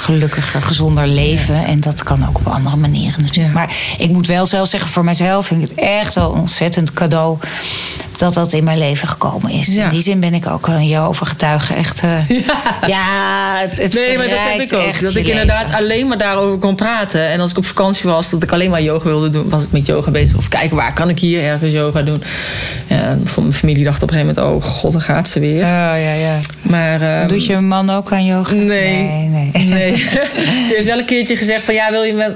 Gelukkiger, 0.00 0.62
gezonder 0.62 1.06
leven. 1.06 1.64
En 1.64 1.80
dat 1.80 2.02
kan 2.02 2.28
ook 2.28 2.38
op 2.38 2.46
andere 2.46 2.76
manieren 2.76 3.22
natuurlijk. 3.22 3.54
Maar 3.54 3.76
ik 3.98 4.10
moet 4.10 4.26
wel 4.26 4.46
zelf 4.46 4.68
zeggen, 4.68 4.90
voor 4.90 5.04
mijzelf 5.04 5.46
vind 5.46 5.62
ik 5.62 5.68
het 5.68 5.78
echt 5.78 6.14
wel 6.14 6.32
een 6.32 6.40
ontzettend 6.40 6.92
cadeau 6.92 7.38
dat 8.20 8.34
dat 8.34 8.52
in 8.52 8.64
mijn 8.64 8.78
leven 8.78 9.08
gekomen 9.08 9.50
is. 9.50 9.66
Ja. 9.66 9.84
In 9.84 9.90
die 9.90 10.00
zin 10.00 10.20
ben 10.20 10.34
ik 10.34 10.46
ook 10.46 10.66
een 10.66 10.88
Jehovah 10.88 11.28
getuige. 11.28 11.74
Echt, 11.74 12.00
eh, 12.02 12.28
ja. 12.86 13.56
het, 13.58 13.82
het 13.82 13.94
Nee, 13.94 14.16
maar 14.16 14.28
dat 14.28 14.38
heb 14.38 14.60
ik 14.60 14.72
ook. 14.72 15.00
Dat 15.00 15.10
ik 15.10 15.14
leven. 15.14 15.30
inderdaad 15.30 15.72
alleen 15.72 16.06
maar 16.06 16.18
daarover 16.18 16.58
kon 16.58 16.74
praten. 16.74 17.28
En 17.28 17.40
als 17.40 17.50
ik 17.50 17.56
op 17.56 17.64
vakantie 17.64 18.10
was, 18.10 18.30
dat 18.30 18.42
ik 18.42 18.52
alleen 18.52 18.70
maar 18.70 18.82
yoga 18.82 19.04
wilde 19.04 19.28
doen, 19.28 19.48
was 19.48 19.62
ik 19.62 19.72
met 19.72 19.86
yoga 19.86 20.10
bezig. 20.10 20.36
Of 20.36 20.48
kijken, 20.48 20.76
waar 20.76 20.92
kan 20.92 21.08
ik 21.08 21.18
hier 21.18 21.42
ergens 21.42 21.72
yoga 21.72 22.02
doen? 22.02 22.22
Ja, 22.86 23.02
en 23.02 23.26
voor 23.26 23.42
mijn 23.42 23.54
familie 23.54 23.84
dacht 23.84 24.02
op 24.02 24.10
een 24.10 24.16
gegeven 24.16 24.42
moment, 24.42 24.64
oh 24.64 24.70
god, 24.70 24.92
daar 24.92 25.02
gaat 25.02 25.28
ze 25.28 25.40
weer. 25.40 25.56
Ja, 25.56 25.94
ja, 25.94 26.12
ja. 26.12 26.38
Maar, 26.62 27.00
ehm, 27.00 27.28
Doet 27.28 27.46
je 27.46 27.60
man 27.60 27.90
ook 27.90 28.12
aan 28.12 28.24
yoga? 28.24 28.54
Nee. 28.54 29.02
Nee, 29.02 29.28
nee. 29.28 29.68
Nee. 29.68 29.89
Die 30.66 30.76
heeft 30.76 30.84
wel 30.84 30.98
een 30.98 31.04
keertje 31.04 31.36
gezegd 31.36 31.64
van 31.64 31.74
ja, 31.74 31.90
wil 31.90 32.02
je 32.02 32.12
met, 32.12 32.32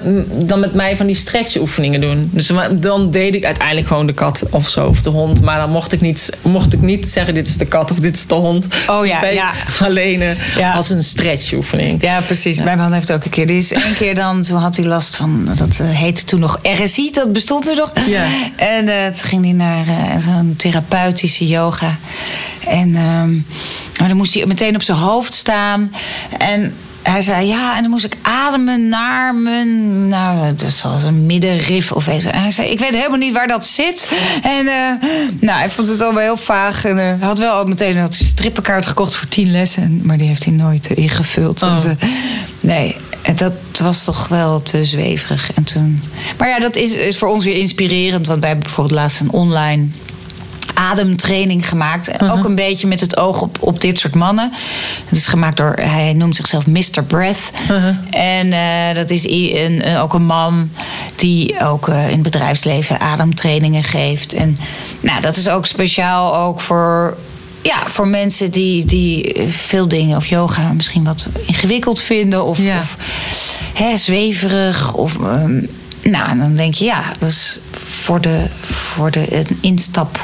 dan 0.48 0.60
met 0.60 0.74
mij 0.74 0.96
van 0.96 1.06
die 1.06 1.14
stretchoefeningen 1.16 2.00
doen? 2.00 2.30
Dus 2.32 2.50
dan 2.80 3.10
deed 3.10 3.34
ik 3.34 3.44
uiteindelijk 3.44 3.86
gewoon 3.86 4.06
de 4.06 4.12
kat 4.12 4.42
of 4.50 4.68
zo, 4.68 4.86
of 4.86 5.00
de 5.02 5.10
hond. 5.10 5.42
Maar 5.42 5.58
dan 5.58 5.70
mocht 5.70 5.92
ik 5.92 6.00
niet, 6.00 6.30
mocht 6.42 6.72
ik 6.72 6.80
niet 6.80 7.06
zeggen: 7.06 7.34
dit 7.34 7.46
is 7.46 7.56
de 7.56 7.64
kat 7.66 7.90
of 7.90 7.98
dit 7.98 8.16
is 8.16 8.26
de 8.26 8.34
hond. 8.34 8.66
Oh 8.86 9.06
ja, 9.06 9.24
ja. 9.24 9.52
Alleen 9.80 10.22
eh, 10.22 10.56
Ja. 10.56 10.72
als 10.72 10.90
een 10.90 11.02
stretchoefening. 11.02 12.02
Ja, 12.02 12.20
precies. 12.20 12.62
Mijn 12.62 12.78
man 12.78 12.92
heeft 12.92 13.12
ook 13.12 13.24
een 13.24 13.30
keer. 13.30 13.46
Die 13.46 13.56
is 13.56 13.72
één 13.72 13.94
keer 13.94 14.14
dan, 14.14 14.42
toen 14.42 14.58
had 14.58 14.76
hij 14.76 14.84
last 14.84 15.16
van, 15.16 15.48
dat 15.58 15.78
eh, 15.80 15.88
heette 15.90 16.24
toen 16.24 16.40
nog 16.40 16.58
RSI, 16.62 17.10
dat 17.10 17.32
bestond 17.32 17.68
er 17.68 17.76
nog. 17.76 17.92
Ja. 18.06 18.24
En 18.56 18.88
eh, 18.88 19.06
toen 19.06 19.28
ging 19.28 19.44
hij 19.44 19.52
naar 19.52 19.84
zo'n 20.20 20.54
therapeutische 20.56 21.46
yoga. 21.46 21.96
En 22.66 22.96
ehm, 22.96 23.32
dan 24.08 24.16
moest 24.16 24.34
hij 24.34 24.46
meteen 24.46 24.74
op 24.74 24.82
zijn 24.82 24.98
hoofd 24.98 25.32
staan. 25.34 25.92
En 26.38 26.74
hij 27.04 27.22
zei 27.22 27.46
ja, 27.46 27.76
en 27.76 27.82
dan 27.82 27.90
moest 27.90 28.04
ik 28.04 28.16
ademen 28.22 28.88
naar 28.88 29.34
mijn, 29.34 30.08
nou, 30.08 30.38
het 30.38 30.62
is 30.62 30.84
als 30.84 31.02
een 31.02 31.26
middenrif 31.26 31.92
of 31.92 32.04
weet 32.04 32.22
je. 32.22 32.28
En 32.28 32.40
hij 32.40 32.50
zei, 32.50 32.68
ik 32.68 32.78
weet 32.78 32.94
helemaal 32.94 33.18
niet 33.18 33.32
waar 33.32 33.48
dat 33.48 33.66
zit. 33.66 34.08
En 34.42 34.66
eh, 34.66 35.08
nou, 35.40 35.58
hij 35.58 35.70
vond 35.70 35.88
het 35.88 36.00
allemaal 36.00 36.22
heel 36.22 36.36
vaag. 36.36 36.84
En 36.84 36.98
eh, 36.98 37.04
hij 37.04 37.16
had 37.20 37.38
wel 37.38 37.52
al 37.52 37.64
meteen 37.64 37.98
had 37.98 38.18
een 38.18 38.26
strippenkaart 38.26 38.86
gekocht 38.86 39.14
voor 39.14 39.28
tien 39.28 39.50
lessen, 39.50 40.00
maar 40.02 40.18
die 40.18 40.28
heeft 40.28 40.44
hij 40.44 40.52
nooit 40.52 40.86
eh, 40.86 40.96
ingevuld. 40.96 41.62
Oh. 41.62 41.68
Want, 41.70 41.96
nee, 42.60 42.96
en 43.22 43.36
dat 43.36 43.52
was 43.82 44.04
toch 44.04 44.28
wel 44.28 44.62
te 44.62 44.84
zweverig. 44.84 45.52
En 45.52 45.64
toen, 45.64 46.02
maar 46.38 46.48
ja, 46.48 46.58
dat 46.58 46.76
is, 46.76 46.92
is 46.92 47.18
voor 47.18 47.28
ons 47.28 47.44
weer 47.44 47.56
inspirerend, 47.56 48.26
want 48.26 48.40
wij 48.40 48.48
hebben 48.48 48.66
bijvoorbeeld 48.66 49.00
laatst 49.00 49.20
een 49.20 49.30
online 49.30 49.86
ademtraining 50.74 51.68
gemaakt. 51.68 52.08
En 52.08 52.30
Ook 52.30 52.44
een 52.44 52.54
beetje 52.54 52.86
met 52.86 53.00
het 53.00 53.16
oog 53.16 53.40
op, 53.40 53.56
op 53.60 53.80
dit 53.80 53.98
soort 53.98 54.14
mannen. 54.14 54.52
Het 55.04 55.18
is 55.18 55.26
gemaakt 55.26 55.56
door, 55.56 55.72
hij 55.80 56.12
noemt 56.12 56.36
zichzelf 56.36 56.66
Mr. 56.66 57.04
Breath. 57.06 57.50
En 58.10 58.52
eh, 58.52 58.94
dat 58.94 59.10
is 59.10 59.24
een, 59.24 59.88
een- 59.88 59.96
ook 59.96 60.14
een 60.14 60.26
man 60.26 60.70
die 61.16 61.60
ook 61.60 61.88
eh, 61.88 62.04
in 62.06 62.12
het 62.12 62.22
bedrijfsleven 62.22 63.00
ademtrainingen 63.00 63.82
geeft. 63.82 64.32
En 64.32 64.56
nou, 65.00 65.20
dat 65.20 65.36
is 65.36 65.48
ook 65.48 65.66
speciaal 65.66 66.36
ook 66.36 66.60
voor 66.60 67.16
ja, 67.62 67.82
voor 67.86 68.08
mensen 68.08 68.50
die, 68.50 68.84
die 68.84 69.34
veel 69.48 69.88
dingen 69.88 70.16
of 70.16 70.26
yoga 70.26 70.72
misschien 70.72 71.04
wat 71.04 71.28
ingewikkeld 71.46 72.00
vinden 72.00 72.44
of, 72.44 72.58
Ja. 72.58 72.78
of 72.78 72.96
hè, 73.74 73.96
zweverig. 73.96 74.94
Of, 74.94 75.18
ehm, 75.20 75.60
nou, 76.02 76.28
en 76.28 76.38
dan 76.38 76.54
denk 76.54 76.74
je, 76.74 76.84
ja, 76.84 77.02
dat 77.18 77.28
is 77.28 77.58
voor 77.72 78.20
de, 78.20 78.44
voor 78.62 79.10
de 79.10 79.36
een 79.36 79.58
instap. 79.60 80.20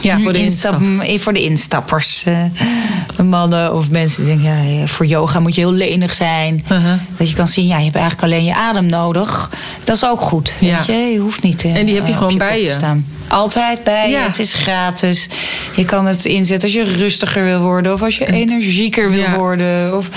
Ja, 0.00 0.20
voor 0.20 0.32
de 0.32 0.38
instap. 0.38 0.80
Voor 1.18 1.32
de 1.32 1.42
instappers. 1.42 2.24
eh, 2.24 3.24
mannen 3.24 3.74
of 3.74 3.90
mensen 3.90 4.24
die 4.24 4.36
denken, 4.36 4.74
ja, 4.74 4.86
voor 4.86 5.06
yoga 5.06 5.40
moet 5.40 5.54
je 5.54 5.60
heel 5.60 5.72
lenig 5.72 6.14
zijn. 6.14 6.64
Uh-huh. 6.72 6.92
Dat 7.16 7.28
je 7.28 7.34
kan 7.34 7.48
zien, 7.48 7.66
ja, 7.66 7.76
je 7.78 7.84
hebt 7.84 7.96
eigenlijk 7.96 8.24
alleen 8.24 8.44
je 8.44 8.54
adem 8.54 8.86
nodig. 8.86 9.50
Dat 9.84 9.96
is 9.96 10.04
ook 10.04 10.20
goed. 10.20 10.54
Ja. 10.60 10.76
Weet 10.76 10.86
je? 10.86 10.92
je 10.92 11.18
hoeft 11.18 11.42
niet 11.42 11.64
eh, 11.64 11.74
En 11.76 11.86
die 11.86 11.94
heb 11.94 12.06
je 12.06 12.12
gewoon 12.14 12.38
bij 12.38 12.60
je. 12.62 12.72
staan. 12.72 13.06
Altijd 13.28 13.84
bij 13.84 14.10
je. 14.10 14.16
Het 14.16 14.38
is 14.38 14.54
gratis. 14.54 15.28
Je 15.74 15.84
kan 15.84 16.06
het 16.06 16.24
inzetten 16.24 16.68
als 16.68 16.72
je 16.78 16.96
rustiger 16.96 17.44
wil 17.44 17.60
worden. 17.60 17.92
Of 17.92 18.02
als 18.02 18.18
je 18.18 18.32
energieker 18.32 19.10
wil 19.10 19.20
Ja. 19.20 19.36
worden. 19.36 19.96
Of, 19.96 20.08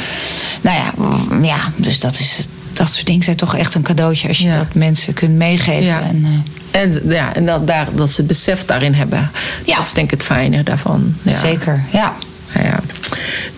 nou 0.61 0.77
ja, 0.77 0.91
mm, 1.29 1.43
ja, 1.45 1.71
dus 1.75 1.99
dat 1.99 2.19
is 2.19 2.47
dat 2.73 2.89
soort 2.89 3.05
dingen 3.05 3.23
zijn 3.23 3.35
toch 3.35 3.55
echt 3.55 3.75
een 3.75 3.81
cadeautje 3.81 4.27
als 4.27 4.37
je 4.37 4.47
Ja. 4.47 4.57
dat 4.57 4.73
mensen 4.73 5.13
kunt 5.13 5.35
meegeven. 5.35 5.83
Ja. 5.83 6.01
En, 6.01 6.25
eh, 6.71 6.81
En, 6.81 7.01
ja, 7.09 7.33
en 7.35 7.45
dat, 7.45 7.67
daar, 7.67 7.87
dat 7.95 8.09
ze 8.09 8.23
besef 8.23 8.65
daarin 8.65 8.93
hebben. 8.93 9.29
Ja. 9.65 9.75
Dat 9.75 9.85
is 9.85 9.93
denk 9.93 10.11
ik 10.11 10.17
het 10.19 10.27
fijne 10.27 10.63
daarvan. 10.63 11.15
Ja. 11.21 11.39
Zeker, 11.39 11.83
ja. 11.91 12.13
Nou 12.53 12.65
ja. 12.67 12.79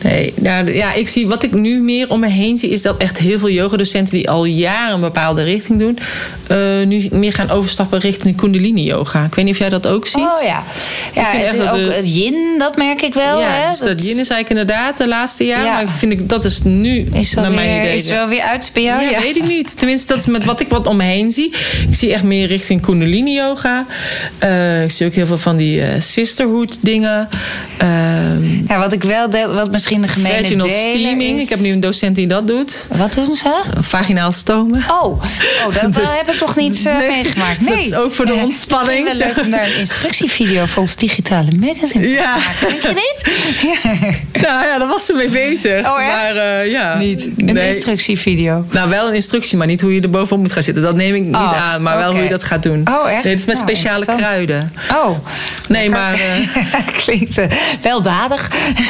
Nee, 0.01 0.33
nou, 0.35 0.73
ja, 0.73 0.93
ik 0.93 1.07
zie, 1.07 1.27
wat 1.27 1.43
ik 1.43 1.53
nu 1.53 1.81
meer 1.81 2.09
om 2.09 2.19
me 2.19 2.27
heen 2.29 2.57
zie, 2.57 2.69
is 2.69 2.81
dat 2.81 2.97
echt 2.97 3.17
heel 3.17 3.39
veel 3.39 3.49
yogadocenten 3.49 4.13
die 4.13 4.29
al 4.29 4.45
jaren 4.45 4.93
een 4.93 4.99
bepaalde 4.99 5.43
richting 5.43 5.79
doen, 5.79 5.97
eh, 6.47 6.57
nu 6.87 7.07
meer 7.11 7.33
gaan 7.33 7.49
overstappen 7.49 7.99
richting 7.99 8.35
Kundalini 8.37 8.83
yoga. 8.83 9.23
Ik 9.23 9.35
weet 9.35 9.45
niet 9.45 9.53
of 9.53 9.59
jij 9.59 9.69
dat 9.69 9.87
ook 9.87 10.07
ziet. 10.07 10.21
Oh 10.21 10.43
ja, 10.43 10.63
ja 11.13 11.29
vind 11.29 11.43
het 11.43 11.53
is 11.53 11.59
ook 11.59 11.75
de- 11.75 11.93
het 11.93 12.15
yin, 12.15 12.55
dat 12.57 12.75
merk 12.77 13.01
ik 13.01 13.13
wel. 13.13 13.39
ja, 13.39 13.47
hè? 13.49 13.69
dus 13.69 13.79
dat 13.79 14.01
yin 14.01 14.19
is 14.19 14.29
eigenlijk 14.29 14.49
inderdaad 14.49 14.97
de 14.97 15.07
laatste 15.07 15.45
jaren. 15.45 15.65
Ja. 15.65 15.73
Maar 15.73 15.87
vind 15.89 16.11
ik, 16.11 16.29
dat 16.29 16.43
is 16.45 16.59
nu, 16.63 17.07
is 17.13 17.33
naar 17.33 17.51
mijn 17.51 17.79
idee. 17.79 17.95
is 17.95 18.09
wel 18.09 18.27
weer 18.27 18.41
uit 18.43 18.71
bij 18.73 18.83
jou? 18.83 19.03
Ja, 19.03 19.19
weet 19.21 19.35
ik 19.37 19.47
niet. 19.47 19.77
Tenminste, 19.77 20.07
dat 20.07 20.17
is 20.17 20.25
met 20.25 20.45
wat 20.45 20.59
ik 20.59 20.69
wat 20.69 20.87
om 20.87 20.97
me 20.97 21.03
heen 21.03 21.31
zie. 21.31 21.49
Ik 21.87 21.95
zie 21.95 22.13
echt 22.13 22.23
meer 22.23 22.47
richting 22.47 22.81
Kundalini 22.81 23.33
yoga. 23.33 23.85
Eh, 24.37 24.83
ik 24.83 24.91
zie 24.91 25.07
ook 25.07 25.13
heel 25.13 25.25
veel 25.25 25.37
van 25.37 25.55
die 25.57 25.81
eh, 25.81 25.99
sisterhood 26.01 26.77
dingen. 26.81 27.29
Ehm 27.77 28.43
Ja, 28.67 28.79
wat 28.85 28.93
ik 28.93 29.03
wel 29.03 29.29
deel, 29.29 29.53
wat 29.53 29.71
misschien 29.71 30.01
de 30.01 30.07
gemene 30.07 30.41
vaginal 30.41 30.67
steaming. 30.67 31.37
is- 31.37 31.43
Ik 31.43 31.49
heb 31.49 31.59
nu 31.59 31.69
een 31.71 31.79
docent 31.79 32.15
die 32.15 32.27
dat 32.27 32.47
doet. 32.47 32.87
Wat 32.97 33.13
doen 33.13 33.35
ze? 33.35 33.61
Vaginaal 33.79 34.31
stomen. 34.31 34.83
Oh, 34.89 35.03
oh 35.67 35.73
dat 35.81 35.93
Dus- 35.93 36.17
heb 36.17 36.31
ik 36.33 36.39
nog 36.39 36.55
niet 36.55 36.85
eh, 36.85 36.97
Nee, 36.97 37.09
meegemaakt. 37.09 37.65
dat 37.65 37.75
Nee. 37.75 37.85
is 37.85 37.93
ook 37.93 38.13
voor 38.13 38.25
de 38.25 38.33
Eh, 38.33 38.43
ontspanning. 38.43 39.03
Misschien 39.05 39.25
wel 39.27 39.35
leuk 39.35 39.45
om 39.45 39.51
daar 39.51 39.65
een 39.65 39.77
instructievideo 39.77 40.65
voor 40.65 40.81
ons 40.81 40.95
digitale 40.95 41.51
magazine 41.59 42.07
Ja. 42.07 42.35
te 42.35 42.39
maken. 42.45 42.67
Denk 42.69 42.81
je 42.81 42.89
niet? 42.93 43.23
Ja. 44.33 44.41
Nou 44.41 44.65
ja, 44.65 44.77
daar 44.77 44.87
was 44.87 45.05
ze 45.05 45.13
mee 45.13 45.29
bezig. 45.29 45.85
Oh, 45.87 46.01
echt? 46.01 46.11
Maar 46.13 46.35
eh, 46.35 46.71
ja. 46.71 46.97
Niet. 46.97 47.23
Een 47.37 47.53
Nee. 47.53 47.67
instructievideo. 47.67 48.65
Nou, 48.71 48.89
wel 48.89 49.07
een 49.07 49.13
instructie, 49.13 49.57
maar 49.57 49.67
niet 49.67 49.81
hoe 49.81 49.93
je 49.93 50.01
er 50.01 50.09
bovenop 50.09 50.39
moet 50.39 50.51
gaan 50.51 50.63
zitten. 50.63 50.83
Dat 50.83 50.95
neem 50.95 51.15
ik 51.15 51.23
niet 51.23 51.35
Oh, 51.35 51.57
aan, 51.61 51.81
maar 51.81 51.97
wel 51.97 52.11
hoe 52.13 52.23
je 52.23 52.29
dat 52.29 52.43
gaat 52.43 52.63
doen. 52.63 52.83
Oh, 52.89 53.11
echt? 53.11 53.23
Nee, 53.23 53.31
het 53.33 53.39
is 53.41 53.45
met 53.45 53.55
Nou, 53.55 53.67
speciale 53.67 54.05
kruiden. 54.05 54.73
Oh. 54.91 55.09
Nee, 55.67 55.89
lekker. 55.89 55.99
maar, 56.01 56.13
eh, 56.13 56.87
Klinkt 57.03 57.37
eh, 57.37 57.45
weldadig. 57.81 58.51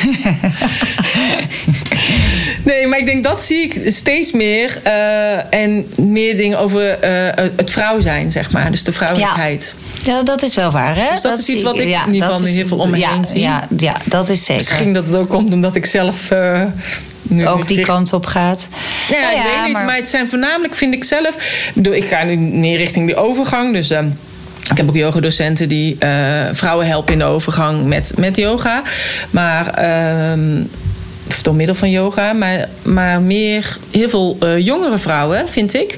Nee, 2.63 2.87
maar 2.87 2.99
ik 2.99 3.05
denk 3.05 3.23
dat 3.23 3.41
zie 3.41 3.61
ik 3.63 3.91
steeds 3.91 4.31
meer. 4.31 4.79
eh, 4.83 5.53
en 5.53 5.87
meer 5.97 6.37
dingen 6.37 6.59
over 6.59 6.99
eh, 6.99 7.45
het 7.55 7.71
vrouw 7.71 7.99
zijn, 7.99 8.31
zeg 8.31 8.51
maar. 8.51 8.71
Dus 8.71 8.83
de 8.83 8.91
vrouwelijkheid. 8.91 9.75
Ja, 10.01 10.23
dat 10.23 10.43
is 10.43 10.55
wel 10.55 10.71
waar, 10.71 10.95
hè? 10.95 11.09
Dus 11.11 11.21
dat 11.21 11.37
is 11.39 11.47
iets 11.49 11.63
wat 11.63 11.79
ik 11.79 11.87
in 12.05 12.13
ieder 12.13 12.27
geval 12.29 12.45
is- 12.45 12.55
heel 12.55 12.67
veel 12.67 12.77
om 12.77 12.89
me 12.89 12.97
ja, 12.97 13.11
heen 13.13 13.25
zie. 13.25 13.39
Ja, 13.39 13.67
ja, 13.77 13.95
dat 14.05 14.29
is 14.29 14.45
zeker. 14.45 14.63
Misschien 14.63 14.93
dat 14.93 15.05
het 15.07 15.15
ook 15.15 15.29
komt 15.29 15.53
omdat 15.53 15.75
ik 15.75 15.85
zelf... 15.85 16.31
eh, 16.31 16.61
nu 17.21 17.47
ook 17.47 17.67
die 17.67 17.77
richt- 17.77 17.89
kant 17.89 18.13
op 18.13 18.25
gaat. 18.25 18.67
Ja, 19.09 19.19
Nou 19.21 19.35
ik 19.35 19.41
weet 19.43 19.67
niet, 19.67 19.85
maar... 19.85 19.95
het 19.95 20.07
zijn 20.09 20.27
voornamelijk, 20.29 20.75
vind 20.75 20.93
ik 20.93 21.03
zelf... 21.03 21.35
Ik, 21.91 22.05
ga 22.05 22.23
nu 22.23 22.37
meer 22.37 22.77
richting 22.77 23.07
de 23.09 23.15
overgang, 23.15 23.73
dus... 23.73 23.91
ik 24.71 24.77
heb 24.77 24.89
ook 24.89 24.95
yogadocenten 24.95 25.69
die 25.69 25.95
eh, 25.99 26.45
vrouwen 26.51 26.87
helpen 26.87 27.13
in 27.13 27.19
de 27.19 27.25
overgang 27.25 27.85
met, 27.85 28.13
met 28.17 28.37
yoga. 28.37 28.83
Maar... 29.29 29.67
ehm, 29.67 30.63
of 31.29 31.41
door 31.41 31.55
middel 31.55 31.75
van 31.75 31.89
yoga, 31.89 32.33
maar, 32.33 32.69
maar 32.81 33.21
meer 33.21 33.77
heel 33.91 34.09
veel 34.09 34.37
eh, 34.39 34.57
jongere 34.65 34.97
vrouwen, 34.97 35.49
vind 35.49 35.73
ik. 35.73 35.97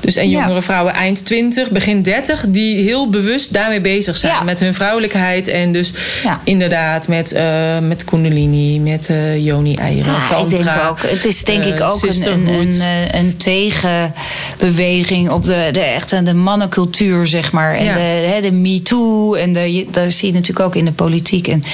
Dus 0.00 0.16
en 0.16 0.30
Ja. 0.30 0.38
jongere 0.40 0.62
vrouwen 0.62 0.92
eind 0.94 1.24
20, 1.24 1.70
begin 1.70 2.02
30, 2.02 2.44
die 2.48 2.76
heel 2.76 3.10
bewust 3.10 3.52
daarmee 3.52 3.80
bezig 3.80 4.16
zijn. 4.16 4.32
Ja. 4.32 4.42
Met 4.42 4.60
hun 4.60 4.74
vrouwelijkheid 4.74 5.48
en 5.48 5.72
dus 5.72 5.92
Ja. 6.22 6.40
inderdaad 6.44 7.08
met, 7.08 7.32
eh 7.32 7.78
met 7.78 8.04
kundalini, 8.04 8.78
met 8.80 9.08
eh 9.08 9.44
yoni-eieren, 9.44 10.12
Ja, 10.12 10.26
tantra. 10.26 10.58
ik 10.58 10.64
denk 10.64 10.88
ook. 10.90 10.98
Het 11.02 11.24
is 11.24 11.44
denk 11.44 11.64
ik 11.64 11.80
ook 11.80 12.02
een, 12.02 12.26
een, 12.32 12.48
een, 12.48 12.80
een 13.12 13.36
tegenbeweging 13.36 15.30
op 15.30 15.44
de, 15.44 15.68
de 15.72 15.80
echte 15.80 16.22
de 16.22 16.34
mannencultuur, 16.34 17.26
zeg 17.26 17.52
maar. 17.52 17.74
En 17.74 17.84
de, 17.92 18.00
hè, 18.32 18.40
de 18.40 18.52
MeToo. 18.52 19.34
En 19.34 19.52
de, 19.52 19.86
daar 19.90 20.10
zie 20.10 20.28
je 20.28 20.34
natuurlijk 20.34 20.66
ook 20.66 20.74
in 20.76 20.84
de 20.84 20.92
politiek 20.92 21.46
een, 21.46 21.64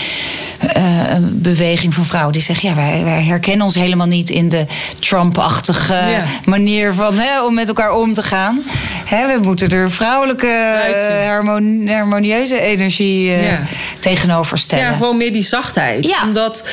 een 1.10 1.38
beweging 1.42 1.94
van 1.94 2.04
vrouwen 2.06 2.32
die 2.32 2.42
zeggen: 2.42 2.68
ja, 2.68 2.74
wij, 2.74 2.87
wij 3.04 3.22
herkennen 3.22 3.64
ons 3.66 3.74
helemaal 3.74 4.06
niet 4.06 4.30
in 4.30 4.48
de 4.48 4.66
Trump-achtige 4.98 5.92
Ja. 5.94 6.24
manier 6.44 6.92
van 6.94 7.14
hè, 7.18 7.44
om 7.44 7.54
met 7.54 7.68
elkaar 7.68 7.92
om 7.94 8.12
te 8.12 8.22
gaan. 8.22 8.62
Hè, 9.04 9.26
we 9.26 9.38
moeten 9.42 9.70
er 9.70 9.90
vrouwelijke, 9.90 10.46
eh, 10.46 11.26
harmon- 11.28 11.88
harmonieuze 11.88 12.60
energie 12.60 13.30
eh, 13.32 13.50
Ja. 13.50 13.60
tegenover 14.00 14.58
stellen. 14.58 14.84
Ja, 14.84 14.92
gewoon 14.92 15.16
meer 15.16 15.32
die 15.32 15.42
zachtheid. 15.42 16.08
Ja. 16.08 16.22
Omdat 16.24 16.64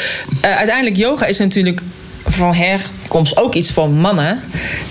eh, 0.42 0.56
uiteindelijk 0.56 0.96
yoga 0.98 1.26
is 1.26 1.38
natuurlijk 1.40 1.82
van 2.28 2.54
ook 3.36 3.54
iets 3.54 3.72
voor 3.72 3.90
mannen. 3.90 4.40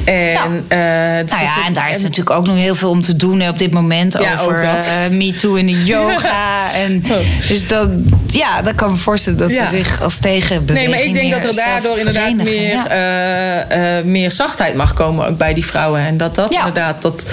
En, 0.05 0.15
Ja. 0.15 0.45
eh, 0.69 0.79
Nou 0.79 1.43
is 1.43 1.55
ja, 1.55 1.67
en 1.67 1.73
daar 1.73 1.91
is 1.91 2.03
natuurlijk 2.03 2.37
ook 2.37 2.47
nog 2.47 2.57
heel 2.57 2.75
veel 2.75 2.91
om 2.91 3.03
te 3.03 3.17
doen 3.17 3.49
op 3.49 3.59
dit 3.59 3.71
moment. 3.71 4.13
Ja, 4.21 4.41
over 4.41 4.63
eh, 4.63 4.83
Me 5.11 5.35
Too 5.35 5.55
in 5.55 5.67
de 5.67 5.85
yoga. 5.95 6.73
en, 6.75 7.05
dus 7.49 7.67
dat, 7.69 7.89
ja, 8.27 8.63
dat 8.63 8.75
kan 8.75 8.91
me 8.91 8.97
voorstellen 8.97 9.39
dat 9.39 9.51
ze 9.51 9.67
zich 9.71 10.03
als 10.03 10.19
tegenbeweging 10.19 10.79
Nee, 10.79 10.89
maar 10.89 11.07
ik 11.07 11.13
denk 11.31 11.33
dat 11.43 11.45
er 11.45 11.65
daardoor 11.65 11.99
inderdaad 11.99 12.35
meer, 12.37 12.77
eh, 12.87 14.05
meer 14.05 14.31
zachtheid 14.31 14.75
mag 14.77 14.95
komen 14.95 15.29
ook 15.29 15.37
bij 15.39 15.55
die 15.55 15.67
vrouwen. 15.67 16.01
En 16.01 16.17
dat 16.17 16.35
dat 16.35 16.53
inderdaad 16.53 17.03
dat, 17.03 17.27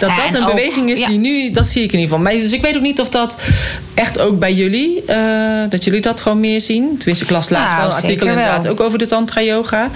dat, 0.00 0.10
dat 0.16 0.26
en 0.28 0.34
een 0.36 0.42
ook- 0.48 0.54
beweging 0.54 0.90
is 0.90 1.04
die 1.04 1.18
nu, 1.18 1.50
dat 1.50 1.66
zie 1.66 1.82
ik 1.82 1.92
in 1.92 1.98
ieder 1.98 2.16
geval. 2.16 2.32
Maar, 2.32 2.42
dus 2.42 2.52
ik 2.52 2.62
weet 2.62 2.76
ook 2.76 2.82
niet 2.82 3.00
of 3.00 3.08
dat 3.08 3.38
echt 3.94 4.18
ook 4.20 4.38
bij 4.38 4.52
jullie, 4.54 5.04
dat 5.68 5.84
jullie 5.84 6.00
dat 6.00 6.20
gewoon 6.20 6.40
meer 6.40 6.60
zien. 6.60 6.94
Tenminste, 6.98 7.24
ik 7.24 7.30
las 7.30 7.48
laatst 7.48 7.74
Nou, 7.74 7.86
wel 7.86 7.90
een 7.96 8.02
artikel 8.02 8.26
inderdaad 8.26 8.68
ook 8.68 8.80
over 8.80 8.98
de 8.98 9.06
tantra 9.06 9.42
yoga. 9.42 9.88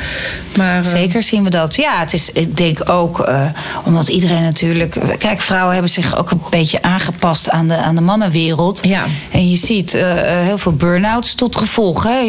Maar, 0.57 0.85
uh, 0.85 0.91
Zeker 0.91 1.22
zien 1.22 1.45
we 1.45 1.51
dat. 1.51 1.74
Ja, 1.74 1.99
het 1.99 2.12
is, 2.12 2.32
ik 2.32 2.57
denk 2.57 2.91
ook, 2.91 3.28
uh, 3.28 3.47
omdat 3.85 4.09
iedereen 4.09 4.43
natuurlijk. 4.43 4.99
Kijk, 5.18 5.41
vrouwen 5.41 5.72
hebben 5.72 5.91
zich 5.91 6.16
ook 6.16 6.30
een 6.30 6.41
beetje 6.51 6.82
aangepast 6.82 7.51
aan 7.51 7.68
de, 7.68 7.76
aan 7.76 7.95
de 7.95 8.01
mannenwereld. 8.01 8.80
Ja. 8.82 9.05
En 9.30 9.51
je 9.51 9.57
ziet 9.57 9.95
uh, 9.95 10.03
heel 10.22 10.59
veel 10.59 10.72
burn-outs 10.72 11.35
tot 11.35 11.57
gevolg. 11.57 12.03
Hè? 12.03 12.20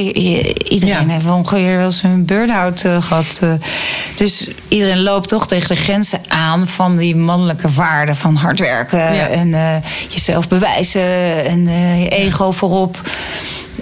iedereen 0.69 1.07
ja. 1.07 1.13
heeft 1.13 1.29
ongeveer 1.29 1.77
wel 1.77 1.85
eens 1.85 2.03
een 2.03 2.25
burn-out 2.25 2.79
gehad. 2.79 3.41
dus 4.15 4.47
iedereen 4.67 5.01
loopt 5.01 5.27
toch 5.27 5.47
tegen 5.47 5.75
de 5.75 5.81
grenzen 5.81 6.19
aan 6.27 6.67
van 6.67 6.95
die 6.95 7.15
mannelijke 7.15 7.69
waarden 7.69 8.15
van 8.15 8.35
hard 8.35 8.59
werken 8.59 8.99
ja. 9.15 9.27
en 9.27 9.81
jezelf 10.09 10.47
bewijzen 10.47 11.45
en 11.45 11.67
je 11.99 12.09
ego 12.09 12.51
voorop. 12.51 12.99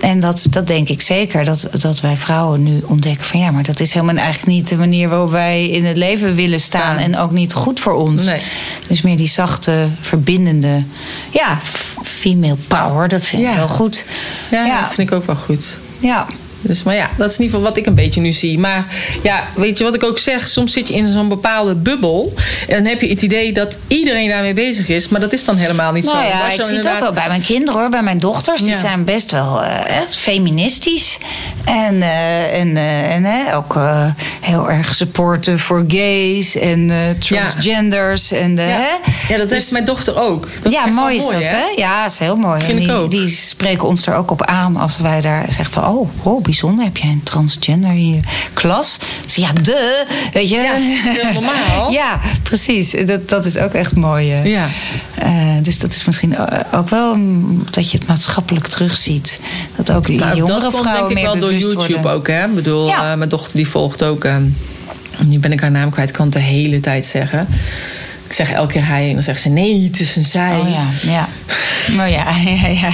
En 0.04 0.20
dat, 0.20 0.47
dat 0.49 0.68
denk 0.68 0.89
ik 0.89 1.01
zeker. 1.01 1.45
Dat, 1.45 1.68
dat 1.72 2.01
wij 2.01 2.18
vrouwen 2.18 2.64
nu 2.64 2.82
ontdekken 2.86 3.26
van 3.26 3.39
ja, 3.39 3.51
maar 3.51 3.64
dat 3.64 3.80
is 3.80 3.93
helemaal 3.93 4.16
eigenlijk 4.16 4.47
niet 4.47 4.68
de 4.70 4.78
manier 4.78 5.10
waarop 5.10 5.32
wij 5.32 5.70
in 5.70 5.86
het 5.86 5.97
leven 5.97 6.36
willen 6.36 6.60
staan. 6.60 6.97
En 6.97 7.18
ook 7.18 7.32
niet 7.32 7.54
goed 7.54 7.80
voor 7.80 7.93
ons. 7.93 8.24
Nee. 8.24 8.41
Dus 8.88 9.01
meer 9.01 9.18
die 9.18 9.28
zachte, 9.28 9.88
verbindende, 10.01 10.84
ja, 11.30 11.60
female 12.04 12.58
power. 12.68 13.08
Dat 13.08 13.26
vind 13.26 13.41
ja. 13.41 13.51
ik 13.51 13.58
wel 13.58 13.68
goed. 13.68 14.06
Ja, 14.51 14.66
ja, 14.66 14.80
dat 14.80 14.93
vind 14.93 15.10
ik 15.10 15.16
ook 15.16 15.26
wel 15.26 15.36
goed. 15.36 15.80
Ja. 15.99 16.28
Dus, 16.64 16.84
maar 16.84 16.95
ja, 16.95 17.09
dat 17.18 17.30
is 17.30 17.36
in 17.38 17.41
ieder 17.43 17.55
geval 17.57 17.70
wat 17.72 17.78
ik 17.78 17.86
een 17.86 17.95
beetje 17.95 18.22
nu 18.22 18.32
zie. 18.32 18.59
Maar 18.59 18.86
ja, 19.24 19.43
weet 19.55 19.78
je 19.78 19.84
wat 19.84 19.93
ik 19.93 20.03
ook 20.03 20.20
zeg? 20.20 20.47
Soms 20.47 20.74
zit 20.74 20.88
je 20.88 20.93
in 20.93 21.05
zo'n 21.05 21.30
bepaalde 21.30 21.76
bubbel. 21.76 22.34
En 22.68 22.76
dan 22.76 22.86
heb 22.86 23.01
je 23.01 23.07
het 23.09 23.22
idee 23.22 23.53
dat 23.53 23.80
iedereen 23.88 24.30
daarmee 24.30 24.53
bezig 24.53 24.88
is. 24.88 25.07
Maar 25.09 25.20
dat 25.22 25.34
is 25.34 25.45
dan 25.45 25.55
helemaal 25.55 25.91
niet 25.91 26.03
nou 26.03 26.18
zo. 26.18 26.24
Ja, 26.24 26.45
ik 26.51 26.64
zie 26.64 26.66
je 26.66 26.80
het 26.80 26.89
ook 26.89 26.99
wel 26.99 27.14
bij 27.14 27.28
mijn 27.28 27.41
kinderen 27.41 27.80
hoor. 27.82 27.89
Bij 27.89 28.03
mijn 28.03 28.20
dochters. 28.20 28.61
Die 28.61 28.70
Ja. 28.70 28.80
zijn 28.80 29.03
best 29.03 29.32
wel 29.32 29.64
uh, 29.64 29.70
feministisch. 30.09 31.18
En, 31.66 31.95
uh, 31.95 32.59
en, 32.59 32.68
uh, 32.68 33.16
en 33.16 33.53
ook 33.53 33.78
heel 34.41 34.70
erg 34.72 34.95
supporten 34.95 35.59
voor 35.59 35.84
gays 35.88 36.55
en 36.55 36.91
transgenders. 37.20 38.32
En, 38.32 38.55
ja. 38.55 38.99
Ja, 39.28 39.38
dat 39.38 39.49
Dus- 39.49 39.57
heeft 39.57 39.72
mijn 39.72 39.86
dochter 39.86 40.22
ook. 40.22 40.47
Dat 40.61 40.72
ja, 40.72 40.80
is 40.80 40.86
echt 40.86 40.95
mooi 40.95 41.16
is 41.16 41.24
dat, 41.24 41.49
hè? 41.49 41.64
Ja, 41.76 42.05
is 42.05 42.18
heel 42.18 42.36
mooi. 42.36 42.59
Vind 42.59 42.72
en 42.72 42.78
ik 42.78 42.84
die, 42.84 42.93
ook. 42.97 43.11
die 43.11 43.28
spreken 43.28 43.88
ons 43.88 44.07
er 44.07 44.16
ook 44.16 44.32
op 44.32 44.43
aan 44.45 44.78
als 44.78 44.97
wij 44.97 45.22
daar 45.22 45.45
zeggen 45.47 45.72
van... 45.72 45.88
oh, 45.88 46.09
oh 46.24 46.43
bijzonder, 46.60 46.86
heb 46.86 46.97
jij 46.97 47.10
een 47.10 47.24
transgender 47.24 47.89
in 47.89 48.10
je 48.10 48.20
klas? 48.54 48.97
Dus 49.24 49.36
ja, 49.36 49.54
de, 49.62 50.06
weet 50.34 50.49
je. 50.49 50.56
Ja, 50.56 50.78
normaal. 51.34 51.91
ja, 51.91 52.20
precies. 52.43 52.95
Dat, 53.06 53.30
dat 53.30 53.45
is 53.45 53.58
ook 53.58 53.74
echt 53.74 53.95
mooi. 53.95 54.32
eh. 54.32 54.45
Ja. 54.45 54.68
Eh, 55.16 55.32
dus 55.62 55.80
dat 55.80 55.93
is 55.93 56.06
misschien 56.06 56.36
eh, 56.36 56.60
ook 56.80 56.89
wel 56.89 57.18
dat 57.72 57.91
je 57.91 57.97
het 57.97 58.08
maatschappelijk 58.08 58.68
terugziet. 58.68 59.39
Dat 59.76 59.91
ook 59.91 60.06
die 60.06 60.24
ook 60.24 60.36
jongere 60.36 60.60
dat 60.60 60.72
komt 60.72 60.84
vrouwen 60.84 60.93
denk 60.93 61.10
ik 61.10 61.16
meer 61.16 61.39
wel 61.39 61.49
door 61.49 61.60
YouTube 61.60 61.93
worden. 62.01 62.12
ook, 62.12 62.28
hè? 62.28 62.45
Ik 62.45 62.56
bedoel, 62.56 62.88
Ja. 62.88 63.16
mijn 63.16 63.30
dochter 63.30 63.56
die 63.56 63.68
volgt 63.68 64.04
ook... 64.04 64.24
eh, 64.24 64.36
nu 65.26 65.39
ben 65.39 65.51
ik 65.51 65.60
haar 65.60 65.72
naam 65.72 65.89
kwijt, 65.89 66.12
kan 66.12 66.26
het 66.26 66.34
de 66.34 66.39
hele 66.39 66.80
tijd 66.80 67.06
zeggen. 67.06 67.47
Ik 68.28 68.34
zeg 68.34 68.51
elke 68.51 68.74
keer 68.74 68.88
hij 68.88 69.08
en 69.08 69.14
dan 69.14 69.24
zegt 69.24 69.41
ze... 69.41 69.49
nee, 69.49 69.84
het 69.84 69.99
is 69.99 70.16
een 70.16 70.24
zij. 70.24 70.60
Oh 70.60 70.70
ja, 70.70 70.86
ja. 71.12 71.28
Maar 71.95 72.10
ja, 72.18 72.36
ja, 72.45 72.68
ja. 72.68 72.89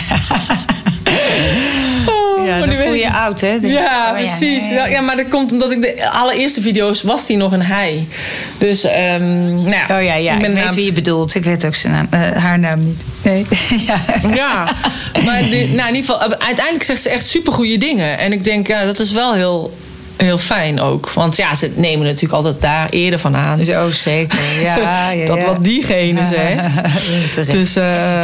Ja, 2.50 2.66
dan 2.66 2.78
voel 2.78 2.94
je 2.94 3.12
oud, 3.14 3.42
hè? 3.42 3.60
Denk 3.60 3.74
Ja, 3.74 4.08
oh 4.08 4.14
precies. 4.14 4.70
nee. 4.70 4.90
Ja, 4.90 5.02
maar 5.02 5.16
dat 5.18 5.28
komt 5.28 5.52
omdat 5.52 5.72
ik 5.72 5.82
de 5.82 6.10
allereerste 6.10 6.62
video's 6.62 7.02
was 7.02 7.28
hij 7.28 7.38
nog 7.38 7.52
een 7.52 7.62
hij. 7.62 8.08
Dus, 8.58 8.84
ehm 8.84 9.54
nou 9.54 9.70
ja. 9.70 9.98
Oh 9.98 10.04
ja, 10.04 10.16
ja. 10.16 10.34
Ik, 10.34 10.42
ben 10.42 10.54
weet 10.54 10.64
naam- 10.64 10.76
wie 10.76 10.86
je 10.86 10.92
bedoelt. 10.92 11.36
Ik 11.36 11.44
weet 11.44 11.66
ook 11.66 11.76
zijn 11.76 11.94
naam, 11.94 12.08
eh, 12.10 12.32
haar 12.42 12.60
naam 12.60 12.80
niet. 12.86 13.02
Nee. 13.22 13.46
ja. 13.88 13.96
Ja, 14.36 14.76
maar 15.26 15.42
die- 15.44 15.68
nou, 15.68 15.90
in 15.90 15.96
ieder 15.96 16.12
geval, 16.16 16.20
uiteindelijk 16.40 16.84
zegt 16.84 17.02
ze 17.02 17.10
echt 17.10 17.26
supergoeie 17.28 17.78
dingen. 17.78 18.18
En 18.18 18.32
ik 18.34 18.44
denk, 18.44 18.68
ja, 18.68 18.86
dat 18.86 19.00
is 19.00 19.12
wel 19.12 19.34
heel, 19.34 19.78
heel 20.18 20.38
fijn 20.38 20.80
ook. 20.82 21.10
Want 21.12 21.36
ja, 21.38 21.54
ze 21.56 21.72
nemen 21.76 22.06
natuurlijk 22.06 22.34
altijd 22.34 22.62
daar 22.62 22.90
eerder 22.90 23.20
van 23.20 23.36
aan. 23.36 23.66
Zo 23.66 23.90
zeker. 23.92 24.40
Ja, 24.62 24.78
ja, 25.12 25.26
dat 25.28 25.42
wat 25.46 25.64
diegene 25.64 26.26
zegt. 26.26 27.52
Dus, 27.52 27.76
eh, 27.76 28.20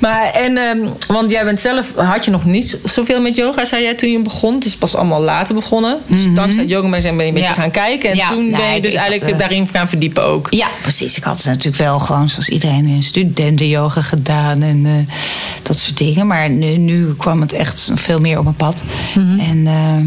maar 0.00 0.30
en, 0.30 0.56
ehm, 0.56 0.78
want 1.08 1.30
jij 1.30 1.44
bent 1.44 1.60
zelf, 1.60 1.94
had 1.94 2.24
je 2.24 2.30
nog 2.30 2.44
niet 2.44 2.78
zoveel 2.84 3.20
met 3.20 3.36
yoga, 3.36 3.64
zei 3.64 3.82
jij 3.82 3.94
toen 3.94 4.10
je 4.10 4.18
begon. 4.18 4.54
Het 4.54 4.64
is 4.64 4.76
pas 4.76 4.94
allemaal 4.94 5.20
later 5.20 5.54
begonnen. 5.54 5.98
Dus 6.06 6.34
dankzij 6.34 6.64
yoga 6.64 6.90
ben 6.90 7.02
je 7.02 7.08
een 7.08 7.16
beetje. 7.16 7.40
Ja. 7.40 7.54
gaan 7.54 7.70
kijken. 7.70 8.10
En 8.10 8.16
Ja, 8.16 8.28
toen 8.28 8.50
ben 8.50 8.74
je 8.74 8.80
dus 8.80 8.92
had, 8.92 9.00
eigenlijk 9.00 9.32
eh, 9.32 9.38
daarin 9.38 9.68
gaan 9.68 9.88
verdiepen 9.88 10.24
ook. 10.24 10.46
Ja, 10.50 10.68
precies. 10.82 11.16
Ik 11.16 11.24
had 11.24 11.44
natuurlijk 11.44 11.76
wel 11.76 11.98
gewoon 11.98 12.28
zoals 12.28 12.48
iedereen 12.48 12.86
in 12.86 13.02
studenten-yoga 13.02 14.00
gedaan 14.00 14.62
en 14.62 14.86
eh, 14.86 15.14
dat 15.62 15.78
soort 15.78 15.98
dingen. 15.98 16.26
Maar 16.26 16.50
nu, 16.50 16.76
nu 16.76 17.14
kwam 17.14 17.40
het 17.40 17.52
echt 17.52 17.90
veel 17.94 18.20
meer 18.20 18.38
op 18.38 18.44
mijn 18.44 18.56
pad. 18.56 18.84
Mhm. 19.14 19.38
En 19.38 19.66
ehm, 19.66 20.06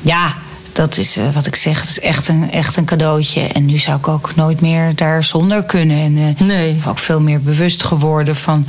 ja, 0.00 0.34
dat 0.74 0.96
is 0.96 1.16
eh, 1.16 1.24
wat 1.34 1.46
ik 1.46 1.56
zeg. 1.56 1.80
Het 1.80 1.88
is 1.90 2.00
echt 2.00 2.28
een, 2.28 2.50
echt 2.52 2.76
een 2.76 2.84
cadeautje. 2.84 3.40
En 3.40 3.64
nu 3.66 3.78
zou 3.78 3.96
ik 3.98 4.08
ook 4.08 4.34
nooit 4.34 4.60
meer 4.60 4.94
daar 4.94 5.24
zonder 5.24 5.62
kunnen. 5.64 5.96
En 5.98 6.36
eh, 6.38 6.46
Nee. 6.46 6.68
ik 6.70 6.80
ben 6.82 6.90
ook 6.90 6.98
veel 6.98 7.20
meer 7.20 7.40
bewust 7.42 7.82
geworden 7.84 8.36
van. 8.36 8.66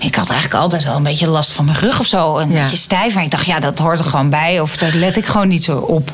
Ik 0.00 0.14
had 0.14 0.30
eigenlijk 0.30 0.62
altijd 0.62 0.84
wel 0.84 0.96
een 0.96 1.02
beetje 1.02 1.28
last 1.28 1.52
van 1.52 1.64
mijn 1.64 1.78
rug 1.78 2.00
of 2.00 2.06
zo. 2.06 2.38
Een 2.38 2.50
Ja. 2.52 2.62
beetje 2.62 2.76
stijf. 2.76 3.14
Maar 3.14 3.22
ik 3.24 3.30
dacht, 3.30 3.46
ja, 3.46 3.60
dat 3.60 3.78
hoort 3.78 3.98
er 3.98 4.04
gewoon 4.04 4.30
bij. 4.30 4.60
Of 4.60 4.76
daar 4.76 4.94
let 4.94 5.16
ik 5.16 5.26
gewoon 5.26 5.48
niet 5.48 5.64
zo 5.64 5.76
op. 5.78 6.12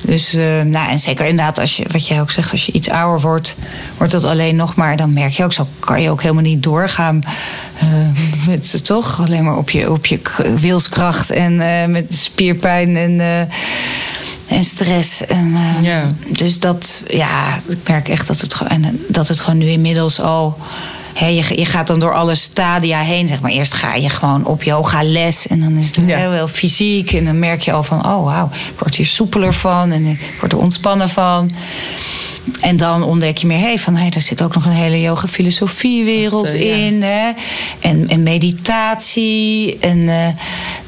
Dus, 0.00 0.34
eh, 0.34 0.60
nou, 0.62 0.88
en 0.90 0.98
zeker 0.98 1.26
inderdaad, 1.26 1.58
als 1.58 1.76
je, 1.76 1.84
wat 1.92 2.06
jij 2.06 2.20
ook 2.20 2.30
zegt, 2.30 2.52
als 2.52 2.66
je 2.66 2.72
iets 2.72 2.88
ouder 2.90 3.20
wordt, 3.20 3.56
wordt 3.96 4.12
dat 4.12 4.24
alleen 4.24 4.56
nog 4.56 4.74
maar. 4.74 4.96
Dan 4.96 5.12
merk 5.12 5.32
je 5.32 5.44
ook, 5.44 5.52
zo 5.52 5.66
kan 5.78 6.02
je 6.02 6.10
ook 6.10 6.22
helemaal 6.22 6.42
niet 6.42 6.62
doorgaan. 6.62 7.22
eh, 7.78 7.88
met 8.46 8.84
toch 8.84 9.20
alleen 9.20 9.44
maar 9.44 9.56
op 9.56 9.70
je, 9.70 9.90
op 9.90 10.06
je 10.06 10.20
wilskracht 10.58 11.30
en 11.30 11.56
met 11.90 12.14
spierpijn 12.14 12.96
en. 12.96 13.20
Eh, 14.54 14.58
en 14.60 14.64
stress. 14.64 15.26
En, 15.26 15.54
eh, 15.54 15.82
Ja. 15.82 16.12
Dus 16.28 16.60
dat, 16.60 17.02
ja, 17.08 17.58
ik 17.68 17.78
merk 17.88 18.08
echt 18.08 18.26
dat 18.26 18.40
het, 18.40 18.54
gewoon- 18.54 18.82
en 18.82 19.00
dat 19.08 19.28
het 19.28 19.40
gewoon 19.40 19.58
nu 19.58 19.66
inmiddels 19.68 20.20
al. 20.20 20.56
Hè, 21.14 21.26
je, 21.26 21.44
je 21.58 21.64
gaat 21.64 21.86
dan 21.86 21.98
door 21.98 22.14
alle 22.14 22.34
stadia 22.34 23.00
heen, 23.00 23.28
zeg 23.28 23.40
maar. 23.40 23.50
Eerst 23.50 23.74
ga 23.74 23.94
je 23.94 24.08
gewoon 24.08 24.46
op 24.46 24.62
yoga 24.62 25.02
les 25.04 25.46
en 25.46 25.60
dan 25.60 25.76
is 25.76 25.86
het 25.86 26.08
Ja. 26.08 26.16
heel, 26.18 26.32
heel 26.32 26.48
fysiek. 26.48 27.12
En 27.12 27.24
dan 27.24 27.38
merk 27.38 27.62
je 27.62 27.72
al 27.72 27.82
van, 27.82 28.06
oh 28.06 28.24
wauw, 28.24 28.46
ik 28.46 28.78
word 28.78 28.94
hier 28.96 29.06
soepeler 29.06 29.52
van 29.54 29.90
en 29.92 30.06
ik 30.06 30.20
word 30.40 30.52
er 30.52 30.58
ontspannen 30.58 31.08
van. 31.08 31.50
En 32.60 32.76
dan 32.76 33.02
ontdek 33.02 33.36
je 33.36 33.46
meer, 33.46 33.58
hey, 33.58 33.78
van 33.78 33.96
hey, 33.96 34.10
daar 34.10 34.22
zit 34.22 34.42
ook 34.42 34.54
nog 34.54 34.64
een 34.64 34.70
hele 34.72 35.00
yoga-filosofie-wereld 35.00 36.44
Echt, 36.46 36.54
eh, 36.54 36.68
ja. 36.68 36.74
in. 36.86 37.02
Hè? 37.02 37.30
En, 37.80 38.08
en 38.08 38.22
meditatie 38.22 39.78
en 39.80 40.08
eh, 40.08 40.26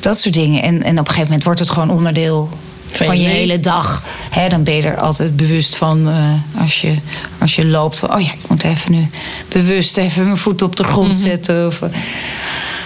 dat 0.01 0.19
soort 0.19 0.35
dingen. 0.35 0.63
En, 0.63 0.83
en 0.83 0.93
op 0.93 0.99
een 0.99 1.07
gegeven 1.07 1.25
moment 1.25 1.45
wordt 1.45 1.61
het 1.61 1.71
gewoon 1.71 1.91
onderdeel 1.91 2.49
Van 2.97 3.07
van, 3.07 3.21
je 3.21 3.29
hele 3.29 3.61
dag. 3.61 4.03
Hè, 4.31 4.49
dan 4.49 4.63
ben 4.63 4.75
je 4.75 4.83
er 4.83 4.97
altijd 4.97 5.37
bewust 5.37 5.77
van 5.77 6.09
eh, 6.09 6.63
als, 6.63 6.81
je, 6.81 6.95
als 7.39 7.55
je 7.55 7.65
loopt. 7.67 7.99
Van, 7.99 8.15
oh 8.15 8.21
ja, 8.21 8.33
ik 8.33 8.49
moet 8.49 8.63
even 8.65 8.93
nu 8.93 9.09
bewust 9.49 9.97
even 9.97 10.25
mijn 10.25 10.37
voet 10.37 10.63
op 10.63 10.77
de 10.77 10.85
grond 10.85 11.09
Mhm. 11.13 11.21
zetten. 11.27 11.67
Of, 11.67 11.83
eh, 11.83 11.89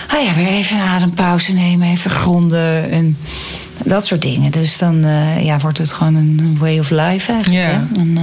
ah 0.09 0.25
ja, 0.25 0.35
weer 0.35 0.49
even 0.49 0.77
een 0.77 0.83
adempauze 0.89 1.53
nemen, 1.53 1.89
even 1.91 2.11
gronden. 2.11 2.91
En 2.91 3.17
dat 3.85 4.07
soort 4.07 4.23
dingen. 4.23 4.51
Dus 4.51 4.79
dan 4.79 5.05
eh, 5.05 5.45
ja, 5.45 5.59
wordt 5.59 5.79
het 5.79 5.93
gewoon 5.93 6.15
een 6.15 6.57
way 6.61 6.79
of 6.79 6.91
life 6.91 7.33
eigenlijk. 7.33 7.65
Ja. 7.65 7.87
Hè? 7.93 8.01
En, 8.01 8.19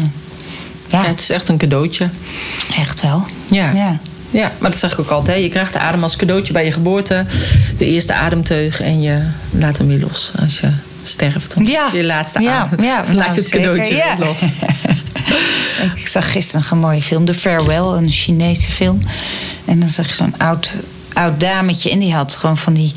ja, 0.88 1.02
Ja, 1.04 1.08
het 1.08 1.20
is 1.20 1.30
echt 1.30 1.50
een 1.50 1.58
cadeautje. 1.58 2.10
echt 2.78 3.02
wel. 3.02 3.26
Ja. 3.48 3.72
Ja. 3.72 3.98
Ja, 4.32 4.52
maar 4.60 4.72
dat 4.72 4.80
zeg 4.80 4.92
ik 4.94 5.00
ook 5.00 5.10
altijd. 5.10 5.38
hè. 5.38 5.44
Je 5.44 5.50
krijgt 5.50 5.74
de 5.74 5.80
adem 5.80 6.04
als 6.04 6.16
cadeautje 6.16 6.54
bij 6.54 6.66
je 6.66 6.72
geboorte. 6.72 7.26
De 7.78 7.86
eerste 7.86 8.14
ademteug. 8.14 8.82
En 8.82 9.02
je 9.02 9.22
laat 9.52 9.78
hem 9.78 9.88
weer 9.88 10.00
los 10.00 10.32
als 10.42 10.60
je 10.60 10.70
sterft. 11.08 11.54
Dan 11.54 11.66
Ja. 11.66 11.90
Je 11.94 12.06
laatste 12.06 12.42
Ja, 12.42 12.70
ja, 12.80 13.02
Dan 13.02 13.16
laat 13.16 13.26
nou, 13.26 13.34
je 13.34 13.42
het 13.42 13.50
cadeautje 13.50 13.96
ja. 13.96 14.16
los. 14.20 14.42
Ik 15.96 16.08
zag 16.08 16.32
gisteren 16.32 16.66
een 16.70 16.78
mooie 16.78 17.02
film, 17.02 17.26
The 17.26 17.34
Farewell, 17.34 17.98
een 17.98 18.12
Chinese 18.12 18.70
film. 18.70 19.02
En 19.66 19.80
dan 19.80 19.90
zag 19.90 20.08
je 20.08 20.14
zo'n 20.14 20.38
oud, 20.38 20.76
oud 21.14 21.40
dametje 21.40 21.92
en 21.92 22.00
die 22.00 22.14
had 22.14 22.36
gewoon 22.36 22.58
van 22.58 22.74
die 22.74 22.94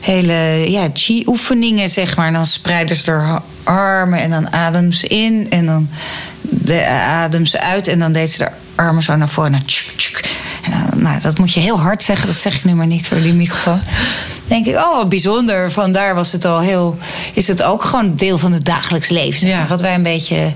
hele 0.00 0.70
ja, 0.70 0.88
chi-oefeningen, 0.92 1.88
zeg 1.88 2.16
maar. 2.16 2.26
En 2.26 2.32
dan 2.32 2.46
spreiden 2.46 2.96
ze 2.96 3.10
haar 3.10 3.42
armen 3.62 4.18
en 4.18 4.30
dan 4.30 4.52
adem 4.52 4.92
ze 4.92 5.06
in 5.06 5.46
en 5.50 5.66
dan 5.66 5.88
de, 6.40 6.86
adem 6.88 7.46
ze 7.46 7.60
uit. 7.60 7.88
En 7.88 7.98
dan 7.98 8.12
deed 8.12 8.30
ze 8.30 8.42
haar 8.42 8.52
armen 8.74 9.02
zo 9.02 9.16
naar 9.16 9.28
voren. 9.28 9.54
En 9.54 9.62
dan. 9.66 10.42
En 10.64 10.70
dan, 10.70 11.02
nou, 11.02 11.20
dat 11.20 11.38
moet 11.38 11.52
je 11.52 11.60
heel 11.60 11.80
hard 11.80 12.02
zeggen, 12.02 12.26
dat 12.26 12.36
zeg 12.36 12.54
ik 12.56 12.64
nu 12.64 12.74
maar 12.74 12.86
niet 12.86 13.08
voor 13.08 13.20
die 13.20 13.32
microfoon. 13.32 13.80
denk 14.46 14.66
ik, 14.66 14.74
oh, 14.76 14.96
wat 14.96 15.08
bijzonder. 15.08 15.72
Vandaar 15.72 16.14
was 16.14 16.32
het 16.32 16.44
al 16.44 16.60
heel. 16.60 16.98
Is 17.32 17.48
het 17.48 17.62
ook 17.62 17.84
gewoon 17.84 18.16
deel 18.16 18.38
van 18.38 18.52
het 18.52 18.64
dagelijks 18.64 19.08
leven? 19.08 19.48
Ja. 19.48 19.66
Wat 19.66 19.80
wij 19.80 19.94
een 19.94 20.02
beetje 20.02 20.52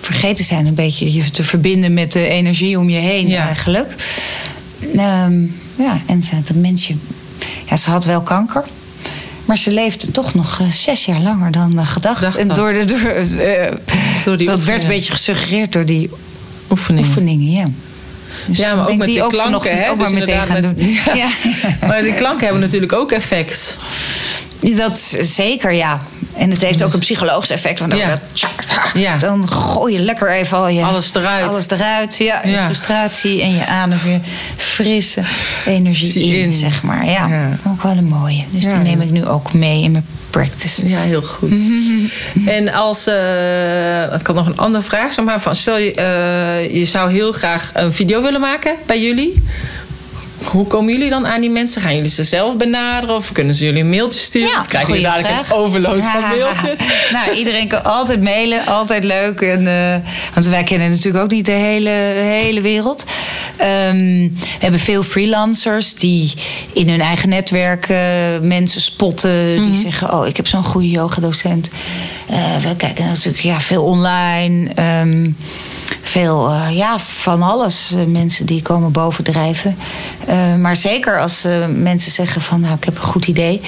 vergeten 0.00 0.44
zijn, 0.44 0.66
een 0.66 0.74
beetje 0.74 1.12
je 1.12 1.30
te 1.30 1.44
verbinden 1.44 1.94
met 1.94 2.12
de 2.12 2.28
energie 2.28 2.78
om 2.78 2.90
je 2.90 2.98
heen 2.98 3.28
Ja. 3.28 3.46
eigenlijk. 3.46 3.94
Ehm, 4.96 5.42
ja, 5.78 5.98
en 6.06 6.22
ze, 6.22 6.34
dat 6.44 6.56
mensje. 6.56 6.94
Ja, 7.68 7.76
ze 7.76 7.90
had 7.90 8.04
wel 8.04 8.20
kanker. 8.20 8.64
Maar 9.44 9.58
ze 9.58 9.70
leefde 9.70 10.10
toch 10.10 10.34
nog 10.34 10.60
eh, 10.60 10.66
zes 10.68 11.04
jaar 11.04 11.20
langer 11.20 11.50
dan 11.50 11.78
eh, 11.78 11.86
gedacht. 11.86 12.20
Dacht 12.20 12.36
en 12.36 12.48
dat. 12.48 12.56
door 12.56 12.72
de, 12.72 12.84
door, 12.84 13.00
eh, 13.40 13.72
Door 14.24 14.36
die 14.36 14.46
dat 14.46 14.64
werd 14.64 14.82
een 14.82 14.88
beetje 14.88 15.12
gesuggereerd 15.12 15.72
door 15.72 15.84
die 15.86 16.10
Oefeningen. 16.70 17.08
oefeningen, 17.08 17.50
ja. 17.50 17.64
Dus 18.46 18.58
Ja, 18.58 18.74
maar 18.74 18.88
ook 18.88 18.96
met 18.96 19.06
die 19.06 19.14
die 19.14 19.24
ook 19.24 19.30
klanken, 19.32 19.78
hè? 19.78 19.90
ook 19.90 19.96
maar 19.96 20.10
Dus 20.10 20.18
meteen 20.18 20.46
gaan 20.46 20.60
doen. 20.60 20.74
Ja. 21.14 21.28
Maar 21.88 22.02
die 22.02 22.14
klanken 22.14 22.44
hebben 22.44 22.60
natuurlijk 22.62 22.92
ook 22.92 23.12
effect. 23.12 23.78
Dat 24.60 25.16
zeker, 25.20 25.72
ja. 25.72 26.00
En 26.36 26.50
het 26.50 26.60
heeft 26.62 26.82
ook 26.82 26.92
een 26.92 26.98
psychologisch 26.98 27.50
effect. 27.50 27.78
Want 27.78 27.90
dan, 27.90 28.00
Ja. 28.94 29.16
dan 29.18 29.48
gooi 29.48 29.92
je 29.92 29.98
lekker 30.00 30.30
even 30.30 30.58
al 30.58 30.68
je... 30.68 30.82
Alles 30.82 31.14
eruit. 31.14 31.48
Alles 31.48 31.70
eruit, 31.70 32.16
ja. 32.16 32.40
Je 32.44 32.50
Ja. 32.50 32.64
frustratie 32.64 33.42
en 33.42 33.54
je 33.54 33.66
adem 33.66 33.98
weer 34.04 34.20
frisse 34.56 35.22
energie 35.66 36.24
in, 36.24 36.34
in. 36.34 36.52
zeg 36.52 36.82
maar. 36.82 37.04
Ja, 37.04 37.26
Ja. 37.28 37.48
ook 37.68 37.82
wel 37.82 37.92
een 37.96 38.04
mooie. 38.08 38.44
Dus 38.50 38.64
die 38.64 38.74
neem 38.74 39.00
ik 39.00 39.10
nu 39.10 39.26
ook 39.26 39.52
mee 39.52 39.82
in 39.82 39.90
mijn 39.90 40.04
practice. 40.30 40.88
Ja, 40.88 41.00
heel 41.00 41.22
goed. 41.22 41.52
en 42.46 42.72
als, 42.72 43.06
eh 43.06 43.14
het 44.10 44.22
kan 44.22 44.34
nog 44.34 44.46
een 44.46 44.58
andere 44.58 44.84
vraag 44.84 45.12
zijn, 45.12 45.26
maar 45.26 45.40
van, 45.40 45.54
stel 45.54 45.78
je, 45.78 45.94
eh, 45.94 46.74
je 46.74 46.84
zou 46.84 47.12
heel 47.12 47.32
graag 47.32 47.70
een 47.74 47.92
video 47.92 48.22
willen 48.22 48.40
maken 48.40 48.74
bij 48.86 49.02
jullie. 49.02 49.42
Hoe 50.44 50.66
komen 50.66 50.92
jullie 50.92 51.10
dan 51.10 51.26
aan 51.26 51.40
die 51.40 51.50
mensen? 51.50 51.82
Gaan 51.82 51.94
jullie 51.94 52.10
ze 52.10 52.24
zelf 52.24 52.56
benaderen 52.56 53.16
of 53.16 53.32
kunnen 53.32 53.54
ze 53.54 53.64
jullie 53.64 53.80
een 53.82 53.88
mailtje 53.88 54.20
sturen? 54.20 54.48
Ja, 54.48 54.60
of 54.60 54.66
krijgen 54.66 54.90
jullie 54.90 55.06
dadelijk 55.06 55.34
vraag. 55.34 55.50
een 55.50 55.56
overload 55.56 56.02
van 56.02 56.20
mailtjes? 56.20 56.78
nou, 57.12 57.32
iedereen 57.36 57.68
kan 57.68 57.84
altijd 57.84 58.22
mailen, 58.22 58.66
altijd 58.66 59.04
leuk. 59.04 59.40
En, 59.40 59.66
eh, 59.66 60.08
want 60.34 60.46
wij 60.46 60.62
kennen 60.62 60.90
natuurlijk 60.90 61.24
ook 61.24 61.30
niet 61.30 61.46
de 61.46 61.52
hele, 61.52 61.90
hele 61.90 62.60
wereld. 62.60 63.04
Ehm, 63.56 64.28
we 64.28 64.58
hebben 64.58 64.80
veel 64.80 65.02
freelancers 65.02 65.94
die 65.94 66.32
in 66.72 66.88
hun 66.88 67.00
eigen 67.00 67.28
netwerk 67.28 67.88
eh, 67.88 67.98
mensen 68.42 68.80
spotten. 68.80 69.54
Mhm. 69.54 69.62
Die 69.62 69.80
zeggen, 69.80 70.14
oh, 70.14 70.26
ik 70.26 70.36
heb 70.36 70.46
zo'n 70.46 70.64
goede 70.64 70.90
yogadocent. 70.90 71.70
Eh 72.26 72.60
we 72.62 72.76
kijken 72.76 73.04
natuurlijk 73.04 73.42
ja, 73.42 73.60
veel 73.60 73.82
online. 73.82 74.70
Ehm, 74.74 75.30
veel, 76.02 76.48
eh, 76.50 76.76
ja, 76.76 76.98
van 76.98 77.42
alles. 77.42 77.92
Eh, 77.92 78.04
mensen 78.04 78.46
die 78.46 78.62
komen 78.62 78.92
bovendrijven. 78.92 79.76
Eh, 80.26 80.54
maar 80.56 80.76
zeker 80.76 81.20
als 81.20 81.46
mensen 81.74 82.10
zeggen 82.12 82.40
van, 82.42 82.60
nou, 82.60 82.74
ik 82.74 82.84
heb 82.84 82.94
een 82.96 83.02
goed 83.02 83.26
idee. 83.26 83.60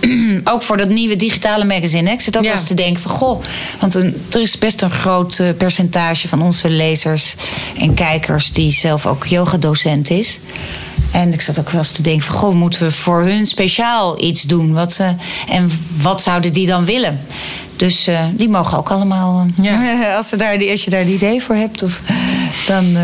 ook 0.44 0.62
voor 0.62 0.76
dat 0.76 0.88
nieuwe 0.88 1.16
digitale 1.16 1.64
magazine. 1.64 2.08
hè. 2.08 2.14
Ik 2.14 2.20
zit 2.20 2.36
ook 2.36 2.42
Ja. 2.42 2.48
wel 2.48 2.58
eens 2.58 2.68
te 2.68 2.74
denken 2.74 3.02
van, 3.02 3.10
goh... 3.10 3.42
want 3.80 3.94
een, 3.94 4.22
er 4.30 4.40
is 4.40 4.58
best 4.58 4.82
een 4.82 4.90
groot 4.90 5.42
percentage 5.56 6.28
van 6.28 6.42
onze 6.42 6.70
lezers 6.70 7.34
en 7.78 7.94
kijkers... 7.94 8.52
die 8.52 8.72
zelf 8.72 9.06
ook 9.06 9.26
yogadocent 9.26 10.10
is. 10.10 10.38
En 11.10 11.32
ik 11.32 11.40
zat 11.40 11.58
ook 11.58 11.70
wel 11.70 11.80
eens 11.80 11.92
te 11.92 12.02
denken 12.02 12.24
van... 12.24 12.34
goh, 12.34 12.54
moeten 12.54 12.82
we 12.82 12.90
voor 12.92 13.22
hun 13.22 13.46
speciaal 13.46 14.22
iets 14.22 14.42
doen? 14.42 14.72
Wat, 14.72 15.00
en 15.48 15.70
wat 16.00 16.22
zouden 16.22 16.52
die 16.52 16.66
dan 16.66 16.84
willen? 16.84 17.20
Dus 17.78 18.06
eh, 18.06 18.20
die 18.32 18.48
mogen 18.48 18.78
ook 18.78 18.88
allemaal... 18.90 19.46
eh, 19.58 19.64
Ja. 19.64 20.14
als, 20.16 20.28
ze 20.28 20.36
daar, 20.36 20.70
als 20.70 20.84
je 20.84 20.90
daar 20.90 21.00
een 21.00 21.08
idee 21.12 21.42
voor 21.42 21.54
hebt, 21.54 21.82
of, 21.82 22.00
dan 22.66 22.96
eh, 22.96 23.02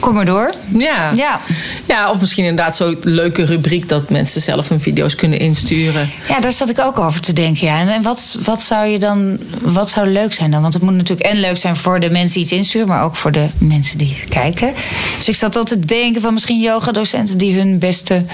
kom 0.00 0.14
maar 0.14 0.24
door. 0.24 0.50
Ja. 0.78 1.10
Ja. 1.14 1.40
ja, 1.86 2.10
of 2.10 2.20
misschien 2.20 2.44
inderdaad 2.44 2.76
zo'n 2.76 2.98
leuke 3.02 3.44
rubriek 3.44 3.88
dat 3.88 4.10
mensen 4.10 4.40
zelf 4.40 4.68
hun 4.68 4.80
video's 4.80 5.14
kunnen 5.14 5.38
insturen. 5.38 6.10
Ja, 6.28 6.40
daar 6.40 6.52
zat 6.52 6.70
ik 6.70 6.78
ook 6.80 6.98
over 6.98 7.20
te 7.20 7.32
denken. 7.32 7.66
Ja. 7.66 7.78
En- 7.80 7.88
En 7.88 8.02
wat, 8.02 8.38
wat 8.44 8.62
zou 8.62 8.86
je 8.86 8.98
dan, 8.98 9.38
wat 9.60 9.90
zou 9.90 10.08
leuk 10.08 10.32
zijn 10.34 10.50
dan? 10.50 10.62
Want 10.62 10.74
het 10.74 10.82
moet 10.82 10.94
natuurlijk 10.94 11.28
en 11.28 11.40
leuk 11.40 11.56
zijn 11.56 11.76
voor 11.76 12.00
de 12.00 12.10
mensen 12.10 12.32
die 12.34 12.42
iets 12.42 12.52
insturen, 12.52 12.88
maar 12.88 13.02
ook 13.04 13.16
voor 13.16 13.32
de 13.32 13.46
mensen 13.58 13.98
die 13.98 14.24
kijken. 14.28 14.72
Dus 15.16 15.28
ik 15.28 15.34
zat 15.36 15.56
altijd 15.56 15.80
te 15.80 15.86
denken 15.86 16.20
van 16.22 16.32
misschien 16.32 16.60
yogadocenten 16.60 17.38
die 17.38 17.54
hun 17.56 17.78
beste 17.78 18.24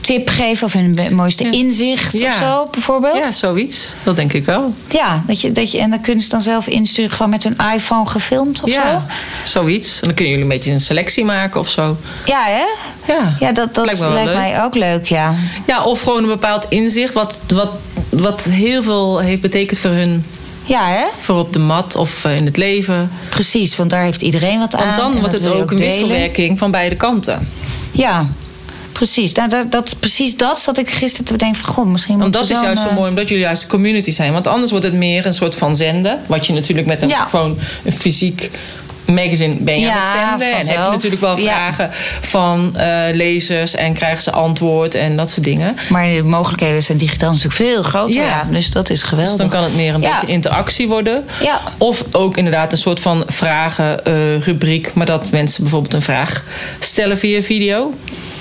tip 0.00 0.28
geven 0.28 0.66
of 0.66 0.72
hun 0.72 0.98
mooiste 1.14 1.44
Ja. 1.44 1.50
inzicht 1.50 2.18
Ja. 2.18 2.28
of 2.28 2.34
zo, 2.36 2.68
bijvoorbeeld. 2.70 3.16
Ja, 3.24 3.32
zoiets. 3.32 3.92
Dat 4.02 4.16
denk 4.16 4.32
ik 4.32 4.44
wel. 4.44 4.74
Ja, 4.88 5.22
dat 5.26 5.40
je, 5.40 5.52
dat 5.52 5.70
je, 5.72 5.78
en 5.78 5.90
dan 5.90 6.00
kunnen 6.00 6.22
ze 6.24 6.28
dan 6.28 6.40
zelf 6.42 6.66
insturen, 6.66 7.10
gewoon 7.10 7.30
met 7.30 7.42
hun 7.42 7.56
iPhone 7.74 8.06
gefilmd 8.06 8.62
of 8.62 8.70
ja, 8.70 9.04
zo. 9.44 9.60
zoiets. 9.60 9.94
En 10.00 10.04
dan 10.06 10.14
kunnen 10.14 10.28
jullie 10.34 10.42
een 10.48 10.56
beetje 10.56 10.72
een 10.72 10.80
selectie 10.80 11.24
maken 11.24 11.60
of 11.60 11.68
zo. 11.68 11.96
Ja, 12.24 12.42
hè? 12.44 12.64
Ja, 13.12 13.36
Ja, 13.40 13.52
dat, 13.52 13.74
dat 13.74 13.84
Lijkt 13.84 14.00
lijkt, 14.00 14.32
mij 14.34 14.62
ook 14.64 14.74
leuk, 14.74 15.06
ja. 15.06 15.34
Ja, 15.66 15.84
of 15.84 16.02
gewoon 16.02 16.22
een 16.22 16.28
bepaald 16.28 16.66
inzicht 16.68 17.14
wat, 17.14 17.40
wat, 17.48 17.70
wat 18.08 18.42
heel 18.42 18.82
veel 18.82 19.18
heeft 19.18 19.40
betekend 19.40 19.78
voor 19.78 19.90
hun. 19.90 20.24
Ja, 20.64 20.86
hè? 20.88 21.04
Voor 21.18 21.38
op 21.38 21.52
de 21.52 21.58
mat 21.58 21.96
of 21.96 22.24
eh, 22.24 22.36
in 22.36 22.44
het 22.44 22.56
leven. 22.56 23.10
Precies, 23.28 23.76
want 23.76 23.90
daar 23.90 24.02
heeft 24.02 24.22
iedereen 24.22 24.58
wat 24.58 24.74
aan. 24.74 24.84
Want 24.86 24.96
dan 24.96 25.18
wordt 25.18 25.32
het 25.34 25.48
ook 25.48 25.70
een 25.70 25.78
wisselwerking 25.78 26.58
van 26.58 26.70
beide 26.70 26.96
kanten. 26.96 27.48
Ja, 27.92 28.26
precies. 28.98 29.32
Nou, 29.32 29.48
dat, 29.48 29.72
dat, 29.72 29.96
precies 30.00 30.36
dat 30.36 30.58
zat 30.58 30.78
ik 30.78 30.90
gisteren 30.90 31.26
te 31.26 31.32
bedenken 31.32 31.60
van... 31.60 31.74
Goh, 31.74 31.86
misschien 31.86 32.18
Want 32.18 32.32
dat 32.32 32.42
is 32.50 32.60
juist 32.60 32.82
zo 32.82 32.88
eh, 32.88 32.94
mooi, 32.94 33.08
omdat 33.08 33.28
jullie 33.28 33.44
juist 33.44 33.62
een 33.62 33.68
community 33.68 34.10
zijn. 34.10 34.32
Want 34.32 34.46
anders 34.46 34.70
wordt 34.70 34.86
het 34.86 34.94
meer 34.94 35.26
een 35.26 35.34
soort 35.34 35.54
van 35.54 35.76
zenden. 35.76 36.20
Wat 36.26 36.46
je 36.46 36.52
natuurlijk 36.52 36.86
met 36.86 37.02
een, 37.02 37.08
Ja. 37.08 37.28
gewoon 37.28 37.58
een 37.84 37.92
fysiek 37.92 38.50
magazine 39.06 39.54
ben 39.54 39.74
je 39.74 39.86
Ja, 39.86 39.92
aan 39.92 40.00
het 40.00 40.40
zenden. 40.40 40.58
En 40.58 40.66
heb 40.66 40.84
je 40.84 40.90
natuurlijk 40.90 41.20
wel 41.20 41.38
Ja. 41.38 41.54
vragen 41.56 41.90
van 42.20 42.76
eh, 42.76 43.14
lezers 43.14 43.74
en 43.74 43.92
krijgen 43.92 44.22
ze 44.22 44.30
antwoord 44.32 44.94
en 44.94 45.16
dat 45.16 45.30
soort 45.30 45.44
dingen. 45.44 45.76
Maar 45.88 46.08
de 46.08 46.22
mogelijkheden 46.22 46.82
zijn 46.82 46.98
digitaal 46.98 47.30
natuurlijk 47.30 47.56
veel 47.56 47.82
groter. 47.82 48.14
Ja. 48.14 48.22
Ja. 48.22 48.46
dus 48.50 48.70
dat 48.70 48.90
is 48.90 49.02
geweldig. 49.02 49.30
Dus 49.30 49.40
dan 49.40 49.48
kan 49.48 49.62
het 49.62 49.74
meer 49.74 49.94
een 49.94 50.00
beetje 50.00 50.26
interactie 50.26 50.88
worden. 50.88 51.24
Ja. 51.42 51.60
Of 51.78 52.04
ook 52.12 52.36
inderdaad 52.36 52.72
een 52.72 52.78
soort 52.78 53.00
van 53.00 53.22
vragenrubriek. 53.26 54.94
maar 54.94 55.06
dat 55.06 55.30
mensen 55.30 55.62
bijvoorbeeld 55.62 55.94
een 55.94 56.02
vraag 56.02 56.44
stellen 56.80 57.18
via 57.18 57.42
video. 57.42 57.94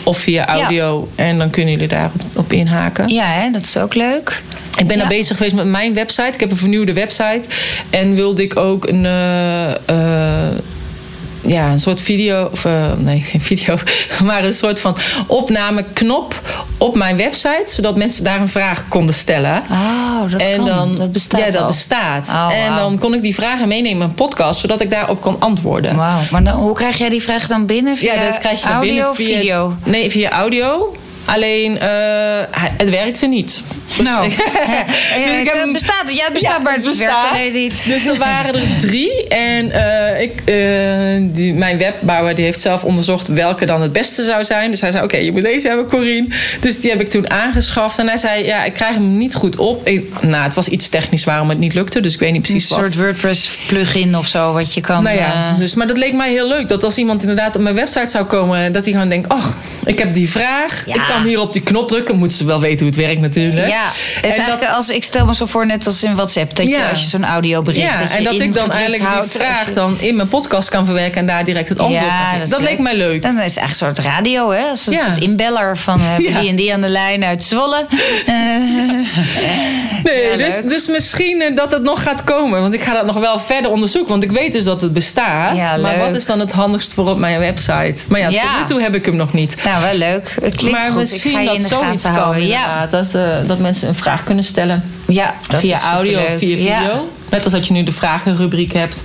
Of 0.07 0.17
via 0.19 0.45
audio. 0.47 1.07
En 1.15 1.37
dan 1.37 1.49
kunnen 1.49 1.71
jullie 1.73 1.87
daarop 1.87 2.21
op 2.33 2.53
inhaken. 2.53 3.07
Ja, 3.07 3.25
hè, 3.25 3.49
dat 3.51 3.61
is 3.61 3.77
ook 3.77 3.93
leuk. 3.93 4.41
Ik 4.77 4.87
ben 4.87 4.95
Ja. 4.95 5.01
daar 5.01 5.11
bezig 5.11 5.37
geweest 5.37 5.55
met 5.55 5.65
mijn 5.65 5.93
website. 5.93 6.31
Ik 6.33 6.39
heb 6.39 6.51
een 6.51 6.57
vernieuwde 6.57 6.93
website. 6.93 7.41
En 7.89 8.13
wilde 8.15 8.43
ik 8.43 8.55
ook 8.57 8.87
een... 8.87 9.05
eh, 9.05 9.71
eh, 9.89 10.51
ja, 11.47 11.71
een 11.71 11.79
soort 11.79 12.01
video, 12.01 12.49
of 12.51 12.65
eh, 12.65 12.93
nee, 12.97 13.19
geen 13.19 13.41
video, 13.41 13.77
maar 14.23 14.43
een 14.43 14.53
soort 14.53 14.79
van 14.79 14.97
opnameknop 15.27 16.41
op 16.77 16.95
mijn 16.95 17.17
website, 17.17 17.63
zodat 17.65 17.95
mensen 17.97 18.23
daar 18.23 18.41
een 18.41 18.47
vraag 18.49 18.87
konden 18.87 19.15
stellen. 19.15 19.63
Oh, 19.71 20.31
dat 20.31 20.41
en 20.41 20.55
kan. 20.55 20.65
dan, 20.65 20.95
dat 20.95 21.11
bestaat 21.11 21.39
Ja, 21.39 21.45
dat 21.49 21.61
al. 21.61 21.67
bestaat. 21.67 22.29
Oh, 22.29 22.53
en 22.53 22.75
dan 22.75 22.97
kon 22.97 23.13
ik 23.13 23.21
die 23.21 23.35
vragen 23.35 23.67
meenemen 23.67 24.01
in 24.01 24.07
een 24.07 24.13
podcast, 24.13 24.59
zodat 24.59 24.81
ik 24.81 24.89
daarop 24.91 25.21
kon 25.21 25.35
antwoorden. 25.39 25.95
Wauw. 25.95 26.19
Maar 26.31 26.43
dan, 26.43 26.53
hoe 26.53 26.75
krijg 26.75 26.97
jij 26.97 27.09
die 27.09 27.21
vraag 27.21 27.47
dan 27.47 27.65
binnen? 27.65 27.97
Via 27.97 28.13
Ja, 28.13 28.29
dat 28.29 28.39
krijg 28.39 28.57
je 28.61 28.63
dan 28.67 28.73
audio 28.73 28.91
binnen 28.93 29.09
of 29.09 29.15
via 29.15 29.39
video? 29.39 29.75
Nee, 29.83 30.09
via 30.11 30.29
audio. 30.29 30.95
Alleen, 31.25 31.79
eh, 31.79 31.89
het 32.77 32.89
werkte 32.89 33.27
niet. 33.27 33.63
Dus 33.87 33.97
Nou, 33.97 34.23
Dus 34.23 34.33
ik 34.37 34.43
heb 34.45 35.45
het 35.45 35.53
hem- 35.53 35.73
bestaat. 35.73 36.11
Ja, 36.13 36.23
het 36.23 36.33
bestaat, 36.33 36.63
maar 36.63 36.73
het 36.73 36.97
werkt 36.97 37.53
niet. 37.53 37.85
Dus 37.93 38.05
er 38.05 38.17
waren 38.17 38.53
er 38.55 38.67
drie. 38.81 39.27
En 39.27 39.71
eh, 39.71 40.21
ik, 40.21 40.41
eh, 40.45 41.33
die, 41.35 41.53
mijn 41.53 41.77
webbouwer 41.77 42.35
die 42.35 42.45
heeft 42.45 42.59
zelf 42.59 42.83
onderzocht 42.83 43.27
welke 43.27 43.65
dan 43.65 43.81
het 43.81 43.91
beste 43.93 44.23
zou 44.23 44.43
zijn. 44.43 44.71
Dus 44.71 44.81
hij 44.81 44.91
zei, 44.91 45.03
oké, 45.03 45.17
je 45.17 45.31
moet 45.31 45.43
deze 45.43 45.67
hebben, 45.67 45.87
Corine. 45.87 46.27
Dus 46.59 46.81
die 46.81 46.91
heb 46.91 47.01
ik 47.01 47.09
toen 47.09 47.29
aangeschaft. 47.29 47.99
En 47.99 48.07
hij 48.07 48.17
zei, 48.17 48.45
ja, 48.45 48.63
ik 48.63 48.73
krijg 48.73 48.93
hem 48.93 49.17
niet 49.17 49.35
goed 49.35 49.55
op. 49.57 49.87
Ik, 49.87 50.21
nou, 50.21 50.43
het 50.43 50.53
was 50.53 50.67
iets 50.67 50.89
technisch 50.89 51.23
waarom 51.23 51.49
het 51.49 51.59
niet 51.59 51.73
lukte. 51.73 51.99
Dus 51.99 52.13
ik 52.13 52.19
weet 52.19 52.31
niet 52.31 52.45
Een 52.45 52.51
precies 52.51 52.69
wat. 52.69 52.79
soort 52.79 52.95
WordPress 52.95 53.57
plugin 53.67 54.17
of 54.17 54.27
zo, 54.27 54.53
wat 54.53 54.73
je 54.73 54.81
kan... 54.81 55.03
Nou 55.03 55.15
ja, 55.17 55.33
eh, 55.53 55.59
dus, 55.59 55.73
maar 55.75 55.87
dat 55.87 55.97
leek 55.97 56.13
mij 56.13 56.29
heel 56.29 56.47
leuk. 56.47 56.67
Dat 56.67 56.83
als 56.83 56.97
iemand 56.97 57.21
inderdaad 57.21 57.55
op 57.55 57.61
mijn 57.61 57.75
website 57.75 58.07
zou 58.07 58.25
komen... 58.25 58.71
dat 58.71 58.83
hij 58.83 58.93
gewoon 58.93 59.09
denkt, 59.09 59.29
ach, 59.29 59.55
ik 59.85 59.99
heb 59.99 60.13
die 60.13 60.29
vraag. 60.29 60.83
Ja. 60.85 60.93
Ik 60.93 61.01
kan 61.07 61.23
hier 61.23 61.39
op 61.39 61.53
die 61.53 61.61
knop 61.61 61.87
drukken. 61.87 62.17
Moeten 62.17 62.37
ze 62.37 62.45
wel 62.45 62.59
weten 62.61 62.79
hoe 62.79 62.87
het 62.95 63.05
werkt 63.05 63.21
natuurlijk. 63.21 63.67
Ja, 63.67 63.76
is 64.21 64.35
En 64.35 64.41
eigenlijk 64.41 64.71
als, 64.71 64.89
ik 64.89 65.03
stel 65.03 65.25
me 65.25 65.35
zo 65.35 65.45
voor, 65.45 65.65
net 65.65 65.85
als 65.85 66.03
in 66.03 66.15
WhatsApp, 66.15 66.55
dat 66.55 66.67
Ja. 66.67 66.77
je 66.77 66.89
als 66.89 67.01
je 67.01 67.07
zo'n 67.07 67.25
audiobericht 67.25 67.83
Ja, 67.93 67.97
dat 67.99 68.11
je 68.11 68.17
en 68.17 68.23
dat 68.23 68.39
ik 68.39 68.53
dan 68.53 68.71
eigenlijk 68.71 69.03
houdt, 69.03 69.31
die 69.31 69.41
vraag 69.41 69.65
je- 69.67 69.73
dan 69.73 69.99
in 69.99 70.15
mijn 70.15 70.27
podcast 70.27 70.69
kan 70.69 70.85
verwerken... 70.85 71.19
en 71.21 71.27
daar 71.27 71.43
direct 71.43 71.69
het 71.69 71.79
antwoord 71.79 72.03
op 72.35 72.41
is 72.43 72.49
Dat 72.49 72.61
leek 72.61 72.79
mij 72.79 72.95
leuk. 72.95 73.21
Dan 73.21 73.39
is 73.39 73.55
het 73.55 73.63
echt 73.63 73.69
een 73.69 73.75
soort 73.75 73.99
radio, 73.99 74.49
hè? 74.51 74.69
Als 74.69 74.87
een 74.87 74.93
Ja. 74.93 75.05
soort 75.05 75.19
inbeller 75.19 75.77
van 75.77 76.01
Ja. 76.17 76.39
die 76.39 76.49
en 76.49 76.55
die 76.55 76.73
aan 76.73 76.81
de 76.81 76.87
lijn 76.89 77.23
uit 77.23 77.43
Zwolle. 77.43 77.85
Eh, 78.25 78.33
Nee, 80.03 80.29
Ja, 80.31 80.37
dus, 80.37 80.61
dus 80.61 80.87
misschien 80.87 81.41
eh, 81.41 81.55
dat 81.55 81.71
het 81.71 81.81
nog 81.81 82.03
gaat 82.03 82.23
komen. 82.23 82.61
Want 82.61 82.73
ik 82.73 82.81
ga 82.81 82.93
dat 82.93 83.05
nog 83.05 83.15
wel 83.19 83.39
verder 83.39 83.71
onderzoeken. 83.71 84.09
Want 84.11 84.23
ik 84.23 84.31
weet 84.31 84.51
dus 84.53 84.63
dat 84.63 84.81
het 84.81 84.93
bestaat. 84.93 85.55
Ja, 85.55 85.77
maar 85.77 85.97
wat 85.99 86.13
is 86.13 86.25
dan 86.25 86.39
het 86.39 86.51
handigst 86.51 86.93
voor 86.93 87.07
op 87.09 87.17
mijn 87.17 87.39
website? 87.39 87.95
Maar 88.09 88.19
ja, 88.19 88.29
Ja. 88.29 88.41
tot 88.41 88.59
nu 88.59 88.65
toe 88.65 88.81
heb 88.81 88.95
ik 88.95 89.05
hem 89.05 89.15
nog 89.15 89.33
niet. 89.33 89.55
nou, 89.63 89.81
wel 89.83 89.93
leuk. 89.93 90.35
Het 90.41 90.55
klinkt 90.55 90.79
maar 90.79 90.91
goed. 90.91 90.91
Ik 90.91 90.97
misschien 90.97 91.31
ga 91.31 91.39
je 91.39 91.45
dat 91.45 91.55
in 91.55 91.61
de 91.61 91.67
zoiets 91.67 92.03
gaten 92.03 92.21
houden. 92.21 92.47
Ja. 92.47 92.85
Dat, 92.85 93.13
eh, 93.15 93.37
dat 93.47 93.59
mensen 93.67 93.87
een 93.87 93.95
vraag 93.95 94.23
kunnen 94.23 94.43
stellen. 94.43 94.83
ja 95.07 95.35
dat 95.47 95.59
via 95.59 95.75
is 95.75 95.83
audio 95.83 96.19
of 96.19 96.37
via 96.37 96.37
video. 96.37 96.65
Ja. 96.65 97.03
Net 97.29 97.43
als 97.43 97.53
dat 97.53 97.67
je 97.67 97.73
nu 97.73 97.83
de 97.83 97.91
vragenrubriek 97.91 98.73
hebt. 98.73 99.03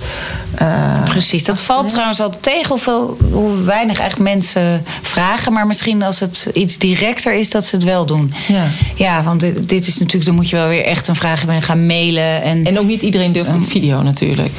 Eh, 0.55 1.03
Precies, 1.03 1.43
dat 1.43 1.59
valt 1.59 1.89
trouwens 1.89 2.19
al 2.19 2.39
tegen 2.39 2.69
hoeveel, 2.69 3.17
hoe 3.31 3.63
weinig 3.63 3.99
eigenlijk 3.99 4.29
mensen 4.29 4.83
vragen. 5.01 5.53
Maar 5.53 5.67
misschien 5.67 6.03
als 6.03 6.19
het 6.19 6.49
iets 6.53 6.77
directer 6.77 7.33
is, 7.33 7.49
dat 7.49 7.65
ze 7.65 7.75
het 7.75 7.83
wel 7.83 8.05
doen. 8.05 8.33
Ja. 8.47 8.65
ja 8.95 9.23
want 9.23 9.39
dit, 9.39 9.69
dit 9.69 9.87
is 9.87 9.97
natuurlijk, 9.97 10.25
dan 10.25 10.35
moet 10.35 10.49
je 10.49 10.55
wel 10.55 10.67
weer 10.67 10.85
echt 10.85 11.07
een 11.07 11.15
vraag 11.15 11.37
hebben 11.37 11.55
en 11.55 11.61
gaan 11.61 11.85
mailen. 11.85 12.41
En, 12.41 12.65
En 12.65 12.79
ook 12.79 12.87
niet 12.87 13.01
iedereen 13.01 13.31
durft 13.31 13.55
op 13.55 13.67
video 13.67 14.01
natuurlijk. 14.01 14.53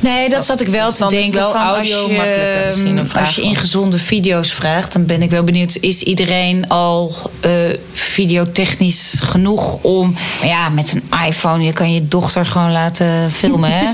Nee, 0.00 0.28
dat 0.28 0.44
zat 0.44 0.60
ik 0.60 0.68
wel 0.68 0.88
Dus 0.88 0.98
te 0.98 1.04
is 1.04 1.10
denken 1.10 1.40
wel 1.40 1.50
van 1.52 1.60
als 1.66 1.88
je, 1.88 3.04
vraag 3.06 3.26
als 3.26 3.34
je 3.36 3.42
ingezonde 3.42 3.98
video's 3.98 4.52
vraagt, 4.52 4.92
dan 4.92 5.06
ben 5.06 5.22
ik 5.22 5.30
wel 5.30 5.44
benieuwd, 5.44 5.76
is 5.80 6.02
iedereen 6.02 6.68
al 6.68 7.14
eh, 7.40 7.50
videotechnisch 7.94 9.20
genoeg 9.22 9.78
om. 9.82 10.14
Maar 10.38 10.48
ja, 10.48 10.68
met 10.68 10.92
een 10.92 11.26
iPhone, 11.26 11.64
je 11.64 11.72
kan 11.72 11.92
je 11.92 12.08
dochter 12.08 12.46
gewoon 12.46 12.72
laten 12.72 13.30
filmen, 13.30 13.70
hè? 13.72 13.86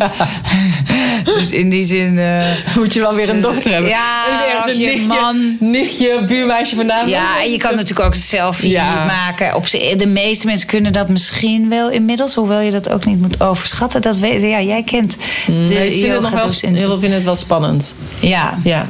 dus 1.39 1.51
in 1.51 1.69
die 1.71 1.85
zin. 1.85 2.19
eh, 2.19 2.45
Moet 2.77 2.93
je 2.95 3.01
wel 3.01 3.15
weer 3.15 3.29
een 3.31 3.41
dochter 3.41 3.73
hebben. 3.73 3.91
Ja, 3.91 4.25
Ergens 4.49 4.67
een 4.75 4.81
je 4.81 4.87
nichtje, 4.87 5.07
man. 5.21 5.57
nichtje, 5.61 6.25
buurmeisje 6.27 6.75
vandaan. 6.77 7.09
Ja, 7.09 7.43
en 7.43 7.51
je 7.51 7.59
kan 7.59 7.75
natuurlijk 7.77 8.07
ook 8.07 8.15
een 8.15 8.21
selfie 8.21 8.71
Ja. 8.71 9.05
maken. 9.05 9.55
Op 9.55 9.71
de 9.97 10.07
meeste 10.07 10.47
mensen 10.47 10.67
kunnen 10.67 10.93
dat 10.93 11.09
misschien 11.09 11.69
wel 11.69 11.91
inmiddels, 11.91 12.35
hoewel 12.35 12.61
je 12.61 12.71
dat 12.71 12.91
ook 12.91 13.05
niet 13.05 13.21
moet 13.21 13.41
overschatten. 13.41 14.03
Dat 14.03 14.17
weet, 14.17 14.43
ja, 14.43 14.61
jij 14.61 14.83
kent 14.83 15.17
de 15.47 15.96
vinden 16.01 16.13
het 16.13 16.23
nog 16.23 16.31
wel, 16.31 16.41
yogadocenten. 16.41 16.81
heel 16.81 16.99
vinden 16.99 17.17
het 17.17 17.25
wel 17.25 17.35
spannend. 17.35 17.95
Ja, 18.21 18.59
Ja, 18.65 18.87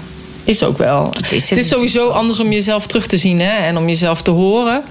is 0.46 0.62
ook 0.62 0.78
wel. 0.78 1.10
Het 1.16 1.32
is 1.32 1.50
het 1.50 1.58
is 1.58 1.68
sowieso 1.68 2.08
anders 2.08 2.40
om 2.40 2.52
jezelf 2.52 2.86
terug 2.86 3.06
te 3.06 3.16
zien 3.16 3.40
hè? 3.40 3.56
en 3.66 3.76
om 3.76 3.88
jezelf 3.88 4.22
te 4.22 4.30
horen. 4.30 4.82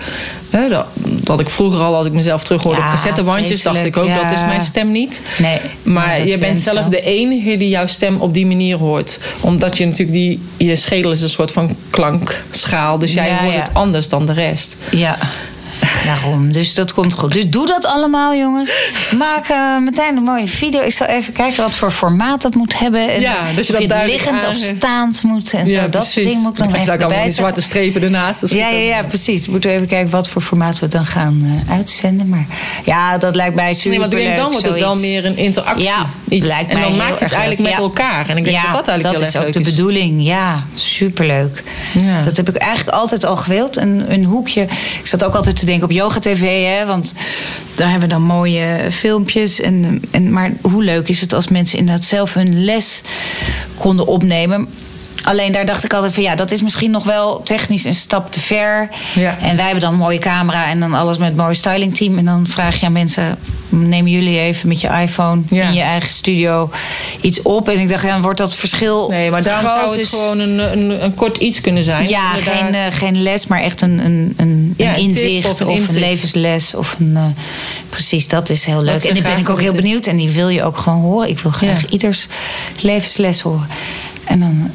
Hè, 0.49 0.70
dat, 0.70 0.86
dat 1.03 1.39
ik 1.39 1.49
vroeger 1.49 1.80
al, 1.80 1.95
als 1.95 2.05
ik 2.05 2.13
mezelf 2.13 2.43
terughoorde 2.43 2.80
Ja, 2.80 2.86
op 2.86 2.91
cassettebandjes, 2.93 3.63
dacht 3.63 3.86
ik 3.86 3.97
ook, 3.97 4.07
dat 4.07 4.32
is 4.32 4.39
mijn 4.39 4.61
stem 4.61 4.91
niet. 4.91 5.22
Nee, 5.38 5.59
maar 5.84 6.28
je 6.28 6.38
bent 6.38 6.59
zelf 6.59 6.80
wel. 6.80 6.89
de 6.89 7.01
enige 7.01 7.57
die 7.57 7.70
jouw 7.70 7.88
stem 7.88 8.22
op 8.22 8.34
die 8.34 8.45
manier 8.45 8.78
hoort. 8.78 9.20
Omdat 9.41 9.78
je 9.78 9.86
natuurlijk 9.86 10.18
die, 10.18 10.39
je 10.57 10.76
schedel 10.76 11.11
is 11.11 11.22
een 11.22 11.30
soort 11.30 11.51
van 11.51 11.76
klankschaal. 11.89 12.97
Dus 12.97 13.13
jij 13.13 13.28
Ja, 13.28 13.43
hoort 13.43 13.55
het 13.55 13.70
anders 13.74 14.09
dan 14.09 14.26
de 14.26 14.34
rest. 14.34 14.76
Ja, 14.89 15.18
daarom. 16.06 16.51
Dus 16.51 16.74
dat 16.74 16.93
komt 16.93 17.14
goed. 17.14 17.34
Dus 17.34 17.49
doe 17.49 17.68
dat 17.68 17.86
allemaal, 17.86 18.36
jongens. 18.36 18.72
Maak 19.18 19.47
eh, 19.47 19.78
meteen 19.80 20.18
een 20.18 20.24
mooie 20.24 20.47
video. 20.47 20.82
Ik 20.82 20.91
zal 20.93 21.08
even 21.08 21.34
kijken 21.34 21.64
wat 21.64 21.76
voor 21.76 21.91
formaat 21.91 22.41
dat 22.41 22.56
moet 22.56 22.80
hebben. 22.80 23.10
En 23.14 23.22
Ja, 23.22 23.36
dat 23.56 23.68
je 23.68 23.74
of 23.78 23.80
dat 23.86 23.97
het 23.97 24.08
liggend 24.08 24.47
of 24.47 24.56
staand 24.56 25.24
moet. 25.24 25.53
En 25.53 25.68
zo. 25.70 25.89
Dat 25.89 26.08
soort 26.08 26.26
dingen 26.26 26.41
moet 26.41 26.51
ik 26.51 26.58
dan 26.58 26.68
nog 26.68 26.76
even 26.76 26.88
daar 26.88 26.95
allemaal 26.97 27.12
erbij 27.12 27.26
die 27.26 27.36
zwarte 27.36 27.62
strepen 27.62 28.01
ernaast. 28.03 28.41
Dat 28.41 28.49
is 28.51 28.58
Ja, 28.58 28.68
ja, 28.70 28.82
ook. 28.84 29.01
ja, 29.01 29.03
precies. 29.08 29.47
Moeten 29.47 29.70
we 29.70 29.76
even 29.76 29.88
kijken 29.88 30.12
wat 30.12 30.30
voor 30.30 30.41
formaat 30.41 30.80
we 30.80 30.88
dan 30.88 31.06
gaan 31.06 31.64
eh, 31.68 31.74
uitzenden. 31.74 32.30
Maar 32.30 32.45
ja, 32.86 33.18
dat 33.18 33.36
lijkt 33.36 33.56
mij 33.56 33.74
super 33.74 33.89
Nee, 33.89 33.99
want 33.99 34.14
ik 34.14 34.20
denk, 34.20 34.36
dan 34.36 34.51
wordt 34.51 34.66
het 34.66 34.80
wel 34.80 34.95
meer 34.95 35.26
een 35.26 35.38
interactie. 35.38 35.84
Ja, 35.86 36.06
iets. 36.30 36.47
lijkt 36.47 36.70
en 36.70 36.80
dan 36.80 36.88
heel 36.88 36.97
maak 36.97 37.18
je 37.18 37.24
het 37.24 37.34
eigenlijk 37.34 37.62
leuk. 37.62 37.70
met 37.70 37.80
elkaar. 37.80 38.30
En 38.30 38.38
ik 38.38 38.43
denk 38.43 38.56
ja, 38.56 38.62
dat 38.72 38.72
dat 38.86 38.88
eigenlijk 38.88 39.03
dat 39.03 39.14
heel 39.14 39.22
is 39.22 39.34
erg 39.34 39.43
ook 39.45 39.53
leuk 39.53 39.64
de 39.64 39.70
is. 39.70 39.76
bedoeling. 39.76 40.26
Ja, 40.26 40.64
superleuk. 40.74 41.64
Ja. 41.91 42.22
Dat 42.22 42.38
heb 42.38 42.49
ik 42.49 42.56
eigenlijk 42.56 42.97
altijd 42.97 43.26
al 43.26 43.36
gewild. 43.36 43.78
Een, 43.78 44.06
een 44.14 44.24
hoekje. 44.26 44.62
Ik 44.62 45.08
zat 45.08 45.24
ook 45.24 45.36
altijd 45.36 45.56
te 45.60 45.66
denken 45.66 45.84
op 45.84 45.91
yoga 45.96 46.20
tv, 46.20 46.66
hè, 46.66 46.86
want 46.86 47.14
daar 47.76 47.89
hebben 47.89 48.10
we 48.10 48.14
dan 48.16 48.24
mooie 48.24 48.91
filmpjes. 48.91 49.62
En, 49.62 50.02
en, 50.12 50.32
maar 50.32 50.52
hoe 50.62 50.84
leuk 50.84 51.08
is 51.08 51.22
het 51.22 51.34
als 51.34 51.48
mensen 51.48 51.78
inderdaad 51.78 52.04
zelf 52.04 52.34
hun 52.34 52.64
les 52.64 53.02
konden 53.78 54.08
opnemen. 54.08 54.68
Alleen 55.26 55.52
daar 55.52 55.66
dacht 55.66 55.84
ik 55.84 55.94
altijd 55.94 56.14
van 56.14 56.24
ja, 56.24 56.36
dat 56.36 56.52
is 56.52 56.62
misschien 56.62 56.92
nog 56.92 57.04
wel 57.04 57.44
technisch 57.44 57.84
een 57.86 57.94
stap 57.96 58.32
te 58.32 58.40
ver. 58.40 58.90
Ja. 59.16 59.38
En 59.42 59.56
wij 59.56 59.66
hebben 59.66 59.82
dan 59.84 59.94
een 59.94 60.00
mooie 60.00 60.20
camera 60.20 60.68
en 60.70 60.80
dan 60.80 60.94
alles 60.94 61.18
met 61.18 61.30
een 61.30 61.36
mooi 61.36 61.56
stylingteam. 61.56 62.18
En 62.18 62.26
dan 62.26 62.48
vraag 62.48 62.80
je 62.80 62.86
aan 62.86 62.92
mensen, 62.92 63.38
nemen 63.70 64.12
jullie 64.12 64.40
even 64.40 64.68
met 64.68 64.82
je 64.82 64.88
iPhone 64.88 65.42
Ja. 65.48 65.68
in 65.68 65.74
je 65.74 65.82
eigen 65.82 66.12
studio 66.12 66.70
iets 67.22 67.42
op. 67.42 67.70
En 67.70 67.80
ik 67.80 67.90
dacht, 67.90 68.04
ja, 68.04 68.10
dan 68.10 68.22
wordt 68.22 68.38
dat 68.38 68.56
verschil 68.56 69.10
Nee, 69.10 69.30
maar 69.32 69.42
daarom 69.42 69.66
groot. 69.68 69.80
zou 69.80 69.92
het 69.92 70.00
Dus- 70.00 70.10
gewoon 70.10 70.40
een, 70.40 70.60
een, 70.80 71.04
een 71.04 71.14
kort 71.16 71.38
iets 71.38 71.62
kunnen 71.62 71.84
zijn. 71.84 72.08
ja, 72.08 72.30
Inderdaad. 72.38 72.58
geen, 72.64 72.74
eh, 72.74 72.82
geen 72.92 73.22
les, 73.22 73.48
maar 73.48 73.62
echt 73.62 73.82
een, 73.82 74.00
een, 74.00 74.34
een, 74.38 74.74
Ja, 74.78 74.94
inzicht 74.94 75.46
of 75.62 75.62
of 75.62 75.90
een 75.90 76.00
levensles. 76.00 76.76
Of 76.76 76.96
een, 77.00 77.12
eh, 77.16 77.24
precies, 77.90 78.28
dat 78.28 78.50
is 78.50 78.66
heel 78.66 78.82
leuk. 78.82 79.04
En 79.04 79.14
die 79.14 79.24
ben 79.24 79.38
ik 79.38 79.50
ook 79.50 79.62
heel 79.62 79.74
benieuwd. 79.74 80.06
En 80.06 80.18
die 80.18 80.30
wil 80.32 80.50
je 80.50 80.64
ook 80.64 80.78
gewoon 80.78 81.02
horen. 81.02 81.30
Ik 81.30 81.40
wil 81.40 81.52
graag 81.52 81.86
ieders 81.90 82.28
levensles 82.82 83.42
horen. 83.42 83.68
En 84.26 84.40
dan 84.40 84.72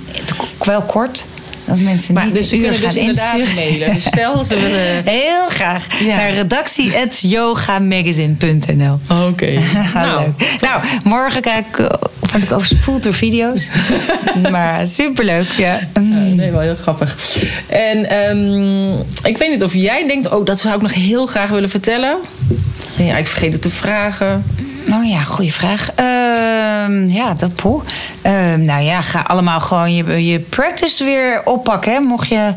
eh, 0.59 0.67
wel 0.67 0.83
kort. 0.83 1.25
Dat 1.71 1.81
mensen 1.81 2.15
maar 2.15 2.25
niet 2.25 2.35
dus 2.35 2.53
uur 2.53 2.61
kunnen 2.61 2.81
dus 2.81 2.93
gaan 2.93 3.01
inderdaad 3.01 3.39
insturen. 3.39 3.71
mailen. 3.71 3.95
Dus 3.95 4.05
stel 4.15 4.45
ze 4.45 4.61
willen... 4.61 5.05
Heel 5.05 5.49
graag. 5.49 6.01
Ja. 6.01 6.17
Naar 6.17 6.33
redactie.yogamagazine.nl 6.33 8.99
Oké. 9.09 9.47
nou, 9.95 10.21
leuk. 10.21 10.57
nou, 10.61 10.83
morgen 11.05 11.41
kijk 11.41 11.67
ik, 11.67 11.79
eh, 11.79 11.87
word 12.31 12.43
ik 12.43 12.53
overspoeld 12.53 13.03
door 13.03 13.15
video's. 13.15 13.69
maar 14.51 14.87
superleuk, 14.87 15.49
ja. 15.57 15.81
Ja, 15.95 16.01
nee, 16.35 16.51
wel 16.51 16.61
heel 16.61 16.77
grappig. 16.77 17.37
En 17.67 18.11
ehm, 18.11 18.93
ik 19.23 19.39
weet 19.39 19.51
niet 19.51 19.63
of 19.63 19.75
jij 19.75 20.07
denkt... 20.07 20.31
oh, 20.31 20.47
dat 20.47 20.61
zou 20.61 20.75
ik 20.75 20.83
nog 20.83 20.95
heel 20.95 21.27
graag 21.27 21.51
willen 21.51 21.71
vertellen. 21.71 22.17
Ben 22.97 23.07
je 23.07 23.13
eigenlijk 23.13 23.29
vergeten 23.29 23.61
te 23.61 23.71
vragen? 23.71 24.45
Nou 24.85 25.07
ja, 25.07 25.23
goede 25.23 25.53
vraag. 25.53 25.91
Ehm, 26.91 27.09
ja, 27.09 27.34
dat 27.34 27.55
poe. 27.55 27.82
Ehm, 28.22 28.62
nou 28.62 28.82
ja, 28.82 29.01
ga 29.01 29.20
allemaal 29.20 29.61
gewoon 29.61 29.95
je, 29.95 30.26
je 30.26 30.38
practice 30.38 31.05
weer 31.05 31.43
oppakken. 31.45 31.93
Hè? 31.93 32.01
Mocht 32.01 32.28
je 32.28 32.55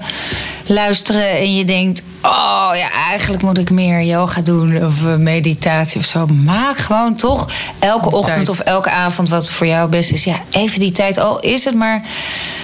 luisteren 0.65 1.29
en 1.29 1.55
je 1.55 1.65
denkt... 1.65 2.03
oh 2.21 2.71
ja, 2.75 2.91
eigenlijk 3.09 3.43
moet 3.43 3.57
ik 3.57 3.69
meer 3.69 4.01
yoga 4.01 4.41
doen 4.41 4.86
of 4.86 5.05
eh, 5.05 5.15
meditatie 5.15 5.99
of 5.99 6.05
zo. 6.05 6.27
Maak 6.27 6.77
gewoon 6.77 7.15
toch 7.15 7.49
elke 7.79 8.11
ochtend 8.11 8.49
of 8.49 8.59
elke 8.59 8.89
avond 8.89 9.29
wat 9.29 9.49
voor 9.49 9.67
jou 9.67 9.89
best 9.89 10.11
is. 10.11 10.23
Ja, 10.23 10.36
even 10.51 10.79
die 10.79 10.91
tijd. 10.91 11.17
Al 11.17 11.39
is 11.39 11.65
het 11.65 11.75
maar 11.75 12.01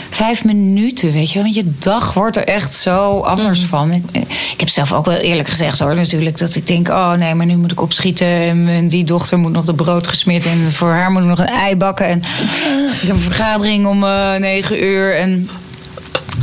vijf 0.10 0.44
minuten, 0.44 1.12
weet 1.12 1.28
je 1.28 1.34
wel. 1.34 1.44
Want 1.44 1.56
je 1.56 1.72
dag 1.80 2.14
wordt 2.14 2.36
er 2.36 2.44
echt 2.44 2.74
zo 2.74 3.20
anders 3.20 3.60
van. 3.60 3.92
Ik, 3.92 4.04
ik 4.54 4.60
heb 4.60 4.70
zelf 4.70 4.94
ook 4.94 5.06
wel 5.06 5.18
eerlijk 5.18 5.48
gezegd 5.48 5.80
hoor, 5.80 5.96
natuurlijk. 5.96 6.38
Dat 6.38 6.56
ik 6.56 6.68
denk, 6.68 6.88
oh 6.88 7.14
nee, 7.14 7.36
maar 7.36 7.46
nu 7.46 7.56
moet 7.56 7.72
ik 7.72 7.82
opschieten. 7.82 8.28
En, 8.28 8.88
die 8.88 9.04
dochter 9.04 9.40
moet 9.40 9.52
nog 9.52 9.66
de 9.66 9.74
brood 9.74 10.08
gesmeerd. 10.08 10.46
En 10.46 10.72
voor 10.72 10.90
haar 10.90 11.12
moet 11.12 11.22
ik 11.22 11.28
nog 11.28 11.40
een 11.40 11.46
ei 11.46 11.76
bakken. 11.76 12.08
En 12.08 12.18
ik 13.02 13.08
heb 13.08 13.16
een 13.16 13.22
vergadering 13.22 13.88
om 13.88 14.04
eh, 14.04 14.36
negen 14.36 14.84
uur. 14.84 15.16
En 15.16 15.50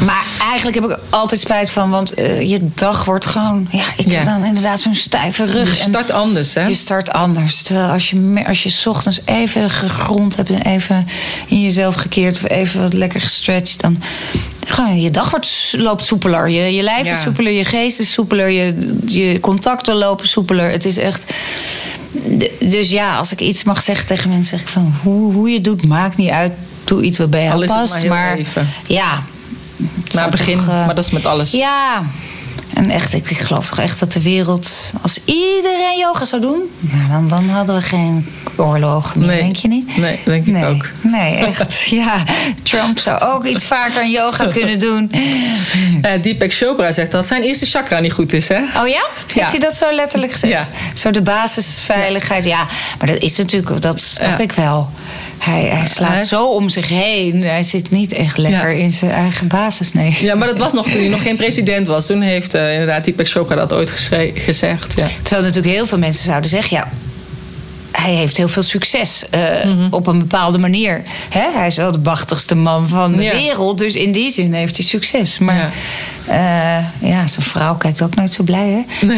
maar 0.05 0.24
eigenlijk 0.40 0.80
heb 0.80 0.90
ik 0.90 0.99
altijd 1.11 1.40
spijt 1.40 1.70
van, 1.70 1.90
want 1.90 2.14
eh, 2.14 2.40
je 2.51 2.59
dag 2.74 3.05
wordt 3.05 3.26
gewoon. 3.26 3.68
Ja, 3.70 3.84
ik 3.97 4.07
Ja. 4.07 4.12
heb 4.12 4.24
dan 4.24 4.44
inderdaad 4.44 4.80
zo'n 4.80 4.94
stijve 4.94 5.44
rug. 5.44 5.76
Je 5.78 5.82
En 5.84 5.88
start 5.90 6.11
anders, 6.11 6.55
hè? 6.55 6.66
Je 6.66 6.74
start 6.74 7.12
anders. 7.12 7.62
Terwijl 7.62 7.88
als 7.88 8.11
je, 8.11 8.44
als 8.47 8.62
je 8.62 8.68
's 8.70 8.86
ochtends 8.86 9.20
even 9.24 9.70
gegrond 9.70 10.36
hebt 10.36 10.51
en 10.51 10.62
even 10.62 11.07
in 11.47 11.62
jezelf 11.62 11.94
gekeerd 11.94 12.36
of 12.36 12.49
even 12.51 12.80
wat 12.82 12.92
lekker 12.92 13.20
gestretched, 13.20 13.80
dan. 13.80 14.03
Gewoon, 14.68 15.01
je 15.01 15.11
dag 15.11 15.30
wordt, 15.30 15.72
loopt 15.76 16.05
soepeler. 16.05 16.49
Je, 16.49 16.74
je 16.74 16.82
lijf 16.82 17.07
Ja. 17.07 17.12
is 17.12 17.20
soepeler, 17.20 17.53
je 17.53 17.64
geest 17.64 17.99
is 18.01 18.12
soepeler, 18.12 18.49
je, 18.49 18.97
je 19.07 19.40
contacten 19.40 19.94
lopen 19.94 20.28
soepeler. 20.28 20.70
Het 20.70 20.84
is 20.84 20.97
echt. 20.99 21.32
Dus 22.61 22.90
ja, 22.90 23.16
als 23.16 23.32
ik 23.32 23.40
iets 23.40 23.64
mag 23.64 23.82
zeggen 23.82 24.07
tegen 24.07 24.28
mensen, 24.30 24.51
zeg 24.59 24.61
ik 24.61 24.68
van 24.72 24.94
hoe, 25.03 25.32
hoe 25.32 25.49
je 25.49 25.55
het 25.55 25.64
doet, 25.64 25.86
maakt 25.86 26.16
niet 26.16 26.30
uit. 26.30 26.53
Doe 26.84 27.03
iets 27.03 27.18
wat 27.18 27.30
bij 27.30 27.42
jou 27.42 27.55
Al 27.55 27.62
is 27.62 27.70
het 27.70 27.78
past. 27.78 28.07
maar 28.07 28.38
ja. 28.86 29.22
Het 29.76 30.04
Na 30.04 30.10
zou 30.10 30.22
het 30.22 30.30
begin, 30.36 30.56
toch, 30.56 30.68
eh, 30.68 30.86
maar 30.86 30.94
dat 30.94 31.04
is 31.04 31.10
met 31.10 31.26
alles. 31.26 31.50
ja, 31.50 32.02
en 32.74 32.90
echt, 32.90 33.14
ik, 33.14 33.30
ik 33.30 33.38
geloof 33.38 33.68
toch 33.68 33.78
echt 33.78 34.00
dat 34.00 34.12
de 34.12 34.22
wereld, 34.22 34.92
als 35.02 35.20
iedereen 35.24 35.98
yoga 35.98 36.24
zou 36.24 36.40
doen, 36.40 36.58
nou, 36.80 37.08
dan, 37.10 37.28
dan 37.28 37.48
hadden 37.48 37.74
we 37.76 37.82
geen 37.82 38.28
oorlog 38.56 39.14
meer, 39.14 39.26
Nee. 39.28 39.40
denk 39.40 39.56
je 39.56 39.68
niet? 39.68 39.96
Nee, 39.96 40.20
denk 40.24 40.46
ik 40.46 40.52
nee. 40.52 40.64
ook. 40.64 40.86
Nee, 41.00 41.34
echt. 41.36 41.80
ja, 42.00 42.22
Trump 42.62 42.98
zou 42.98 43.20
ook 43.22 43.44
iets 43.46 43.64
vaker 43.64 44.00
aan 44.00 44.10
yoga 44.10 44.46
kunnen 44.58 44.78
doen. 44.78 45.12
Eh, 46.02 46.22
Deepak 46.22 46.52
Chopra 46.52 46.92
zegt 46.92 47.10
dat 47.10 47.26
zijn 47.26 47.42
eerste 47.42 47.66
chakra 47.66 48.00
niet 48.00 48.12
goed 48.12 48.32
is, 48.32 48.48
hè? 48.48 48.58
Oh 48.82 48.88
ja? 48.88 49.06
Heeft 49.32 49.50
hij 49.50 49.60
dat 49.60 49.74
zo 49.74 49.92
letterlijk 49.92 50.32
gezegd? 50.32 50.52
Ja. 50.52 50.68
Zo 50.94 51.10
de 51.10 51.22
basisveiligheid. 51.22 52.44
Ja, 52.44 52.66
maar 52.98 53.06
dat 53.06 53.18
is 53.18 53.36
natuurlijk, 53.36 53.82
dat 53.82 54.00
snap 54.00 54.26
Ja. 54.28 54.38
ik 54.38 54.52
wel. 54.52 54.90
Hij, 55.39 55.62
hij 55.62 55.87
slaat 55.87 56.12
Hij- 56.14 56.24
zo 56.24 56.45
om 56.47 56.68
zich 56.68 56.89
heen. 56.89 57.43
Hij 57.43 57.62
zit 57.62 57.91
niet 57.91 58.12
echt 58.12 58.39
lekker 58.39 58.70
Ja. 58.70 58.82
in 58.82 58.93
zijn 58.93 59.11
eigen 59.11 59.47
basis, 59.49 59.93
nee. 59.93 60.16
Ja, 60.20 60.34
maar 60.34 60.49
dat 60.49 60.59
was 60.59 60.72
nog 60.72 60.84
toen 60.91 61.01
hij 61.01 61.09
nog 61.09 61.22
geen 61.22 61.37
president 61.37 61.87
was. 61.87 62.07
Toen 62.07 62.20
heeft 62.20 62.55
eh, 62.55 62.72
inderdaad 62.72 63.05
Deepak 63.05 63.28
Chopra 63.28 63.55
dat 63.55 63.72
ooit 63.72 63.91
gezegd. 64.34 64.95
Ja. 64.97 65.07
Terwijl 65.22 65.47
natuurlijk 65.47 65.74
heel 65.74 65.87
veel 65.87 65.99
mensen 65.99 66.24
zouden 66.24 66.51
zeggen... 66.51 66.76
ja, 66.76 66.89
hij 67.93 68.12
heeft 68.14 68.37
heel 68.37 68.49
veel 68.49 68.62
succes 68.62 69.24
eh, 69.30 69.64
Mhm. 69.64 69.87
op 69.91 70.07
een 70.07 70.18
bepaalde 70.18 70.59
manier. 70.59 71.03
Hè? 71.28 71.51
Hij 71.55 71.66
is 71.66 71.76
wel 71.76 71.93
de 71.93 71.99
machtigste 72.03 72.55
man 72.55 72.89
van 72.89 73.12
de 73.16 73.22
Ja. 73.22 73.32
wereld. 73.32 73.78
Dus 73.78 73.95
in 73.95 74.12
die 74.12 74.30
zin 74.30 74.53
heeft 74.53 74.76
hij 74.76 74.87
succes. 74.87 75.39
Maar 75.39 75.57
Ja. 75.57 75.70
ja, 76.34 76.84
ja 76.99 77.26
zijn 77.26 77.47
vrouw 77.47 77.74
kijkt 77.76 78.03
ook 78.03 78.14
nooit 78.14 78.32
zo 78.32 78.43
blij, 78.43 78.84
hè? 79.01 79.07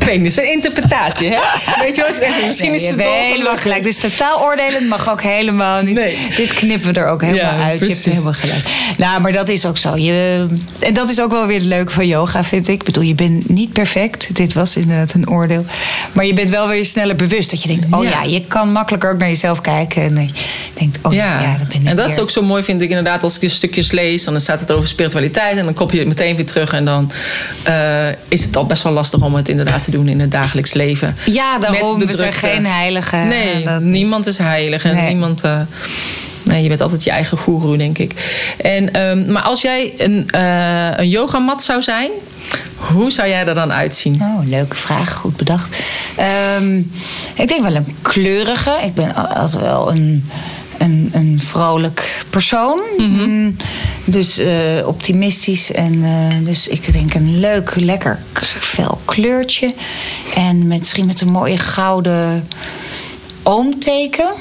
Ik 0.00 0.04
weet 0.04 0.20
niet, 0.20 0.32
zijn 0.32 0.52
interpretatie, 0.52 1.28
hè? 1.30 1.38
Weet 1.84 1.96
je 1.96 2.02
wat? 2.02 2.46
Misschien 2.46 2.70
Nee, 2.70 2.80
is 2.80 2.88
het 2.88 3.00
helemaal 3.02 3.56
gelijk. 3.56 3.82
Dus 3.82 3.96
totaal 3.96 4.40
oordelen 4.42 4.88
mag 4.88 5.10
ook 5.10 5.22
helemaal 5.22 5.82
niet. 5.82 5.94
Nee. 5.94 6.18
Dit 6.36 6.52
knippen 6.54 6.92
we 6.94 7.00
er 7.00 7.06
ook 7.06 7.20
helemaal 7.20 7.58
Ja, 7.58 7.64
uit. 7.64 7.80
Je 7.80 7.86
hebt 7.88 8.04
helemaal 8.04 8.32
gelijk. 8.32 8.62
Nou, 8.96 9.20
maar 9.20 9.32
dat 9.32 9.48
is 9.48 9.64
ook 9.66 9.78
zo. 9.78 9.96
Je, 9.96 10.46
en 10.78 10.94
dat 10.94 11.08
is 11.08 11.20
ook 11.20 11.30
wel 11.30 11.46
weer 11.46 11.56
het 11.58 11.66
leuke 11.66 11.92
van 11.92 12.06
yoga, 12.06 12.44
vind 12.44 12.68
ik. 12.68 12.74
Ik 12.74 12.84
bedoel, 12.84 13.02
je 13.02 13.14
bent 13.14 13.48
niet 13.48 13.72
perfect. 13.72 14.34
Dit 14.36 14.52
was 14.52 14.76
inderdaad 14.76 15.14
een 15.14 15.28
oordeel. 15.30 15.64
Maar 16.12 16.24
je 16.26 16.32
bent 16.34 16.50
wel 16.50 16.68
weer 16.68 16.84
sneller 16.86 17.16
bewust. 17.16 17.50
Dat 17.50 17.62
je 17.62 17.68
denkt, 17.68 17.86
oh 17.90 18.04
ja, 18.04 18.10
Ja. 18.10 18.22
je 18.22 18.44
kan 18.46 18.72
makkelijker 18.72 19.10
ook 19.12 19.18
naar 19.18 19.28
jezelf 19.28 19.60
kijken. 19.60 20.02
En 20.02 20.16
je 20.22 20.28
denkt, 20.74 20.98
oh 21.02 21.12
ja, 21.12 21.40
ja, 21.40 21.58
dat 21.58 21.68
ben 21.68 21.80
ik 21.80 21.86
en 21.86 21.96
dat 21.96 22.06
weer. 22.06 22.14
is 22.14 22.20
ook 22.20 22.30
zo 22.30 22.42
mooi, 22.42 22.62
vind 22.62 22.82
ik 22.82 22.88
inderdaad, 22.88 23.22
als 23.22 23.34
ik 23.34 23.40
de 23.40 23.48
stukjes 23.48 23.90
lees, 23.92 24.24
dan 24.24 24.40
staat 24.40 24.60
het 24.60 24.72
over 24.72 24.88
spiritualiteit 24.88 25.56
en 25.58 25.64
dan 25.64 25.74
kop 25.74 25.92
je 25.92 25.98
het 25.98 26.08
meteen 26.08 26.36
weer 26.36 26.46
terug 26.46 26.72
en 26.72 26.84
dan 26.84 27.10
eh, 27.62 28.06
is 28.28 28.44
het 28.44 28.56
al 28.56 28.66
best 28.66 28.82
wel 28.82 28.92
lastig 28.92 29.20
om 29.22 29.36
het 29.38 29.48
inderdaad 29.48 29.82
te 29.82 29.90
doen 29.90 30.08
in 30.08 30.20
het 30.20 30.30
dagelijks 30.30 30.72
leven. 30.72 31.16
Ja, 31.26 31.58
daarom. 31.58 31.98
We 31.98 32.04
zijn 32.12 32.30
drukte. 32.30 32.48
geen 32.48 32.66
heilige. 32.66 33.16
Nee, 33.16 33.64
Dat- 33.64 33.80
niemand 33.80 34.26
is 34.26 34.38
heilig. 34.38 34.84
En 34.84 34.94
Nee. 34.94 35.08
niemand... 35.08 35.42
eh, 35.42 35.60
nee, 36.42 36.62
je 36.62 36.68
bent 36.68 36.80
altijd 36.80 37.04
je 37.04 37.10
eigen 37.10 37.38
goeroe, 37.38 37.76
denk 37.76 37.98
ik. 37.98 38.12
En, 38.62 38.92
ehm, 38.92 39.32
maar 39.32 39.42
als 39.42 39.62
jij 39.62 39.92
een, 39.98 40.28
eh 40.30 40.90
een 40.96 41.08
yogamat 41.08 41.62
zou 41.62 41.82
zijn... 41.82 42.10
Hoe 42.76 43.10
zou 43.10 43.28
jij 43.28 43.46
er 43.46 43.54
dan 43.54 43.72
uitzien? 43.72 44.20
Oh, 44.22 44.46
leuke 44.46 44.76
vraag. 44.76 45.14
Goed 45.14 45.36
bedacht. 45.36 45.76
Ehm, 46.16 46.78
ik 47.34 47.48
denk 47.48 47.62
wel 47.62 47.74
een 47.74 47.96
kleurige. 48.02 48.78
Ik 48.84 48.94
ben 48.94 49.14
al- 49.14 49.26
altijd 49.26 49.62
wel 49.62 49.90
een, 49.90 50.30
een, 50.78 51.08
een 51.12 51.40
vrolijk 51.40 52.24
persoon. 52.30 52.80
Mm, 52.96 53.56
Dus 54.04 54.38
eh, 54.38 54.86
optimistisch. 54.86 55.72
En 55.72 56.04
eh, 56.04 56.46
dus 56.46 56.68
ik 56.68 56.92
denk 56.92 57.14
een 57.14 57.40
leuk, 57.40 57.74
lekker 57.76 58.18
fel 58.60 59.00
kleurtje. 59.04 59.74
En 60.34 60.66
misschien 60.66 61.06
met 61.06 61.20
een 61.20 61.30
mooie 61.30 61.58
gouden 61.58 62.48
oomteken. 63.42 64.32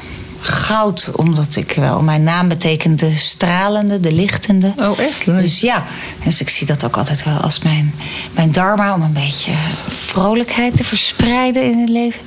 Goud, 0.48 1.10
omdat 1.16 1.56
ik 1.56 1.72
wel... 1.72 2.02
Mijn 2.02 2.24
naam 2.24 2.48
betekent 2.48 3.00
de 3.00 3.18
stralende, 3.18 4.00
de 4.00 4.12
lichtende. 4.14 4.74
Oh, 4.78 5.00
echt? 5.00 5.26
Leuk. 5.26 5.42
Dus 5.42 5.60
ja, 5.60 5.84
dus 6.24 6.42
ik 6.42 6.50
zie 6.50 6.68
dat 6.68 6.84
ook 6.86 6.98
altijd 6.98 7.24
wel 7.24 7.38
als 7.38 7.60
mijn, 7.60 7.94
mijn 8.36 8.52
dharma... 8.52 8.94
om 8.94 9.02
een 9.02 9.14
beetje 9.14 9.52
vrolijkheid 9.88 10.76
te 10.76 10.84
verspreiden 10.84 11.64
in 11.72 11.80
het 11.80 11.90
leven. 11.90 12.22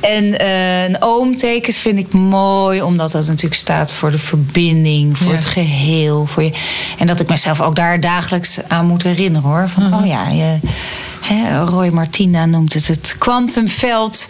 En 0.00 0.38
eh, 0.38 0.84
een 0.84 0.96
oomteken 1.02 1.72
vind 1.72 1.98
ik 1.98 2.12
mooi... 2.12 2.82
omdat 2.82 3.12
dat 3.12 3.26
natuurlijk 3.26 3.60
staat 3.60 3.92
voor 3.92 4.10
de 4.10 4.18
verbinding, 4.18 5.18
voor 5.18 5.28
Ja. 5.30 5.34
het 5.34 5.44
geheel. 5.44 6.26
Voor 6.26 6.42
je, 6.42 6.52
en 6.98 7.06
dat 7.06 7.20
ik 7.20 7.28
mezelf 7.28 7.60
ook 7.60 7.74
daar 7.76 8.00
dagelijks 8.00 8.58
aan 8.68 8.86
moet 8.86 9.02
herinneren, 9.02 9.48
hoor. 9.50 9.68
Van, 9.68 9.82
Mhm. 9.82 9.94
oh 9.94 10.06
ja, 10.06 10.28
je, 10.28 10.58
hè, 11.20 11.64
Roy 11.64 11.88
Martina 11.88 12.46
noemt 12.46 12.72
het 12.74 12.86
het 12.88 13.14
kwantumveld. 13.18 14.26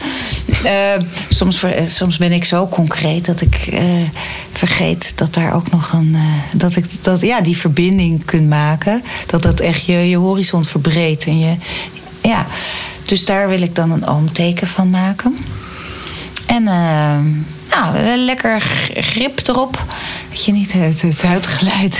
Eh, 0.65 0.93
soms, 1.29 1.59
ver- 1.59 1.87
soms 1.87 2.17
ben 2.17 2.33
ik 2.33 2.45
zo 2.45 2.69
concreet 2.69 3.25
dat 3.25 3.41
ik 3.41 3.55
eh, 3.55 3.83
vergeet 4.53 5.13
dat 5.19 5.35
daar 5.35 5.55
ook 5.55 5.71
nog 5.71 5.93
een. 5.93 6.15
eh, 6.15 6.23
dat 6.59 6.77
ik 6.77 7.03
dat, 7.03 7.21
ja, 7.21 7.41
die 7.41 7.57
verbinding 7.57 8.25
kunt 8.25 8.49
maken. 8.49 9.03
Dat 9.27 9.43
dat 9.43 9.61
echt 9.61 9.85
je, 9.85 9.93
je 9.93 10.17
horizon 10.17 10.65
verbreedt. 10.65 11.25
En 11.25 11.39
je, 11.39 11.55
ja, 12.23 12.47
dus 13.05 13.25
daar 13.25 13.49
wil 13.49 13.63
ik 13.63 13.75
dan 13.75 13.91
een 13.91 14.07
oomteken 14.07 14.67
van 14.67 14.91
maken. 14.91 15.37
En 16.47 16.67
eh, 16.69 17.19
nou, 17.71 17.97
een 17.99 18.25
lekker 18.25 18.62
grip 18.95 19.41
erop. 19.49 19.85
Dat 20.31 20.45
je 20.45 20.53
niet 20.53 20.73
het, 20.73 21.03
het 21.03 21.23
uitglijdt. 21.27 21.99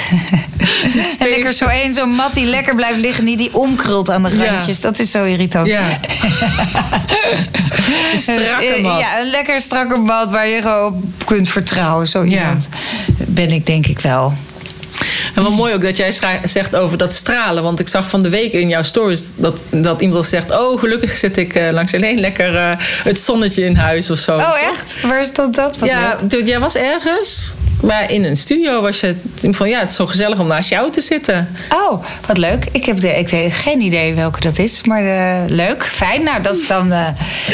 en 1.19 1.29
lekker 1.29 1.53
zo 1.53 1.65
één, 1.67 1.95
zo'n 1.95 2.11
mat 2.15 2.35
die 2.35 2.47
lekker 2.47 2.75
blijft 2.75 2.99
liggen, 3.01 3.25
die 3.25 3.37
die 3.37 3.55
omkrult 3.55 4.11
aan 4.11 4.23
de 4.23 4.37
Ja. 4.37 4.45
randjes. 4.45 4.81
Dat 4.81 4.99
is 4.99 5.11
zo 5.11 5.25
irritant. 5.25 5.67
Ja. 5.67 5.83
Een 8.13 8.19
strakke 8.19 8.73
Dus, 8.75 8.81
mat. 8.83 8.93
eh, 8.93 8.99
Ja, 9.01 9.21
een 9.21 9.31
lekker 9.31 9.61
strakke 9.61 9.97
mat 9.99 10.31
waar 10.31 10.49
je 10.49 10.61
gewoon 10.63 10.87
op 10.93 11.05
kunt 11.27 11.49
vertrouwen. 11.49 12.07
Zo 12.07 12.25
Ja. 12.25 12.41
iemand 12.41 12.69
ben 13.17 13.51
ik 13.51 13.67
denk 13.67 13.87
ik 13.87 13.99
wel. 13.99 14.35
En 15.35 15.43
wat 15.43 15.53
mooi 15.53 15.75
ook 15.75 15.83
dat 15.83 15.97
jij 15.97 16.13
zegt 16.45 16.77
over 16.77 16.99
dat 16.99 17.13
stralen. 17.13 17.63
Want 17.63 17.81
ik 17.81 17.89
zag 17.89 18.09
van 18.09 18.23
de 18.23 18.29
week 18.29 18.53
in 18.53 18.69
jouw 18.69 18.83
stories 18.83 19.33
dat, 19.37 19.63
dat 19.71 20.01
iemand 20.01 20.27
zegt... 20.27 20.51
oh, 20.51 20.79
gelukkig 20.79 21.17
zit 21.19 21.37
ik 21.37 21.55
eh, 21.55 21.71
langs 21.71 21.95
alleen 21.95 22.21
lekker 22.21 22.57
eh, 22.57 22.73
het 23.05 23.19
zonnetje 23.19 23.65
in 23.65 23.77
huis 23.77 24.11
of 24.11 24.19
zo. 24.19 24.37
Oh, 24.37 24.63
echt? 24.63 25.01
Waar 25.03 25.21
is 25.21 25.33
dat? 25.33 25.55
dat? 25.55 25.79
Wat 25.79 25.89
Ja, 25.89 26.19
jij 26.45 26.61
was 26.61 26.77
ergens... 26.77 27.53
Maar 27.83 28.11
in 28.13 28.25
een 28.25 28.37
studio 28.37 28.81
was 28.83 29.01
je 29.01 29.07
het 29.07 29.25
van 29.57 29.69
ja, 29.69 29.79
het 29.81 29.91
is 29.91 29.97
zo 29.97 30.07
gezellig 30.07 30.39
om 30.39 30.47
naast 30.47 30.69
jou 30.69 30.91
te 30.93 31.01
zitten. 31.01 31.49
Oh, 31.69 32.05
wat 32.27 32.39
leuk. 32.39 32.67
Ik 32.73 32.85
heb 32.85 33.01
de, 33.01 33.09
ik 33.19 33.29
weet 33.29 33.53
geen 33.53 33.81
idee 33.81 34.15
welke 34.15 34.41
dat 34.41 34.59
is. 34.59 34.81
Maar 34.85 35.05
eh, 35.05 35.43
leuk, 35.49 35.85
fijn. 35.85 36.23
Nou, 36.23 36.43
dat 36.43 36.57
is 36.57 36.67
dan... 36.67 36.93
eh, 36.93 37.07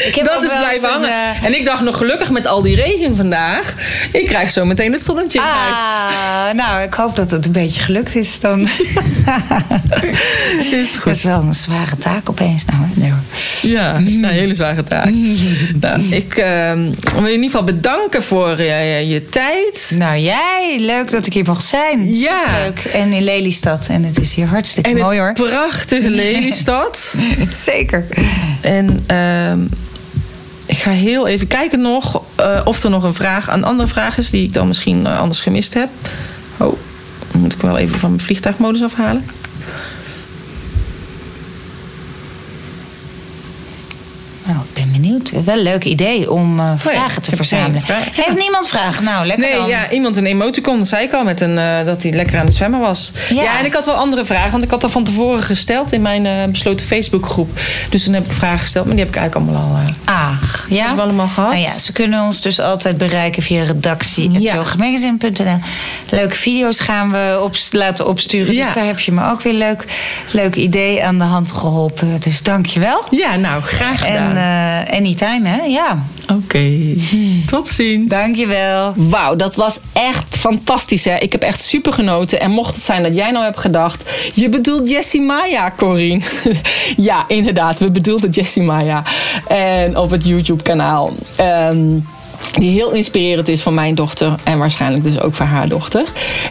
ik 0.06 0.14
heb 0.14 0.24
dat 0.24 0.42
is 0.42 0.50
blijven 0.50 0.88
een, 0.88 0.94
hangen. 0.94 1.08
eh, 1.10 1.44
En 1.44 1.54
ik 1.54 1.64
dacht 1.64 1.82
nog 1.82 1.96
gelukkig 1.96 2.30
met 2.30 2.46
al 2.46 2.62
die 2.62 2.76
regen 2.76 3.16
vandaag. 3.16 3.74
Ik 4.12 4.26
krijg 4.26 4.50
zo 4.50 4.64
meteen 4.64 4.92
het 4.92 5.02
zonnetje 5.02 5.38
in 5.38 5.44
huis. 5.44 5.78
Ah, 5.78 6.54
nou, 6.54 6.82
ik 6.82 6.94
hoop 6.94 7.16
dat 7.16 7.30
het 7.30 7.46
een 7.46 7.52
beetje 7.52 7.80
gelukt 7.80 8.14
is 8.16 8.40
dan. 8.40 8.60
Is 10.72 10.92
Dat 10.92 11.02
goed. 11.02 11.12
is 11.12 11.22
wel 11.22 11.40
een 11.40 11.54
zware 11.54 11.96
taak 11.98 12.30
opeens. 12.30 12.64
Nou, 12.64 12.78
hè? 12.80 12.86
nee, 13.00 13.10
hoor. 13.10 13.20
Ja, 13.70 13.94
een 13.96 14.24
hele 14.24 14.54
zware 14.54 14.82
taak. 14.84 15.10
nou, 15.80 16.02
ik 16.10 16.36
eh, 16.36 16.72
wil 16.72 17.24
je 17.26 17.32
in 17.32 17.42
ieder 17.42 17.44
geval 17.44 17.62
bedanken 17.64 18.22
voor 18.22 18.62
je 18.62 19.26
tijd. 19.30 19.92
nou, 19.98 20.15
jij, 20.20 20.76
leuk 20.80 21.10
dat 21.10 21.26
ik 21.26 21.32
hier 21.32 21.44
mocht 21.46 21.64
zijn. 21.64 22.14
Ja. 22.14 22.44
Leuk. 22.62 22.78
En 22.78 23.12
in 23.12 23.22
Lelystad. 23.22 23.86
En 23.90 24.04
het 24.04 24.20
is 24.20 24.34
hier 24.34 24.46
hartstikke 24.46 24.90
En 24.90 24.96
mooi 24.96 25.18
hoor. 25.18 25.32
prachtige 25.32 26.10
Lelystad. 26.20 27.16
Zeker. 27.48 28.06
En 28.60 29.04
ehm, 29.06 29.60
ik 30.66 30.76
ga 30.76 30.90
heel 30.90 31.26
even 31.26 31.46
kijken 31.46 31.80
nog 31.80 32.22
eh, 32.34 32.60
of 32.64 32.82
er 32.82 32.90
nog 32.90 33.02
een 33.02 33.14
vraag, 33.14 33.48
een 33.48 33.64
andere 33.64 33.88
vraag 33.88 34.18
is 34.18 34.30
die 34.30 34.44
ik 34.44 34.52
dan 34.52 34.66
misschien 34.66 35.06
eh, 35.06 35.18
anders 35.18 35.40
gemist 35.40 35.74
heb. 35.74 35.88
Oh, 36.56 36.78
dan 37.32 37.40
moet 37.40 37.52
ik 37.52 37.60
wel 37.60 37.78
even 37.78 37.98
van 37.98 38.10
mijn 38.10 38.22
vliegtuigmodus 38.22 38.82
afhalen. 38.82 39.24
Nou, 44.46 44.58
ik 44.58 44.72
ben 44.74 44.85
benieuwd. 45.00 45.32
Wel 45.44 45.56
een 45.56 45.62
leuk 45.62 45.84
idee 45.84 46.30
om 46.32 46.60
eh, 46.60 46.72
vragen 46.76 47.16
ik 47.16 47.22
te 47.22 47.36
verzamelen. 47.36 47.82
Heeft 48.12 48.38
niemand 48.38 48.68
vragen? 48.68 49.04
Nou, 49.04 49.26
lekker 49.26 49.44
Nee, 49.48 49.56
dan. 49.56 49.68
ja, 49.68 49.90
iemand 49.90 50.16
een 50.16 50.26
emoticon, 50.26 50.78
dat 50.78 50.88
zei 50.88 51.04
ik 51.04 51.12
al, 51.12 51.24
met 51.24 51.40
een, 51.40 51.58
eh, 51.58 51.84
dat 51.84 52.02
hij 52.02 52.12
lekker 52.12 52.38
aan 52.38 52.44
het 52.44 52.54
zwemmen 52.54 52.80
was. 52.80 53.12
Ja. 53.28 53.42
Ja. 53.42 53.58
en 53.58 53.64
ik 53.64 53.72
had 53.72 53.84
wel 53.84 53.94
andere 53.94 54.24
vragen, 54.24 54.50
want 54.50 54.64
ik 54.64 54.70
had 54.70 54.80
dat 54.80 54.90
van 54.90 55.04
tevoren 55.04 55.42
gesteld 55.42 55.92
in 55.92 56.02
mijn 56.02 56.26
eh, 56.26 56.32
besloten 56.50 56.86
Facebookgroep. 56.86 57.58
Dus 57.90 58.04
toen 58.04 58.14
heb 58.14 58.24
ik 58.24 58.32
vragen 58.32 58.58
gesteld, 58.58 58.86
maar 58.86 58.94
die 58.96 59.04
heb 59.04 59.14
ik 59.14 59.20
eigenlijk 59.20 59.50
allemaal 59.50 59.70
al. 59.76 59.82
Ah, 60.14 60.42
ja? 60.68 60.94
Allemaal 60.98 61.26
gehad? 61.28 61.50
Nou 61.50 61.62
ja, 61.62 61.78
ze 61.78 61.92
kunnen 61.92 62.22
ons 62.22 62.40
dus 62.40 62.60
altijd 62.60 62.98
bereiken 62.98 63.42
via 63.42 63.60
Ja. 63.60 63.64
redactie.yogamagazine.nl. 63.66 65.58
Leuke 66.10 66.36
video's 66.36 66.80
gaan 66.80 67.10
we 67.10 67.40
op, 67.42 67.56
laten 67.70 68.06
opsturen. 68.08 68.54
Ja. 68.54 68.64
Dus 68.64 68.74
daar 68.74 68.86
heb 68.86 68.98
je 69.00 69.12
me 69.12 69.30
ook 69.30 69.42
weer 69.42 69.52
leuk, 69.52 69.84
leuk 70.30 70.54
idee 70.54 71.04
aan 71.04 71.18
de 71.18 71.24
hand 71.24 71.52
geholpen. 71.52 72.20
Dus 72.20 72.42
dank 72.42 72.66
je 72.66 72.80
wel. 72.80 73.04
Ja, 73.10 73.36
nou, 73.36 73.62
graag 73.62 74.00
gedaan. 74.00 74.36
En 74.36 74.85
anytime, 74.90 75.48
hè? 75.48 75.62
Ja. 75.62 76.02
Oké, 76.32 76.94
tot 77.50 77.68
ziens. 77.68 78.10
Dank 78.10 78.36
je 78.36 78.46
wel. 78.46 78.92
Wauw, 78.96 79.36
dat 79.36 79.54
was 79.54 79.80
echt 79.92 80.36
fantastisch. 80.36 81.04
Hè? 81.04 81.16
Ik 81.16 81.32
heb 81.32 81.42
echt 81.42 81.60
super 81.60 81.92
genoten. 81.92 82.40
En 82.40 82.50
mocht 82.50 82.74
het 82.74 82.84
zijn 82.84 83.02
dat 83.02 83.14
jij 83.14 83.30
nou 83.30 83.44
hebt 83.44 83.58
gedacht... 83.58 84.10
je 84.34 84.48
bedoelt 84.48 84.88
Jessie 84.88 85.20
Maya, 85.20 85.72
Corine. 85.76 86.20
ja, 86.96 87.24
inderdaad, 87.28 87.78
we 87.78 87.90
bedoelden 87.90 88.30
Jessie 88.30 88.62
Maya. 88.62 89.02
En 89.48 89.96
op 89.96 90.10
het 90.10 90.24
YouTube-kanaal. 90.24 91.12
Ehm, 91.36 91.98
die 92.58 92.70
heel 92.70 92.90
inspirerend 92.90 93.48
is 93.48 93.62
van 93.62 93.74
mijn 93.74 93.94
dochter. 93.94 94.34
En 94.42 94.58
waarschijnlijk 94.58 95.04
dus 95.04 95.20
ook 95.20 95.34
voor 95.34 95.46
haar 95.46 95.68
dochter. 95.68 96.04